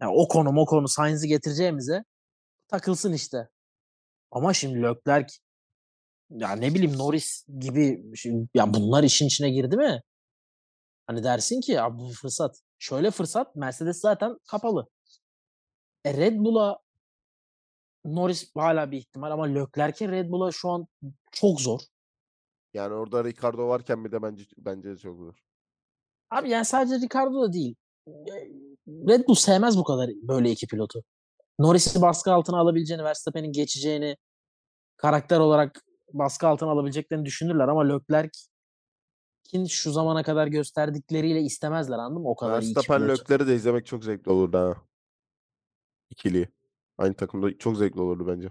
Ya 0.01 0.09
o 0.11 0.27
konu 0.27 0.59
o 0.59 0.65
konu 0.65 0.87
Sainz'i 0.87 1.27
getireceğimize 1.27 2.03
takılsın 2.67 3.13
işte. 3.13 3.49
Ama 4.31 4.53
şimdi 4.53 4.83
Leclerc 4.83 5.33
ya 6.29 6.51
ne 6.51 6.73
bileyim 6.73 6.97
Norris 6.97 7.45
gibi 7.59 8.15
şey- 8.17 8.47
ya 8.53 8.73
bunlar 8.73 9.03
işin 9.03 9.27
içine 9.27 9.49
girdi 9.49 9.77
mi? 9.77 10.01
Hani 11.07 11.23
dersin 11.23 11.61
ki 11.61 11.71
ya 11.71 11.97
bu 11.97 12.09
fırsat. 12.13 12.55
Şöyle 12.79 13.11
fırsat 13.11 13.55
Mercedes 13.55 14.01
zaten 14.01 14.37
kapalı. 14.47 14.87
E 16.05 16.13
Red 16.13 16.35
Bull'a 16.37 16.77
Norris 18.05 18.51
hala 18.55 18.91
bir 18.91 18.97
ihtimal 18.97 19.31
ama 19.31 19.45
Leclerc'e 19.45 20.07
Red 20.07 20.29
Bull'a 20.29 20.51
şu 20.51 20.69
an 20.69 20.87
çok 21.31 21.61
zor. 21.61 21.79
Yani 22.73 22.93
orada 22.93 23.23
Ricardo 23.23 23.67
varken 23.67 24.05
bir 24.05 24.11
de 24.11 24.21
bence 24.21 24.45
bence 24.57 24.97
çok 24.97 25.17
zor. 25.17 25.33
Abi 26.29 26.49
yani 26.49 26.65
sadece 26.65 26.95
Ricardo 26.95 27.41
da 27.41 27.53
değil. 27.53 27.75
E, 28.07 28.11
Red 28.87 29.27
Bull 29.27 29.35
sevmez 29.35 29.77
bu 29.77 29.83
kadar 29.83 30.09
böyle 30.21 30.51
iki 30.51 30.67
pilotu. 30.67 31.03
Norris'i 31.59 32.01
baskı 32.01 32.33
altına 32.33 32.59
alabileceğini, 32.59 33.03
Verstappen'in 33.03 33.51
geçeceğini, 33.51 34.17
karakter 34.97 35.39
olarak 35.39 35.81
baskı 36.13 36.47
altına 36.47 36.71
alabileceklerini 36.71 37.25
düşünürler 37.25 37.67
ama 37.67 37.83
Leclerc'in 37.83 39.65
şu 39.65 39.91
zamana 39.91 40.23
kadar 40.23 40.47
gösterdikleriyle 40.47 41.41
istemezler 41.41 41.97
anladın 41.97 42.21
mı? 42.21 42.29
O 42.29 42.35
kadar 42.35 42.61
iyi 42.61 42.75
Verstappen 42.75 43.01
pilot. 43.01 43.19
Leclerc'i 43.19 43.47
de 43.47 43.55
izlemek 43.55 43.85
çok 43.85 44.03
zevkli 44.03 44.31
olurdu 44.31 44.57
ha. 44.57 44.77
İkili. 46.09 46.49
Aynı 47.01 47.13
takımda 47.13 47.57
çok 47.57 47.77
zevkli 47.77 48.01
olurdu 48.01 48.27
bence. 48.27 48.49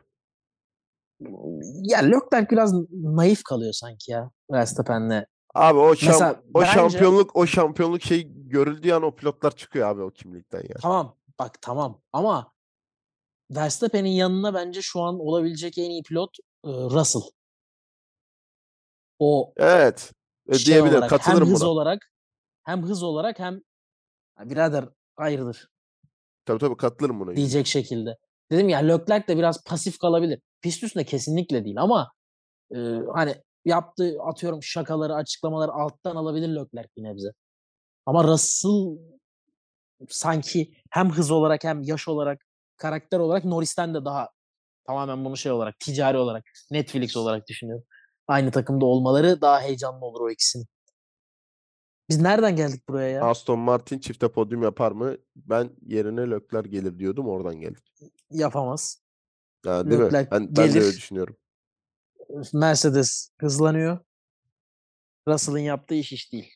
Ya 1.82 1.98
Leclerc 1.98 2.50
biraz 2.50 2.72
naif 2.92 3.42
kalıyor 3.42 3.72
sanki 3.72 4.10
ya 4.12 4.30
Verstappen'le. 4.52 5.24
Abi 5.54 5.78
o 5.78 5.92
şam- 5.94 6.06
Mesela 6.06 6.42
o 6.54 6.60
bence- 6.60 6.72
şampiyonluk 6.72 7.36
o 7.36 7.46
şampiyonluk 7.46 8.02
şey 8.02 8.26
görüldüğü 8.34 8.92
an 8.92 9.02
o 9.02 9.14
pilotlar 9.14 9.56
çıkıyor 9.56 9.88
abi 9.88 10.02
o 10.02 10.10
kimlikten 10.10 10.60
ya. 10.60 10.76
Tamam 10.82 11.16
bak 11.38 11.62
tamam 11.62 12.00
ama 12.12 12.52
Verstappen'in 13.50 14.08
yanına 14.10 14.54
bence 14.54 14.82
şu 14.82 15.00
an 15.00 15.20
olabilecek 15.20 15.78
en 15.78 15.90
iyi 15.90 16.02
pilot 16.02 16.36
e, 16.64 16.68
Russell. 16.68 17.22
O 19.18 19.52
Evet. 19.56 20.12
Şey 20.52 20.64
diyebilirim. 20.66 20.98
olarak 20.98 21.10
hem 21.12 21.18
Katılırım 21.18 21.48
hız 21.48 21.60
buna. 21.60 21.68
olarak 21.68 22.10
hem 22.64 22.82
hız 22.82 23.02
olarak 23.02 23.38
hem 23.38 23.60
"Ya 24.38 24.50
birader 24.50 24.88
hayırdır 25.16 25.68
Tabii 26.46 26.58
tabii 26.58 26.76
katılırım 26.76 27.20
buna. 27.20 27.36
diyecek 27.36 27.66
şekilde. 27.66 28.16
Dedim 28.52 28.68
ya 28.68 28.78
Leclerc 28.78 29.28
de 29.28 29.36
biraz 29.36 29.64
pasif 29.64 29.98
kalabilir. 29.98 30.40
Pist 30.62 30.82
üstünde 30.82 31.04
kesinlikle 31.04 31.64
değil 31.64 31.80
ama 31.82 32.10
e, 32.74 32.78
hani 33.14 33.34
yaptığı 33.64 34.16
atıyorum 34.22 34.62
şakaları, 34.62 35.14
açıklamaları 35.14 35.72
alttan 35.72 36.16
alabilir 36.16 36.48
Leclerc 36.48 36.88
bir 36.96 37.02
nebze. 37.02 37.28
Ama 38.06 38.24
Russell 38.24 38.98
sanki 40.08 40.74
hem 40.90 41.10
hız 41.10 41.30
olarak 41.30 41.64
hem 41.64 41.82
yaş 41.82 42.08
olarak 42.08 42.42
karakter 42.76 43.18
olarak 43.18 43.44
Norris'ten 43.44 43.94
de 43.94 44.04
daha 44.04 44.28
tamamen 44.86 45.24
bunu 45.24 45.36
şey 45.36 45.52
olarak 45.52 45.78
ticari 45.80 46.18
olarak 46.18 46.44
Netflix 46.70 47.16
olarak 47.16 47.48
düşünüyorum. 47.48 47.84
Aynı 48.28 48.50
takımda 48.50 48.86
olmaları 48.86 49.40
daha 49.40 49.60
heyecanlı 49.60 50.06
olur 50.06 50.20
o 50.20 50.30
ikisinin. 50.30 50.66
Biz 52.10 52.20
nereden 52.20 52.56
geldik 52.56 52.88
buraya 52.88 53.08
ya? 53.08 53.24
Aston 53.24 53.58
Martin 53.58 53.98
çifte 53.98 54.28
podyum 54.28 54.62
yapar 54.62 54.92
mı? 54.92 55.16
Ben 55.36 55.70
yerine 55.86 56.30
Leclerc 56.30 56.68
gelir 56.70 56.98
diyordum 56.98 57.28
oradan 57.28 57.54
geldik. 57.60 57.92
Yapamaz. 58.30 59.02
Ha, 59.64 59.90
değil 59.90 60.00
mi? 60.00 60.06
Leclerc 60.06 60.30
Ben, 60.30 60.56
ben 60.56 60.74
de 60.74 60.78
öyle 60.78 60.92
düşünüyorum. 60.96 61.36
Mercedes 62.52 63.30
hızlanıyor. 63.40 63.98
Russell'ın 65.28 65.58
yaptığı 65.58 65.94
iş 65.94 66.12
iş 66.12 66.32
değil. 66.32 66.54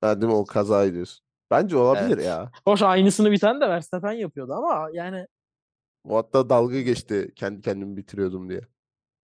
Ha, 0.00 0.20
değil 0.20 0.32
mi? 0.32 0.38
O 0.38 0.44
kaza 0.44 0.92
diyorsun. 0.92 1.26
Bence 1.50 1.76
olabilir 1.76 2.16
Evet. 2.16 2.26
ya. 2.26 2.50
Hoş 2.64 2.82
aynısını 2.82 3.30
bir 3.32 3.38
tane 3.38 3.60
de 3.60 3.68
Verstappen 3.68 4.12
yapıyordu 4.12 4.52
ama 4.52 4.88
yani 4.92 5.26
O 6.04 6.16
hatta 6.16 6.48
dalga 6.50 6.80
geçti 6.80 7.32
kendi 7.36 7.60
kendimi 7.60 7.96
bitiriyordum 7.96 8.48
diye. 8.50 8.60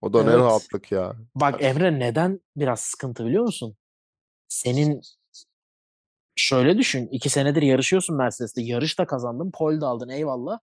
O 0.01 0.13
da 0.13 0.23
ne 0.23 0.29
Evet. 0.29 0.39
rahatlık 0.39 0.91
ya. 0.91 1.15
bak 1.35 1.63
Emre 1.63 1.99
neden 1.99 2.39
biraz 2.55 2.79
sıkıntı 2.79 3.25
biliyor 3.25 3.43
musun? 3.43 3.75
Senin 4.51 5.01
şöyle 6.35 6.77
düşün. 6.77 7.07
iki 7.11 7.29
senedir 7.29 7.61
yarışıyorsun 7.61 8.17
Mercedes'te. 8.17 8.61
Yarış 8.61 8.99
da 8.99 9.05
kazandın. 9.05 9.51
Pole 9.51 9.81
de 9.81 9.85
aldın 9.85 10.09
eyvallah. 10.09 10.59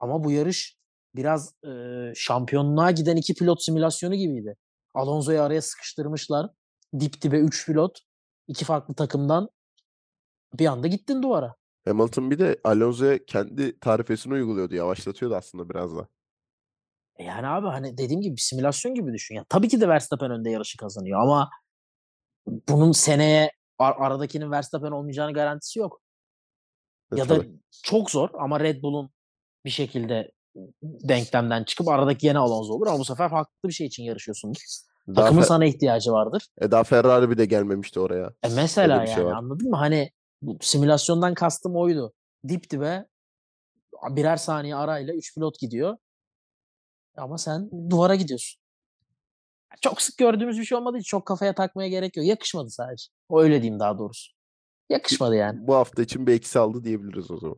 Ama 0.00 0.24
bu 0.24 0.30
yarış 0.30 0.76
biraz 1.16 1.54
e, 1.64 1.70
şampiyonluğa 2.14 2.90
giden 2.90 3.16
iki 3.16 3.34
pilot 3.34 3.62
simülasyonu 3.62 4.14
gibiydi. 4.14 4.56
Alonso'yu 4.94 5.42
araya 5.42 5.62
sıkıştırmışlar. 5.62 6.50
Dip 7.00 7.22
dibe 7.22 7.38
3 7.38 7.66
pilot. 7.66 7.98
iki 8.48 8.64
farklı 8.64 8.94
takımdan 8.94 9.48
bir 10.54 10.66
anda 10.66 10.86
gittin 10.86 11.22
duvara. 11.22 11.54
Hamilton 11.84 12.30
bir 12.30 12.38
de 12.38 12.60
Alonso'ya 12.64 13.24
kendi 13.26 13.78
tarifesini 13.78 14.34
uyguluyordu. 14.34 14.74
Yavaşlatıyordu 14.74 15.34
aslında 15.36 15.68
biraz 15.68 15.96
da. 15.96 16.08
E 17.16 17.24
Yani 17.24 17.46
abi 17.46 17.66
hani 17.66 17.98
dediğim 17.98 18.20
gibi 18.20 18.36
bir 18.36 18.40
simülasyon 18.40 18.94
gibi 18.94 19.12
düşün. 19.12 19.34
Ya 19.34 19.44
tabii 19.48 19.68
ki 19.68 19.80
de 19.80 19.88
Verstappen 19.88 20.30
önde 20.30 20.50
yarışı 20.50 20.78
kazanıyor 20.78 21.20
ama 21.20 21.50
bunun 22.46 22.92
seneye 22.92 23.52
ar- 23.78 23.96
aradakinin 23.98 24.50
Verstappen 24.50 24.90
olmayacağını 24.90 25.32
garantisi 25.32 25.78
yok. 25.78 26.00
E, 27.12 27.16
Ya 27.18 27.28
da 27.28 27.34
tabii. 27.36 27.52
çok 27.82 28.10
zor 28.10 28.28
ama 28.38 28.60
Red 28.60 28.82
Bull'un 28.82 29.10
bir 29.64 29.70
şekilde 29.70 30.32
denklemden 30.82 31.64
çıkıp 31.64 31.88
aradaki 31.88 32.26
yeni 32.26 32.38
Alonso 32.38 32.72
olur 32.74 32.86
ama 32.86 32.98
bu 32.98 33.04
sefer 33.04 33.30
farklı 33.30 33.68
bir 33.68 33.72
şey 33.72 33.86
için 33.86 34.02
yarışıyorsundur. 34.02 34.60
Daha, 35.08 35.14
Takımın 35.14 35.42
Fe- 35.42 35.46
sana 35.46 35.64
ihtiyacı 35.64 36.12
vardır. 36.12 36.46
e, 36.60 36.70
daha 36.70 36.84
Ferrari 36.84 37.30
bir 37.30 37.38
de 37.38 37.44
gelmemişti 37.44 38.00
oraya. 38.00 38.32
E 38.42 38.48
mesela 38.48 39.06
şey 39.06 39.14
yani 39.16 39.24
var. 39.26 39.32
anladın 39.32 39.70
mı? 39.70 39.76
Hani 39.76 40.10
bu 40.42 40.58
simülasyondan 40.60 41.34
kastım 41.34 41.76
oydu. 41.76 42.12
Dip 42.48 42.70
dibe 42.70 43.06
birer 44.10 44.36
saniye 44.36 44.76
arayla 44.76 45.14
3 45.14 45.34
pilot 45.34 45.58
gidiyor. 45.58 45.96
Ama 47.16 47.38
sen 47.38 47.70
duvara 47.90 48.14
gidiyorsun. 48.14 48.62
Çok 49.82 50.02
sık 50.02 50.18
gördüğümüz 50.18 50.58
bir 50.58 50.64
şey 50.64 50.78
olmadığı 50.78 50.98
için 50.98 51.08
çok 51.08 51.26
kafaya 51.26 51.54
takmaya 51.54 51.88
gerek 51.88 52.16
yok. 52.16 52.26
Yakışmadı 52.26 52.70
sadece. 52.70 53.04
O 53.28 53.42
öyle 53.42 53.62
diyeyim 53.62 53.80
daha 53.80 53.98
doğrusu. 53.98 54.32
Yakışmadı 54.90 55.36
yani. 55.36 55.66
Bu 55.66 55.74
hafta 55.74 56.02
için 56.02 56.26
bir 56.26 56.32
eksi 56.32 56.58
aldı 56.58 56.84
diyebiliriz 56.84 57.30
o 57.30 57.38
zaman. 57.38 57.56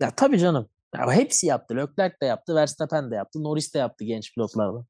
Ya 0.00 0.10
tabii 0.16 0.38
canım. 0.38 0.68
Ya 0.96 1.12
hepsi 1.12 1.46
yaptı. 1.46 1.76
Leclerc 1.76 2.16
de 2.22 2.26
yaptı, 2.26 2.54
Verstappen 2.54 3.10
de 3.10 3.14
yaptı, 3.14 3.42
Norris 3.42 3.74
de 3.74 3.78
yaptı 3.78 4.04
genç 4.04 4.34
pilotlardan. 4.34 4.86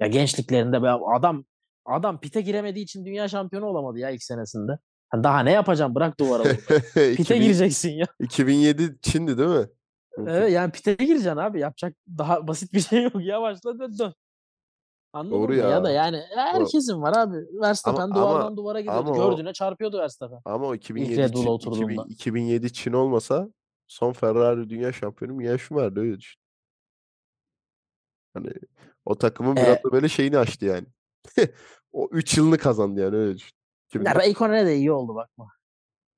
Ya 0.00 0.06
gençliklerinde 0.06 0.82
be 0.82 0.90
adam 0.90 1.44
adam 1.86 2.20
pite 2.20 2.40
giremediği 2.40 2.84
için 2.84 3.04
dünya 3.04 3.28
şampiyonu 3.28 3.66
olamadı 3.66 3.98
ya 3.98 4.10
ilk 4.10 4.22
senesinde. 4.22 4.78
Hani 5.08 5.24
daha 5.24 5.40
ne 5.40 5.52
yapacağım? 5.52 5.94
Bırak 5.94 6.20
duvara. 6.20 6.42
Pite 6.94 7.12
2000 7.12 7.42
gireceksin 7.42 7.90
ya. 7.90 8.06
2007 8.20 8.98
Çin'di 9.02 9.38
değil 9.38 9.48
mi? 9.48 9.66
Evet, 10.18 10.52
yani 10.52 10.72
pite 10.72 10.94
gireceksin 10.94 11.36
abi. 11.36 11.60
Yapacak 11.60 11.96
daha 12.18 12.48
basit 12.48 12.72
bir 12.72 12.80
şey 12.80 13.02
yok. 13.02 13.12
Yavaşla 13.20 13.78
dön 13.78 13.98
dön. 13.98 14.14
Anladın 15.14 15.30
Doğru 15.36 15.52
mı? 15.52 15.58
Ya. 15.58 15.68
ya. 15.68 15.84
da 15.84 15.90
yani 15.90 16.22
herkesin 16.34 17.02
var 17.02 17.16
abi. 17.16 17.36
Verstappen 17.60 18.00
ama- 18.02 18.14
duvardan 18.14 18.56
duvara 18.56 18.80
gidiyordu. 18.80 18.98
ama 19.10 19.10
o- 19.24 19.30
Gördüğüne 19.30 19.52
çarpıyordu 19.52 19.98
Verstappen. 19.98 20.40
Ama 20.44 20.66
o 20.66 20.74
2007 20.74 21.16
Red 21.16 21.32
Bull'a 21.34 21.42
Çin, 21.42 21.48
oturduğunda. 21.50 21.92
2000 21.92 22.04
2007 22.08 22.72
Çin 22.72 22.92
olmasa 22.92 23.48
son 23.88 24.12
Ferrari 24.12 24.70
dünya 24.70 24.92
şampiyonu 24.92 25.34
Michael 25.34 25.58
Schumacher'di 25.58 26.00
öyle 26.00 26.18
düşün. 26.18 26.40
Hani 28.34 28.50
o 29.04 29.14
takımın 29.14 29.56
biraz 29.56 29.78
Ee, 29.78 29.82
da 29.84 29.92
böyle 29.92 30.08
şeyini 30.08 30.38
açtı 30.38 30.64
yani. 30.66 30.86
O 31.92 32.08
3 32.12 32.38
yılını 32.38 32.58
kazandı 32.58 33.00
yani 33.00 33.16
öyle 33.16 33.34
düşün. 33.34 33.52
Ya 33.94 34.00
2004, 34.00 34.16
Raikkonen 34.16 34.66
de 34.66 34.76
iyi 34.76 34.92
oldu 34.92 35.14
bakma. 35.14 35.48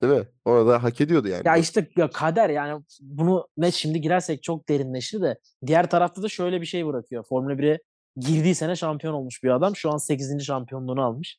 değil 0.03 0.13
mi? 0.13 0.29
Ona 0.45 0.67
da 0.67 0.83
hak 0.83 1.01
ediyordu 1.01 1.29
yani. 1.29 1.43
Ya 1.47 1.57
işte 1.57 1.91
ya 1.97 2.11
kader 2.11 2.51
yani 2.51 2.85
bunu 3.01 3.49
ne 3.57 3.73
şimdi 3.73 4.01
girersek 4.01 4.43
çok 4.43 4.69
derinleşir 4.69 5.23
de 5.23 5.39
diğer 5.67 5.91
tarafta 5.91 6.23
da 6.23 6.29
şöyle 6.29 6.61
bir 6.61 6.67
şey 6.67 6.87
bırakıyor. 6.87 7.25
Formula 7.29 7.53
1'e 7.53 7.79
girdiği 8.17 8.55
sene 8.55 8.77
şampiyon 8.77 9.15
olmuş 9.15 9.43
bir 9.43 9.51
adam. 9.51 9.77
Şu 9.77 9.91
an 9.93 9.97
8. 9.97 10.45
şampiyonluğunu 10.45 11.03
almış. 11.05 11.39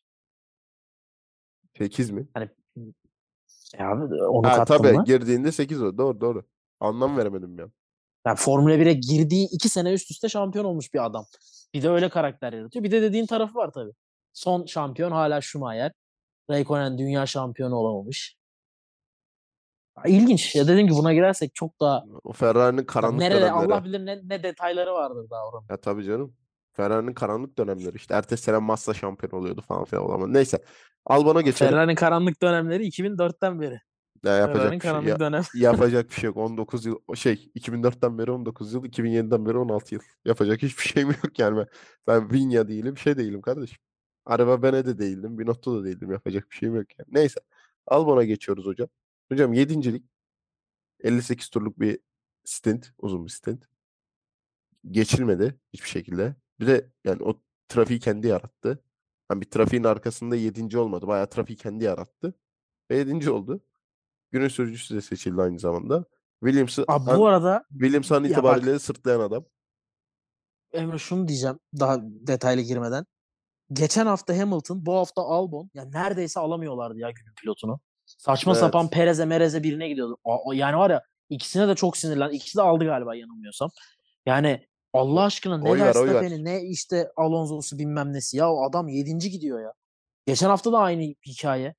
8 1.78 2.10
mi? 2.12 2.28
E 3.78 3.84
abi 3.84 4.16
onu 4.16 4.48
Ha 4.48 4.66
tabii 4.66 4.92
mı? 4.92 5.04
girdiğinde 5.06 5.52
8 5.52 5.82
o. 5.82 5.98
Doğru 5.98 6.22
doğru. 6.22 6.44
Anlam 6.80 7.18
veremedim 7.18 7.60
ya. 7.60 7.68
Yani 8.26 8.38
Formula 8.38 8.74
1'e 8.74 8.94
girdiği 8.94 9.48
2 9.52 9.70
sene 9.70 9.94
üst 9.94 10.12
üste 10.12 10.30
şampiyon 10.30 10.66
olmuş 10.66 10.94
bir 10.94 11.06
adam. 11.06 11.26
Bir 11.74 11.84
de 11.84 11.90
öyle 11.90 12.10
karakter 12.10 12.54
yaratıyor. 12.54 12.84
Bir 12.84 12.92
de 12.92 13.02
dediğin 13.02 13.26
tarafı 13.26 13.56
var 13.56 13.72
tabii. 13.72 13.92
Son 14.34 14.66
şampiyon 14.66 15.12
hala 15.12 15.42
Schumacher. 15.42 15.92
Raikkonen 16.50 16.98
dünya 16.98 17.26
şampiyonu 17.26 17.76
olamamış. 17.76 18.38
İlginç. 20.06 20.56
Ya 20.56 20.68
dediğim 20.68 20.88
gibi 20.88 20.98
buna 20.98 21.14
girersek 21.14 21.56
çok 21.56 21.80
daha 21.80 22.06
O 22.24 22.34
Ferrari'nin 22.34 22.84
karanlık 22.84 23.20
nerede 23.20 23.42
dönemleri. 23.42 23.74
Allah 23.74 23.86
bilir 23.86 24.06
ne, 24.06 24.22
ne 24.24 24.44
detayları 24.44 24.94
vardır 24.94 25.30
daha 25.30 25.48
oranın. 25.48 25.66
Ya 25.70 25.78
tabii 25.78 26.04
canım. 26.04 26.36
Ferrari'nin 26.78 27.14
karanlık 27.14 27.58
dönemleri 27.58 27.96
işte. 27.96 28.14
Ertesi 28.14 28.44
sene 28.44 28.58
Massa 28.58 28.94
şampiyon 28.94 29.42
oluyordu 29.42 29.62
falan 29.62 29.86
filan 29.86 30.04
olamadı. 30.06 30.34
Neyse. 30.34 30.64
Albon'a 31.06 31.42
geçelim. 31.42 31.72
Ferrari'nin 31.72 31.96
karanlık 31.96 32.42
dönemleri 32.42 32.88
2004'ten 32.88 33.62
beri. 33.62 33.80
Ya 34.24 34.36
yapacak 34.36 34.82
Ferrari'nin 34.82 35.02
bir 35.04 35.06
şey, 35.06 35.10
ya- 35.10 35.20
dönem. 35.20 35.44
yapacak 35.56 36.10
bir 36.10 36.14
şey 36.16 36.28
yok. 36.28 36.38
19 36.38 36.86
yıl 36.86 37.16
şey 37.16 37.52
2004'ten 37.56 38.18
beri 38.18 38.32
19 38.32 38.74
yıl, 38.74 38.86
2007'den 38.86 39.46
beri 39.46 39.58
16 39.58 39.96
yıl. 39.96 40.02
Yapacak 40.26 40.62
hiçbir 40.62 40.84
şeyim 40.94 41.10
yok 41.10 41.40
yani 41.40 41.58
ben. 41.58 41.68
Ben 42.08 42.32
Vinya 42.32 42.68
değilim, 42.68 42.98
şey 42.98 43.18
değilim 43.18 43.42
kardeşim. 43.42 43.78
Araba 44.26 44.64
bene 44.64 44.86
de 44.86 45.00
değildim. 45.00 45.38
Binotto 45.40 45.80
da 45.80 45.86
değildim. 45.86 46.12
Yapacak 46.12 46.52
bir 46.52 46.56
şeyim 46.56 46.76
yok 46.76 46.86
yani. 47.00 47.08
Neyse. 47.12 47.40
Albon'a 47.88 48.24
geçiyoruz 48.24 48.66
hocam. 48.66 48.88
Hocam 49.32 49.54
yedincilik. 49.54 50.06
58 51.04 51.50
turluk 51.50 51.80
bir 51.80 52.00
stint. 52.46 52.92
Uzun 52.98 53.26
bir 53.26 53.32
stint. 53.32 53.66
Geçilmedi 54.92 55.60
hiçbir 55.74 55.90
şekilde. 55.90 56.36
Bir 56.60 56.68
de 56.68 56.92
yani 57.04 57.24
o 57.24 57.42
trafiği 57.70 58.00
kendi 58.00 58.28
yarattı. 58.28 58.84
Yani 59.32 59.42
bir 59.42 59.50
trafiğin 59.50 59.84
arkasında 59.84 60.36
yedinci 60.36 60.78
olmadı. 60.78 61.08
Bayağı 61.08 61.30
trafiği 61.30 61.58
kendi 61.58 61.84
yarattı. 61.84 62.34
Ve 62.92 62.98
yedinci 62.98 63.32
oldu. 63.32 63.62
Günün 64.32 64.48
sürücüsü 64.48 64.96
de 64.96 65.02
seçildi 65.02 65.42
aynı 65.42 65.60
zamanda. 65.60 66.06
Williams'ı 66.44 66.86
Abi 66.88 67.06
bu 67.18 67.28
arada 67.28 67.64
Williams 67.70 68.12
an 68.12 68.16
Ya 68.16 68.24
bak- 68.24 68.32
itibariyle 68.32 68.80
sırtlayan 68.80 69.20
adam. 69.20 69.46
Emre 70.72 70.98
şunu 70.98 71.28
diyeceğim 71.28 71.60
daha 71.80 71.98
detaylı 72.04 72.62
girmeden. 72.62 73.06
Geçen 73.74 74.06
hafta 74.06 74.38
Hamilton, 74.38 74.86
bu 74.86 74.94
hafta 74.96 75.22
Albon. 75.22 75.70
Ya 75.74 75.86
neredeyse 75.86 76.40
alamıyorlardı 76.40 77.00
ya 77.00 77.12
günün 77.12 77.34
pilotunu. 77.42 77.80
Saçma 78.06 78.52
Evet. 78.52 78.60
sapan 78.60 78.90
Perez'e 78.90 79.26
Merez'e 79.26 79.64
birine 79.64 79.88
gidiyordu. 79.90 80.18
A- 80.24 80.50
a- 80.52 80.56
Yani 80.56 80.78
var 80.78 80.90
ya 80.90 81.04
ikisine 81.30 81.68
de 81.68 81.76
çok 81.76 81.98
sinirlen. 81.98 82.30
İkisi 82.30 82.58
de 82.58 82.62
aldı 82.62 82.86
galiba 82.86 83.16
yanılmıyorsam. 83.16 83.70
Yani 84.26 84.68
Allah 84.98 85.24
aşkına 85.24 85.58
ne 85.58 85.70
Oy 85.70 85.80
ver, 85.80 85.96
oy 85.96 86.08
ver. 86.08 86.14
Verstappen'i 86.14 86.46
ne 86.46 86.62
işte 86.64 87.12
Alonso'su 87.18 87.80
bilmem 87.80 88.14
nesi. 88.14 88.38
Ya 88.38 88.52
o 88.52 88.64
adam 88.64 88.88
yedinci 88.88 89.32
gidiyor 89.32 89.62
ya. 89.62 89.74
Geçen 90.26 90.50
hafta 90.50 90.72
da 90.72 90.78
aynı 90.78 91.14
hikaye. 91.28 91.76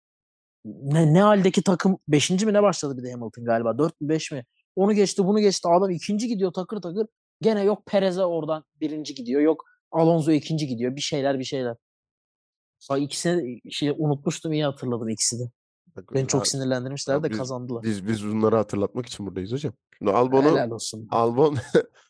Ne, 0.65 1.15
ne 1.15 1.23
haldeki 1.23 1.63
takım 1.63 1.99
beşinci 2.09 2.47
mi 2.47 2.53
ne 2.53 2.63
başladı 2.63 2.97
bir 2.99 3.03
de 3.03 3.13
Hamilton 3.13 3.45
galiba. 3.45 3.79
Dört 3.79 4.01
mü 4.01 4.09
beş 4.09 4.33
mi? 4.33 4.45
Onu 4.77 4.93
geçti 4.93 5.27
bunu 5.27 5.41
geçti. 5.41 5.69
Adam 5.69 5.91
ikinci 5.91 6.29
gidiyor 6.29 6.53
takır 6.53 6.81
takır. 6.81 7.07
Gene 7.43 7.63
yok 7.65 7.87
Perez'e 7.87 8.25
oradan 8.25 8.65
birinci 8.81 9.15
gidiyor. 9.15 9.41
Yok 9.41 9.65
Alonso 9.91 10.33
ikinci 10.33 10.67
gidiyor. 10.67 10.97
Bir 10.97 11.01
şeyler 11.01 11.39
bir 11.39 11.45
şeyler. 11.45 11.77
Sonra 12.79 12.99
ikisini 12.99 13.61
şey, 13.73 13.95
unutmuştum 13.99 14.53
iyi 14.53 14.65
hatırladım 14.65 15.09
ikisi 15.09 15.39
de. 15.39 15.51
Bak, 15.97 16.15
Beni 16.15 16.27
çok 16.27 16.47
sinirlendirmişler 16.47 17.23
de 17.23 17.31
biz- 17.31 17.39
kazandılar. 17.39 17.83
Biz 17.83 18.07
biz 18.07 18.27
bunları 18.27 18.57
hatırlatmak 18.57 19.07
için 19.07 19.27
buradayız 19.27 19.53
hocam. 19.53 19.73
Şimdi 19.99 20.11
Albon'u 20.11 20.51
Helal 20.51 20.71
olsun. 20.71 21.09
Albon 21.11 21.59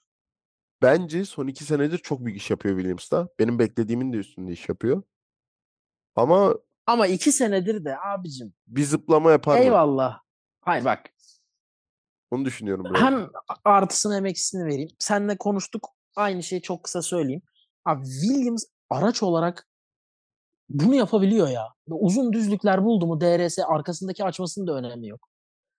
bence 0.82 1.24
son 1.24 1.46
iki 1.46 1.64
senedir 1.64 1.98
çok 1.98 2.24
büyük 2.24 2.38
iş 2.40 2.50
yapıyor 2.50 2.74
Williams'ta. 2.76 3.28
Benim 3.38 3.58
beklediğimin 3.58 4.12
de 4.12 4.16
üstünde 4.16 4.52
iş 4.52 4.68
yapıyor. 4.68 5.02
Ama 6.16 6.54
Ama 6.86 7.06
iki 7.06 7.32
senedir 7.32 7.84
de 7.84 7.96
abicim 8.00 8.54
bir 8.66 8.84
zıplama 8.84 9.30
yapar 9.30 9.58
mı? 9.58 9.64
eyvallah. 9.64 10.20
Hayır 10.60 10.84
bak 10.84 11.00
Onu 12.30 12.44
düşünüyorum 12.44 12.84
biraz. 12.90 13.02
hem 13.02 13.28
artısını 13.64 14.14
hem 14.16 14.26
eksisini 14.26 14.64
vereyim. 14.64 14.90
Seninle 14.98 15.36
konuştuk. 15.38 15.88
Aynı 16.16 16.42
şeyi 16.42 16.62
çok 16.62 16.84
kısa 16.84 17.02
söyleyeyim. 17.02 17.42
Abi 17.84 18.04
Williams 18.04 18.64
araç 18.90 19.22
olarak 19.22 19.68
bunu 20.68 20.94
yapabiliyor 20.94 21.48
ya. 21.48 21.62
Uzun 21.86 22.32
düzlükler 22.32 22.84
buldu 22.84 23.06
mu 23.06 23.20
DRS 23.20 23.58
arkasındaki 23.58 24.24
açmasının 24.24 24.66
da 24.66 24.72
önemi 24.72 25.08
yok. 25.08 25.28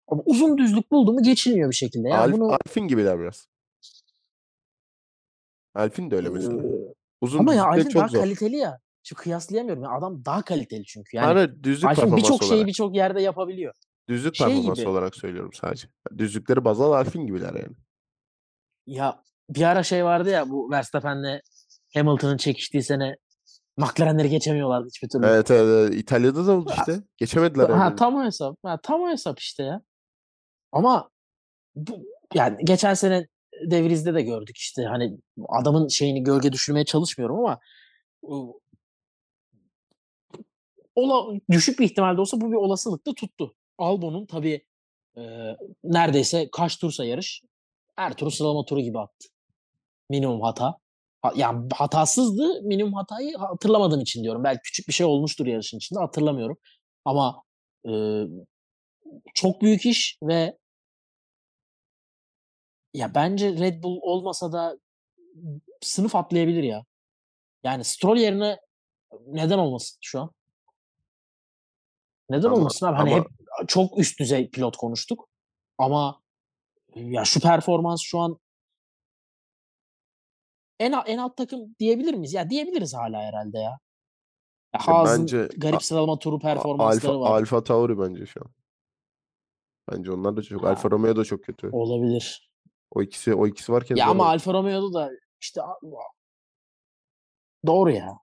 Ama 0.08 0.22
uzun 0.26 0.58
düzlük 0.58 0.92
buldu 0.92 1.14
mu 1.14 1.24
geçilmiyor 1.24 1.70
bir 1.70 1.76
şekilde. 1.76 2.10
Ya 2.10 2.20
Alf, 2.22 2.34
bunu 2.34 2.52
Alfin 2.52 2.88
gibiler 2.88 3.20
biraz. 3.20 3.48
Alfin 5.76 6.12
de 6.12 6.16
öyle 6.16 6.30
mesela. 6.30 6.64
Uzun 7.22 7.40
ama 7.40 7.54
ya 7.54 7.66
Alfin 7.66 7.90
çok 7.90 8.02
daha 8.02 8.08
zor. 8.08 8.20
kaliteli 8.20 8.56
ya. 8.58 8.80
Şimdi 9.04 9.22
kıyaslayamıyorum. 9.22 9.84
Ya 9.84 9.90
adam 9.90 10.26
daha 10.26 10.42
kaliteli 10.42 10.86
çünkü. 10.86 11.18
Yani 11.18 11.26
Hani 11.40 11.64
düzlük 11.64 11.86
Alfin 11.90 12.02
performansı 12.02 12.24
birçok 12.24 12.44
şeyi 12.44 12.54
olarak. 12.54 12.68
birçok 12.68 12.96
yerde 12.96 13.22
yapabiliyor. 13.22 13.74
Düzlük 14.10 14.36
şey 14.36 14.48
performansı 14.48 14.82
gibi. 14.82 14.90
olarak 14.90 15.16
söylüyorum 15.16 15.52
sadece. 15.54 15.88
Düzlükleri 16.18 16.66
baz 16.66 16.82
al 16.82 16.92
Alfin 16.92 17.26
gibiler 17.26 17.54
yani. 17.54 17.76
Ya 18.88 19.24
bir 19.50 19.64
ara 19.64 19.84
şey 19.84 20.06
vardı 20.06 20.30
ya 20.30 20.50
bu 20.50 20.72
Verstappen'le 20.72 21.42
Hamilton'ın 21.94 22.38
çekiştiği 22.38 22.84
sene 22.84 23.16
McLaren'leri 23.78 24.30
geçemiyorlardı 24.30 24.88
hiçbir 24.88 25.10
türlü. 25.10 25.26
Evet, 25.26 25.52
evet, 25.52 25.90
evet. 25.90 26.02
İtalya'da 26.02 26.48
da 26.48 26.52
oldu 26.52 26.74
işte. 26.80 27.04
Geçemediler 27.18 27.70
Ha, 27.70 27.84
yani. 27.84 27.96
tam 27.96 28.16
o 28.16 28.24
hesap. 28.24 28.56
Ha, 28.64 28.80
tam 28.84 29.02
o 29.02 29.10
hesap 29.10 29.40
işte 29.40 29.64
ya. 29.64 29.82
Ama 30.72 31.10
bu, 31.76 32.06
yani 32.34 32.58
geçen 32.64 32.94
sene 32.94 33.28
Devriz'de 33.66 34.14
de 34.14 34.22
gördük 34.22 34.58
işte 34.58 34.84
hani 34.84 35.18
adamın 35.50 35.88
şeyini 35.88 36.24
gölge 36.24 36.52
düşürmeye 36.52 36.86
çalışmıyorum 36.86 37.40
ama 37.40 37.60
ola, 40.96 41.40
düşük 41.52 41.80
bir 41.80 41.86
ihtimalde 41.86 42.22
olsa 42.22 42.42
bu 42.42 42.52
bir 42.52 42.56
olasılıkta 42.56 43.14
tuttu. 43.14 43.56
Albon'un 43.78 44.26
tabii 44.26 44.66
e, 45.18 45.22
neredeyse 45.84 46.50
kaç 46.52 46.78
tursa 46.78 47.06
yarış 47.06 47.42
her 47.96 48.14
turu 48.14 48.32
sıralama 48.32 48.66
turu 48.66 48.80
gibi 48.80 49.00
attı. 49.00 49.28
Minimum 50.10 50.42
hata. 50.42 50.78
Ha, 51.22 51.34
yani 51.36 51.70
hatasızdı. 51.74 52.62
Minimum 52.64 52.94
hatayı 52.94 53.38
hatırlamadığım 53.38 54.02
için 54.02 54.24
diyorum. 54.24 54.44
Belki 54.44 54.62
küçük 54.64 54.88
bir 54.88 54.94
şey 54.94 55.06
olmuştur 55.06 55.46
yarışın 55.46 55.78
içinde 55.78 56.00
hatırlamıyorum. 56.00 56.58
Ama 57.06 57.44
e, 57.90 57.92
çok 59.34 59.62
büyük 59.62 59.86
iş 59.86 60.18
ve 60.24 60.58
ya 62.94 63.16
bence 63.16 63.52
Red 63.60 63.84
Bull 63.84 64.00
olmasa 64.02 64.52
da 64.52 64.78
sınıf 65.82 66.16
atlayabilir 66.16 66.64
ya. 66.64 66.86
Yani 67.64 67.84
Stroll 67.84 68.18
yerine 68.18 68.60
neden 69.28 69.58
olmasın 69.58 69.98
şu 70.02 70.22
an? 70.22 70.32
Neden 72.30 72.48
Ama- 72.48 72.58
olmasın 72.58 72.86
abi? 72.86 72.96
Hani 72.96 73.14
ama- 73.14 73.24
hep 73.24 73.28
çok 73.70 74.00
üst 74.00 74.20
düzey 74.20 74.50
pilot 74.50 74.78
konuştuk. 74.78 75.30
Ama 75.78 76.22
ya 76.96 77.26
şu 77.26 77.40
performans 77.40 78.02
şu 78.02 78.20
an 78.20 78.40
en, 80.80 80.92
en 81.06 81.18
alt 81.18 81.38
takım 81.38 81.76
diyebilir 81.80 82.14
miyiz? 82.14 82.34
Ya 82.34 82.50
diyebiliriz 82.50 82.94
hala 82.94 83.22
herhalde 83.22 83.58
ya. 83.58 83.80
ya 84.74 84.80
Haas'ın 84.88 85.22
bence 85.22 85.50
garip 85.58 85.84
sıralama 85.84 86.20
turu 86.20 86.40
performansları 86.40 87.12
Alfa, 87.12 87.22
var. 87.22 87.42
Alfa 87.42 87.64
Tauri 87.64 88.00
bence 88.00 88.26
şu 88.26 88.42
an. 88.42 88.52
Bence 89.92 90.12
onlar 90.12 90.38
da 90.38 90.42
çok. 90.42 90.64
Ha. 90.64 90.70
Alfa 90.70 90.92
Romeo 90.92 91.16
da 91.16 91.26
çok 91.26 91.44
kötü. 91.44 91.70
Olabilir. 91.72 92.49
O 92.92 93.02
ikisi 93.02 93.34
o 93.34 93.48
ikisi 93.48 93.72
varken 93.72 93.96
Ya 93.96 94.08
ama. 94.08 94.26
Alfa 94.26 94.54
Romeo'da 94.54 94.94
da 94.94 95.12
işte 95.42 95.62
doğru 97.66 97.92
ya. 97.92 98.18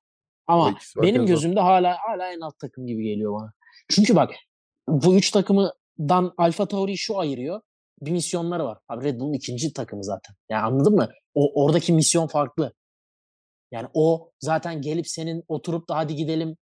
Ama 0.46 0.78
benim 1.02 1.26
gözümde 1.26 1.60
hala 1.60 1.96
hala 2.08 2.32
en 2.32 2.40
alt 2.40 2.58
takım 2.58 2.86
gibi 2.86 3.04
geliyor 3.04 3.32
bana. 3.40 3.52
Çünkü 3.88 4.16
bak 4.16 4.34
bu 4.88 5.16
üç 5.16 5.30
takımdan 5.30 6.34
Alfa 6.38 6.66
Tauri'yi 6.66 6.98
şu 6.98 7.18
ayırıyor. 7.18 7.60
Bir 8.00 8.10
misyonları 8.10 8.64
var. 8.64 8.78
Abi 8.88 9.04
Red 9.04 9.20
Bull'un 9.20 9.32
ikinci 9.32 9.72
takımı 9.72 10.04
zaten. 10.04 10.36
Yani 10.48 10.62
anladın 10.62 10.94
mı? 10.94 11.08
O 11.34 11.64
oradaki 11.64 11.92
misyon 11.92 12.26
farklı. 12.26 12.72
Yani 13.70 13.88
o 13.94 14.30
zaten 14.40 14.82
gelip 14.82 15.08
senin 15.08 15.44
oturup 15.48 15.88
da 15.88 15.96
hadi 15.96 16.14
gidelim 16.14 16.56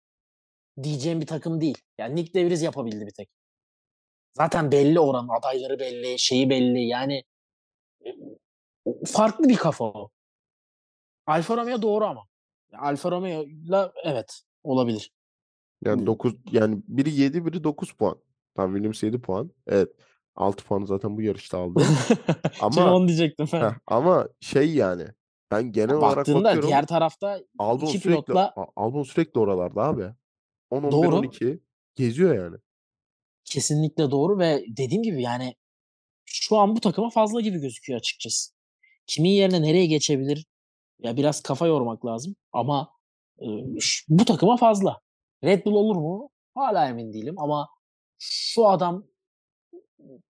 diyeceğin 0.82 1.20
bir 1.20 1.26
takım 1.26 1.60
değil. 1.60 1.78
Yani 1.98 2.16
Nick 2.16 2.34
De 2.34 2.46
Vries 2.46 2.62
yapabildi 2.62 3.06
bir 3.06 3.12
tek. 3.12 3.28
Zaten 4.34 4.72
belli 4.72 5.00
oranın 5.00 5.28
adayları 5.28 5.78
belli, 5.78 6.18
şeyi 6.18 6.50
belli. 6.50 6.86
Yani 6.88 7.22
farklı 9.06 9.48
bir 9.48 9.56
kafa 9.56 9.84
o. 9.84 10.10
Alfa 11.26 11.56
Romeo 11.56 11.82
doğru 11.82 12.04
ama. 12.04 12.22
Alfa 12.78 13.10
Romeo'la 13.10 13.92
evet 14.04 14.42
olabilir. 14.62 15.12
Yani 15.84 16.02
Hı. 16.02 16.06
9 16.06 16.34
yani 16.52 16.82
biri 16.88 17.14
7 17.14 17.46
biri 17.46 17.64
9 17.64 17.92
puan. 17.92 18.18
Tam 18.56 18.72
Williams 18.72 19.02
7 19.02 19.20
puan. 19.20 19.50
Evet. 19.66 19.88
6 20.36 20.64
puanı 20.64 20.86
zaten 20.86 21.16
bu 21.16 21.22
yarışta 21.22 21.58
aldı. 21.58 21.82
Ama 22.60 22.94
onu 22.94 23.08
diyecektim. 23.08 23.46
ben. 23.52 23.60
heh, 23.60 23.74
ama 23.86 24.28
şey 24.40 24.74
yani 24.74 25.04
ben 25.50 25.72
genel 25.72 25.94
olarak 25.96 26.16
Baktığında 26.16 26.44
bakıyorum. 26.44 26.68
diğer 26.68 26.86
tarafta 26.86 27.40
Albon 27.58 27.86
iki 27.86 27.98
sürekli 27.98 28.24
pilotla 28.24 28.54
Albon 28.76 29.02
sürekli 29.02 29.40
oralarda 29.40 29.82
abi. 29.82 30.04
10 30.70 30.82
11 30.82 30.92
Doğru. 30.92 31.16
12 31.16 31.60
geziyor 31.94 32.34
yani. 32.34 32.56
kesinlikle 33.44 34.10
doğru 34.10 34.38
ve 34.38 34.64
dediğim 34.76 35.02
gibi 35.02 35.22
yani 35.22 35.54
şu 36.24 36.56
an 36.56 36.76
bu 36.76 36.80
takıma 36.80 37.10
fazla 37.10 37.40
gibi 37.40 37.58
gözüküyor 37.58 37.98
açıkçası. 37.98 38.53
Kimin 39.06 39.30
yerine 39.30 39.62
nereye 39.62 39.86
geçebilir? 39.86 40.46
Ya 40.98 41.16
biraz 41.16 41.42
kafa 41.42 41.66
yormak 41.66 42.06
lazım 42.06 42.36
ama 42.52 42.90
e, 43.40 43.46
bu 44.08 44.24
takıma 44.24 44.56
fazla. 44.56 45.00
Red 45.44 45.64
Bull 45.64 45.74
olur 45.74 45.96
mu? 45.96 46.30
Hala 46.54 46.88
emin 46.88 47.12
değilim 47.12 47.34
ama 47.38 47.68
şu 48.18 48.66
adam 48.66 49.04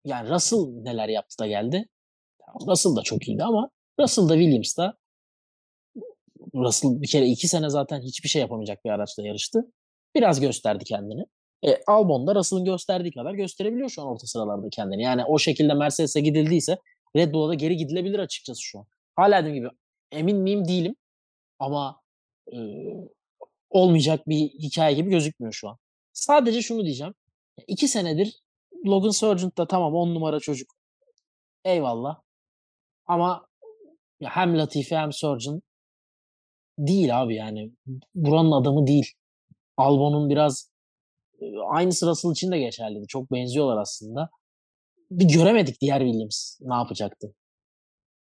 yani 0.04 0.30
Russell 0.30 0.58
neler 0.58 1.08
yaptı 1.08 1.38
da 1.38 1.46
geldi. 1.46 1.88
Russell 2.66 2.96
da 2.96 3.02
çok 3.02 3.28
iyiydi 3.28 3.44
ama 3.44 3.70
Russell 4.00 4.28
da 4.28 4.34
Williams 4.34 4.76
da 4.76 4.96
Russell 6.54 7.02
bir 7.02 7.08
kere 7.08 7.26
iki 7.26 7.48
sene 7.48 7.70
zaten 7.70 8.00
hiçbir 8.00 8.28
şey 8.28 8.42
yapamayacak 8.42 8.84
bir 8.84 8.90
araçla 8.90 9.26
yarıştı. 9.26 9.72
Biraz 10.14 10.40
gösterdi 10.40 10.84
kendini. 10.84 11.24
E, 11.66 11.80
Albon 11.86 12.26
da 12.26 12.34
Russell'ın 12.34 12.64
gösterdiği 12.64 13.12
kadar 13.12 13.34
gösterebiliyor 13.34 13.88
şu 13.88 14.02
an 14.02 14.08
orta 14.08 14.26
sıralarda 14.26 14.68
kendini. 14.70 15.02
Yani 15.02 15.24
o 15.24 15.38
şekilde 15.38 15.74
Mercedes'e 15.74 16.20
gidildiyse 16.20 16.78
Red 17.16 17.32
Bull'a 17.32 17.48
da 17.48 17.54
geri 17.54 17.76
gidilebilir 17.76 18.18
açıkçası 18.18 18.62
şu 18.62 18.78
an. 18.78 18.86
Hala 19.16 19.40
dediğim 19.40 19.56
gibi 19.56 19.68
emin 20.12 20.36
miyim 20.36 20.68
değilim 20.68 20.96
ama 21.58 22.00
e, 22.52 22.58
olmayacak 23.70 24.28
bir 24.28 24.48
hikaye 24.48 24.94
gibi 24.94 25.10
gözükmüyor 25.10 25.52
şu 25.52 25.68
an. 25.68 25.78
Sadece 26.12 26.62
şunu 26.62 26.84
diyeceğim. 26.84 27.14
İki 27.66 27.88
senedir 27.88 28.42
Logan 28.86 29.10
Sargent 29.10 29.58
da 29.58 29.66
tamam 29.66 29.94
on 29.94 30.14
numara 30.14 30.40
çocuk. 30.40 30.74
Eyvallah. 31.64 32.20
Ama 33.06 33.46
hem 34.22 34.58
Latifi 34.58 34.96
hem 34.96 35.12
Sargent 35.12 35.62
değil 36.78 37.22
abi 37.22 37.34
yani. 37.34 37.72
Buranın 38.14 38.52
adamı 38.52 38.86
değil. 38.86 39.12
Albon'un 39.76 40.30
biraz 40.30 40.70
aynısı 41.66 42.06
Russell 42.06 42.30
için 42.30 42.52
de 42.52 42.58
geçerliydi. 42.58 43.06
Çok 43.06 43.32
benziyorlar 43.32 43.76
aslında. 43.76 44.30
Bir 45.10 45.24
göremedik 45.24 45.80
diğer 45.80 46.00
Williams 46.00 46.60
ne 46.60 46.74
yapacaktı. 46.74 47.34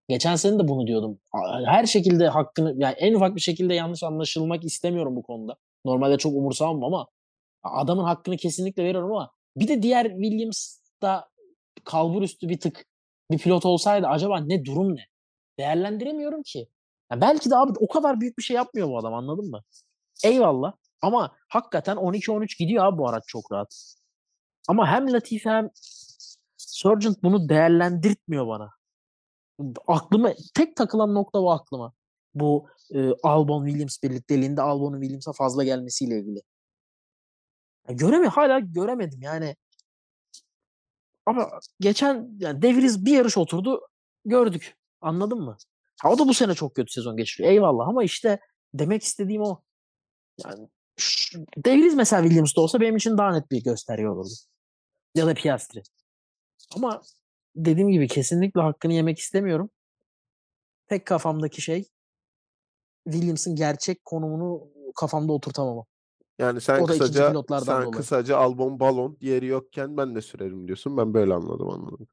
Geçen 0.09 0.35
sene 0.35 0.59
de 0.59 0.67
bunu 0.67 0.87
diyordum. 0.87 1.19
Her 1.65 1.85
şekilde 1.85 2.27
hakkını 2.27 2.73
yani 2.77 2.95
en 2.97 3.13
ufak 3.13 3.35
bir 3.35 3.41
şekilde 3.41 3.73
yanlış 3.73 4.03
anlaşılmak 4.03 4.63
istemiyorum 4.63 5.15
bu 5.15 5.23
konuda. 5.23 5.55
Normalde 5.85 6.17
çok 6.17 6.33
umursamam 6.35 6.83
ama 6.83 7.07
adamın 7.63 8.03
hakkını 8.03 8.37
kesinlikle 8.37 8.83
veriyorum 8.83 9.11
ama 9.11 9.31
bir 9.57 9.67
de 9.67 9.83
diğer 9.83 10.05
Williams'da 10.05 11.29
kalbur 11.83 12.21
üstü 12.21 12.49
bir 12.49 12.59
tık 12.59 12.85
bir 13.31 13.37
pilot 13.37 13.65
olsaydı 13.65 14.07
acaba 14.07 14.39
ne 14.39 14.65
durum 14.65 14.95
ne? 14.95 15.05
Değerlendiremiyorum 15.59 16.43
ki. 16.43 16.67
Ya 17.11 17.21
belki 17.21 17.49
de 17.49 17.55
abi 17.55 17.71
o 17.79 17.87
kadar 17.87 18.21
büyük 18.21 18.37
bir 18.37 18.43
şey 18.43 18.55
yapmıyor 18.55 18.87
bu 18.89 18.97
adam 18.97 19.13
anladın 19.13 19.49
mı? 19.49 19.63
Eyvallah. 20.23 20.73
Ama 21.01 21.35
hakikaten 21.49 21.97
12-13 21.97 22.57
gidiyor 22.59 22.85
abi 22.85 22.97
bu 22.97 23.09
araç 23.09 23.23
çok 23.27 23.51
rahat. 23.51 23.95
Ama 24.67 24.87
hem 24.87 25.13
Latifi 25.13 25.49
hem 25.49 25.69
Sargent 26.73 27.23
bunu 27.23 27.49
değerlendirtmiyor 27.49 28.47
bana. 28.47 28.69
Aklıma 29.87 30.33
tek 30.53 30.75
takılan 30.75 31.13
nokta 31.13 31.41
bu 31.41 31.51
aklıma. 31.51 31.93
Bu 32.35 32.67
e, 32.93 33.09
Albon 33.23 33.65
Williams 33.65 34.03
birlikteliğinde 34.03 34.61
Albon'un 34.61 35.01
Williams'a 35.01 35.33
fazla 35.33 35.63
gelmesiyle 35.63 36.19
ilgili. 36.19 36.41
Ya 37.89 37.95
göremi 37.95 38.27
hala 38.27 38.59
göremedim 38.59 39.21
yani. 39.21 39.55
Ama 41.25 41.49
geçen 41.79 42.29
yani 42.39 42.61
Devriz 42.61 43.05
bir 43.05 43.13
yarış 43.13 43.37
oturdu 43.37 43.87
gördük. 44.25 44.75
Anladın 45.01 45.41
mı? 45.41 45.57
Ha, 46.01 46.11
o 46.11 46.19
da 46.19 46.27
bu 46.27 46.33
sene 46.33 46.53
çok 46.53 46.75
kötü 46.75 46.91
sezon 46.91 47.17
geçiriyor. 47.17 47.53
Eyvallah 47.53 47.87
ama 47.87 48.03
işte 48.03 48.39
demek 48.73 49.03
istediğim 49.03 49.41
o. 49.41 49.61
Yani 50.45 50.67
şu- 50.97 51.45
mesela 51.95 52.23
Williams'da 52.23 52.61
olsa 52.61 52.79
benim 52.79 52.95
için 52.97 53.17
daha 53.17 53.31
net 53.31 53.51
bir 53.51 53.63
gösterge 53.63 54.09
olurdu. 54.09 54.33
Ya 55.15 55.27
da 55.27 55.33
Piastri. 55.33 55.83
Ama 56.75 57.01
dediğim 57.55 57.89
gibi 57.89 58.07
kesinlikle 58.07 58.61
hakkını 58.61 58.93
yemek 58.93 59.19
istemiyorum. 59.19 59.69
Tek 60.87 61.05
kafamdaki 61.07 61.61
şey 61.61 61.89
Williams'ın 63.07 63.55
gerçek 63.55 64.05
konumunu 64.05 64.67
kafamda 64.95 65.33
oturtamamam. 65.33 65.85
Yani 66.39 66.61
sen 66.61 66.79
O 66.79 66.85
kısaca 66.85 67.33
sen 67.65 67.81
dolayı. 67.81 67.91
kısaca 67.91 68.37
Albon 68.37 68.79
balon 68.79 69.17
diğeri 69.21 69.45
yokken 69.45 69.97
ben 69.97 70.15
de 70.15 70.21
sürerim 70.21 70.67
diyorsun. 70.67 70.97
Ben 70.97 71.13
böyle 71.13 71.33
anladım 71.33 71.69
anladım. 71.69 72.07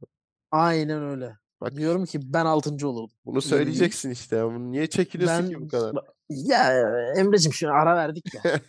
Aynen 0.51 1.03
öyle. 1.03 1.37
Bak 1.61 1.77
Diyorum 1.77 2.05
ki 2.05 2.21
ben 2.33 2.47
altıncı 2.47 2.89
olurdum. 2.89 3.17
bunu 3.25 3.43
söyleyeceksin 3.43 4.11
işte. 4.11 4.45
Bunu 4.45 4.71
Niye 4.73 4.87
çekiniyorsun 4.87 5.49
ki 5.49 5.61
bu 5.61 5.69
kadar? 5.69 5.95
Ya 6.29 6.73
Emre'cim 7.17 7.53
şu 7.53 7.73
ara 7.73 7.97
verdik 7.97 8.35
ya. 8.35 8.43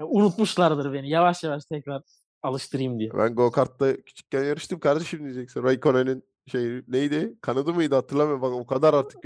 Ya 0.00 0.06
Unutmuşlardır 0.06 0.92
beni. 0.92 1.10
Yavaş 1.10 1.44
yavaş 1.44 1.64
tekrar 1.64 2.02
alıştırayım 2.42 2.98
diye. 2.98 3.10
ben 3.14 3.34
go 3.34 3.50
kart'ta 3.50 3.96
küçükken 3.96 4.44
yarıştım 4.44 4.80
kardeşim 4.80 5.24
diyeceksin. 5.24 5.62
Raikkonen'in 5.62 6.24
şey 6.46 6.82
neydi? 6.88 7.34
Kanadı 7.40 7.74
mıydı 7.74 7.94
hatırlamıyorum. 7.94 8.42
Bak 8.42 8.52
o 8.52 8.66
kadar 8.66 8.94
artık 8.94 9.24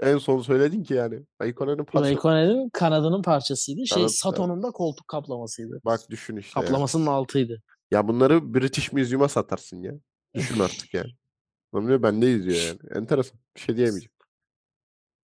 en 0.00 0.18
son 0.18 0.40
söyledin 0.40 0.82
ki 0.82 0.94
yani. 0.94 1.22
Raikkonen'in 1.42 1.84
parça. 1.84 2.08
Raikkonen'in 2.08 2.68
kanadının 2.68 3.22
parçasıydı. 3.22 3.86
Şey 3.86 4.02
Kanat- 4.02 4.18
Sato'nun 4.18 4.62
da 4.62 4.70
koltuk 4.70 5.08
kaplamasıydı. 5.08 5.80
Bak 5.84 6.00
düşün 6.10 6.36
işte. 6.36 6.60
Kaplamasının 6.60 7.06
altıydı. 7.06 7.62
Ya 7.90 8.08
bunları 8.08 8.54
British 8.54 8.92
Museum'a 8.92 9.28
satarsın 9.28 9.82
ya. 9.82 9.92
Düşün 10.34 10.60
artık 10.60 10.94
yani. 10.94 11.10
Diyor 11.86 12.02
bende 12.02 12.32
izliyor 12.32 12.56
yani. 12.56 12.78
Enteresan. 13.02 13.38
Bir 13.56 13.60
şey 13.60 13.76
diyemeyeceğim. 13.76 14.12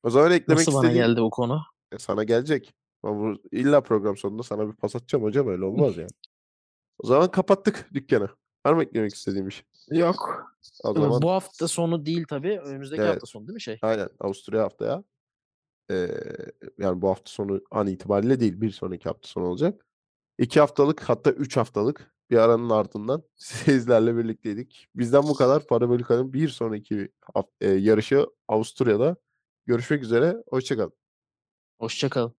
O 0.02 0.10
zaman 0.10 0.32
eklemek 0.32 0.58
Nasıl 0.66 0.72
bana 0.72 0.86
istediğin 0.86 1.06
geldi 1.06 1.20
bu 1.20 1.30
konu? 1.30 1.62
E, 1.92 1.98
sana 1.98 2.24
gelecek. 2.24 2.74
Ama 3.02 3.20
bu 3.20 3.42
illa 3.52 3.80
program 3.80 4.16
sonunda 4.16 4.42
sana 4.42 4.68
bir 4.68 4.72
pas 4.72 4.96
atacağım 4.96 5.24
hocam 5.24 5.48
öyle 5.48 5.64
olmaz 5.64 5.96
yani. 5.96 6.10
O 7.02 7.06
zaman 7.06 7.30
kapattık 7.30 7.88
dükkanı. 7.94 8.28
Var 8.66 8.72
mı 8.72 8.82
eklemek 8.82 9.14
istediğim 9.14 9.46
bir 9.46 9.52
şey? 9.52 9.64
Yok. 9.98 10.46
O 10.84 10.94
zaman 10.94 11.22
Bu 11.22 11.30
hafta 11.30 11.68
sonu 11.68 12.06
değil 12.06 12.24
tabii. 12.28 12.60
Önümüzdeki 12.60 13.02
Evet. 13.02 13.12
hafta 13.12 13.26
sonu 13.26 13.46
değil 13.46 13.54
mi 13.54 13.60
şey? 13.60 13.78
aynen 13.82 14.08
Avusturya 14.20 14.62
haftaya. 14.62 15.04
Ee, 15.90 16.08
yani 16.78 17.02
bu 17.02 17.08
hafta 17.08 17.30
sonu 17.30 17.60
an 17.70 17.86
itibariyle 17.86 18.40
değil 18.40 18.60
bir 18.60 18.70
sonraki 18.70 19.04
hafta 19.04 19.28
sonu 19.28 19.46
olacak. 19.46 19.86
İki 20.38 20.60
haftalık 20.60 21.00
hatta 21.02 21.30
üç 21.30 21.56
haftalık 21.56 22.12
bir 22.30 22.36
aranın 22.36 22.70
ardından 22.70 23.22
sizlerle 23.36 24.16
birlikteydik. 24.16 24.88
Bizden 24.94 25.22
bu 25.22 25.34
kadar. 25.34 25.66
Parabolika'nın 25.66 26.32
bir 26.32 26.48
sonraki 26.48 27.08
e, 27.60 27.68
yarışı 27.68 28.26
Avusturya'da. 28.48 29.16
Görüşmek 29.66 30.02
üzere. 30.02 30.36
Hoşçakalın. 30.50 30.92
Hoşçakalın. 31.80 32.34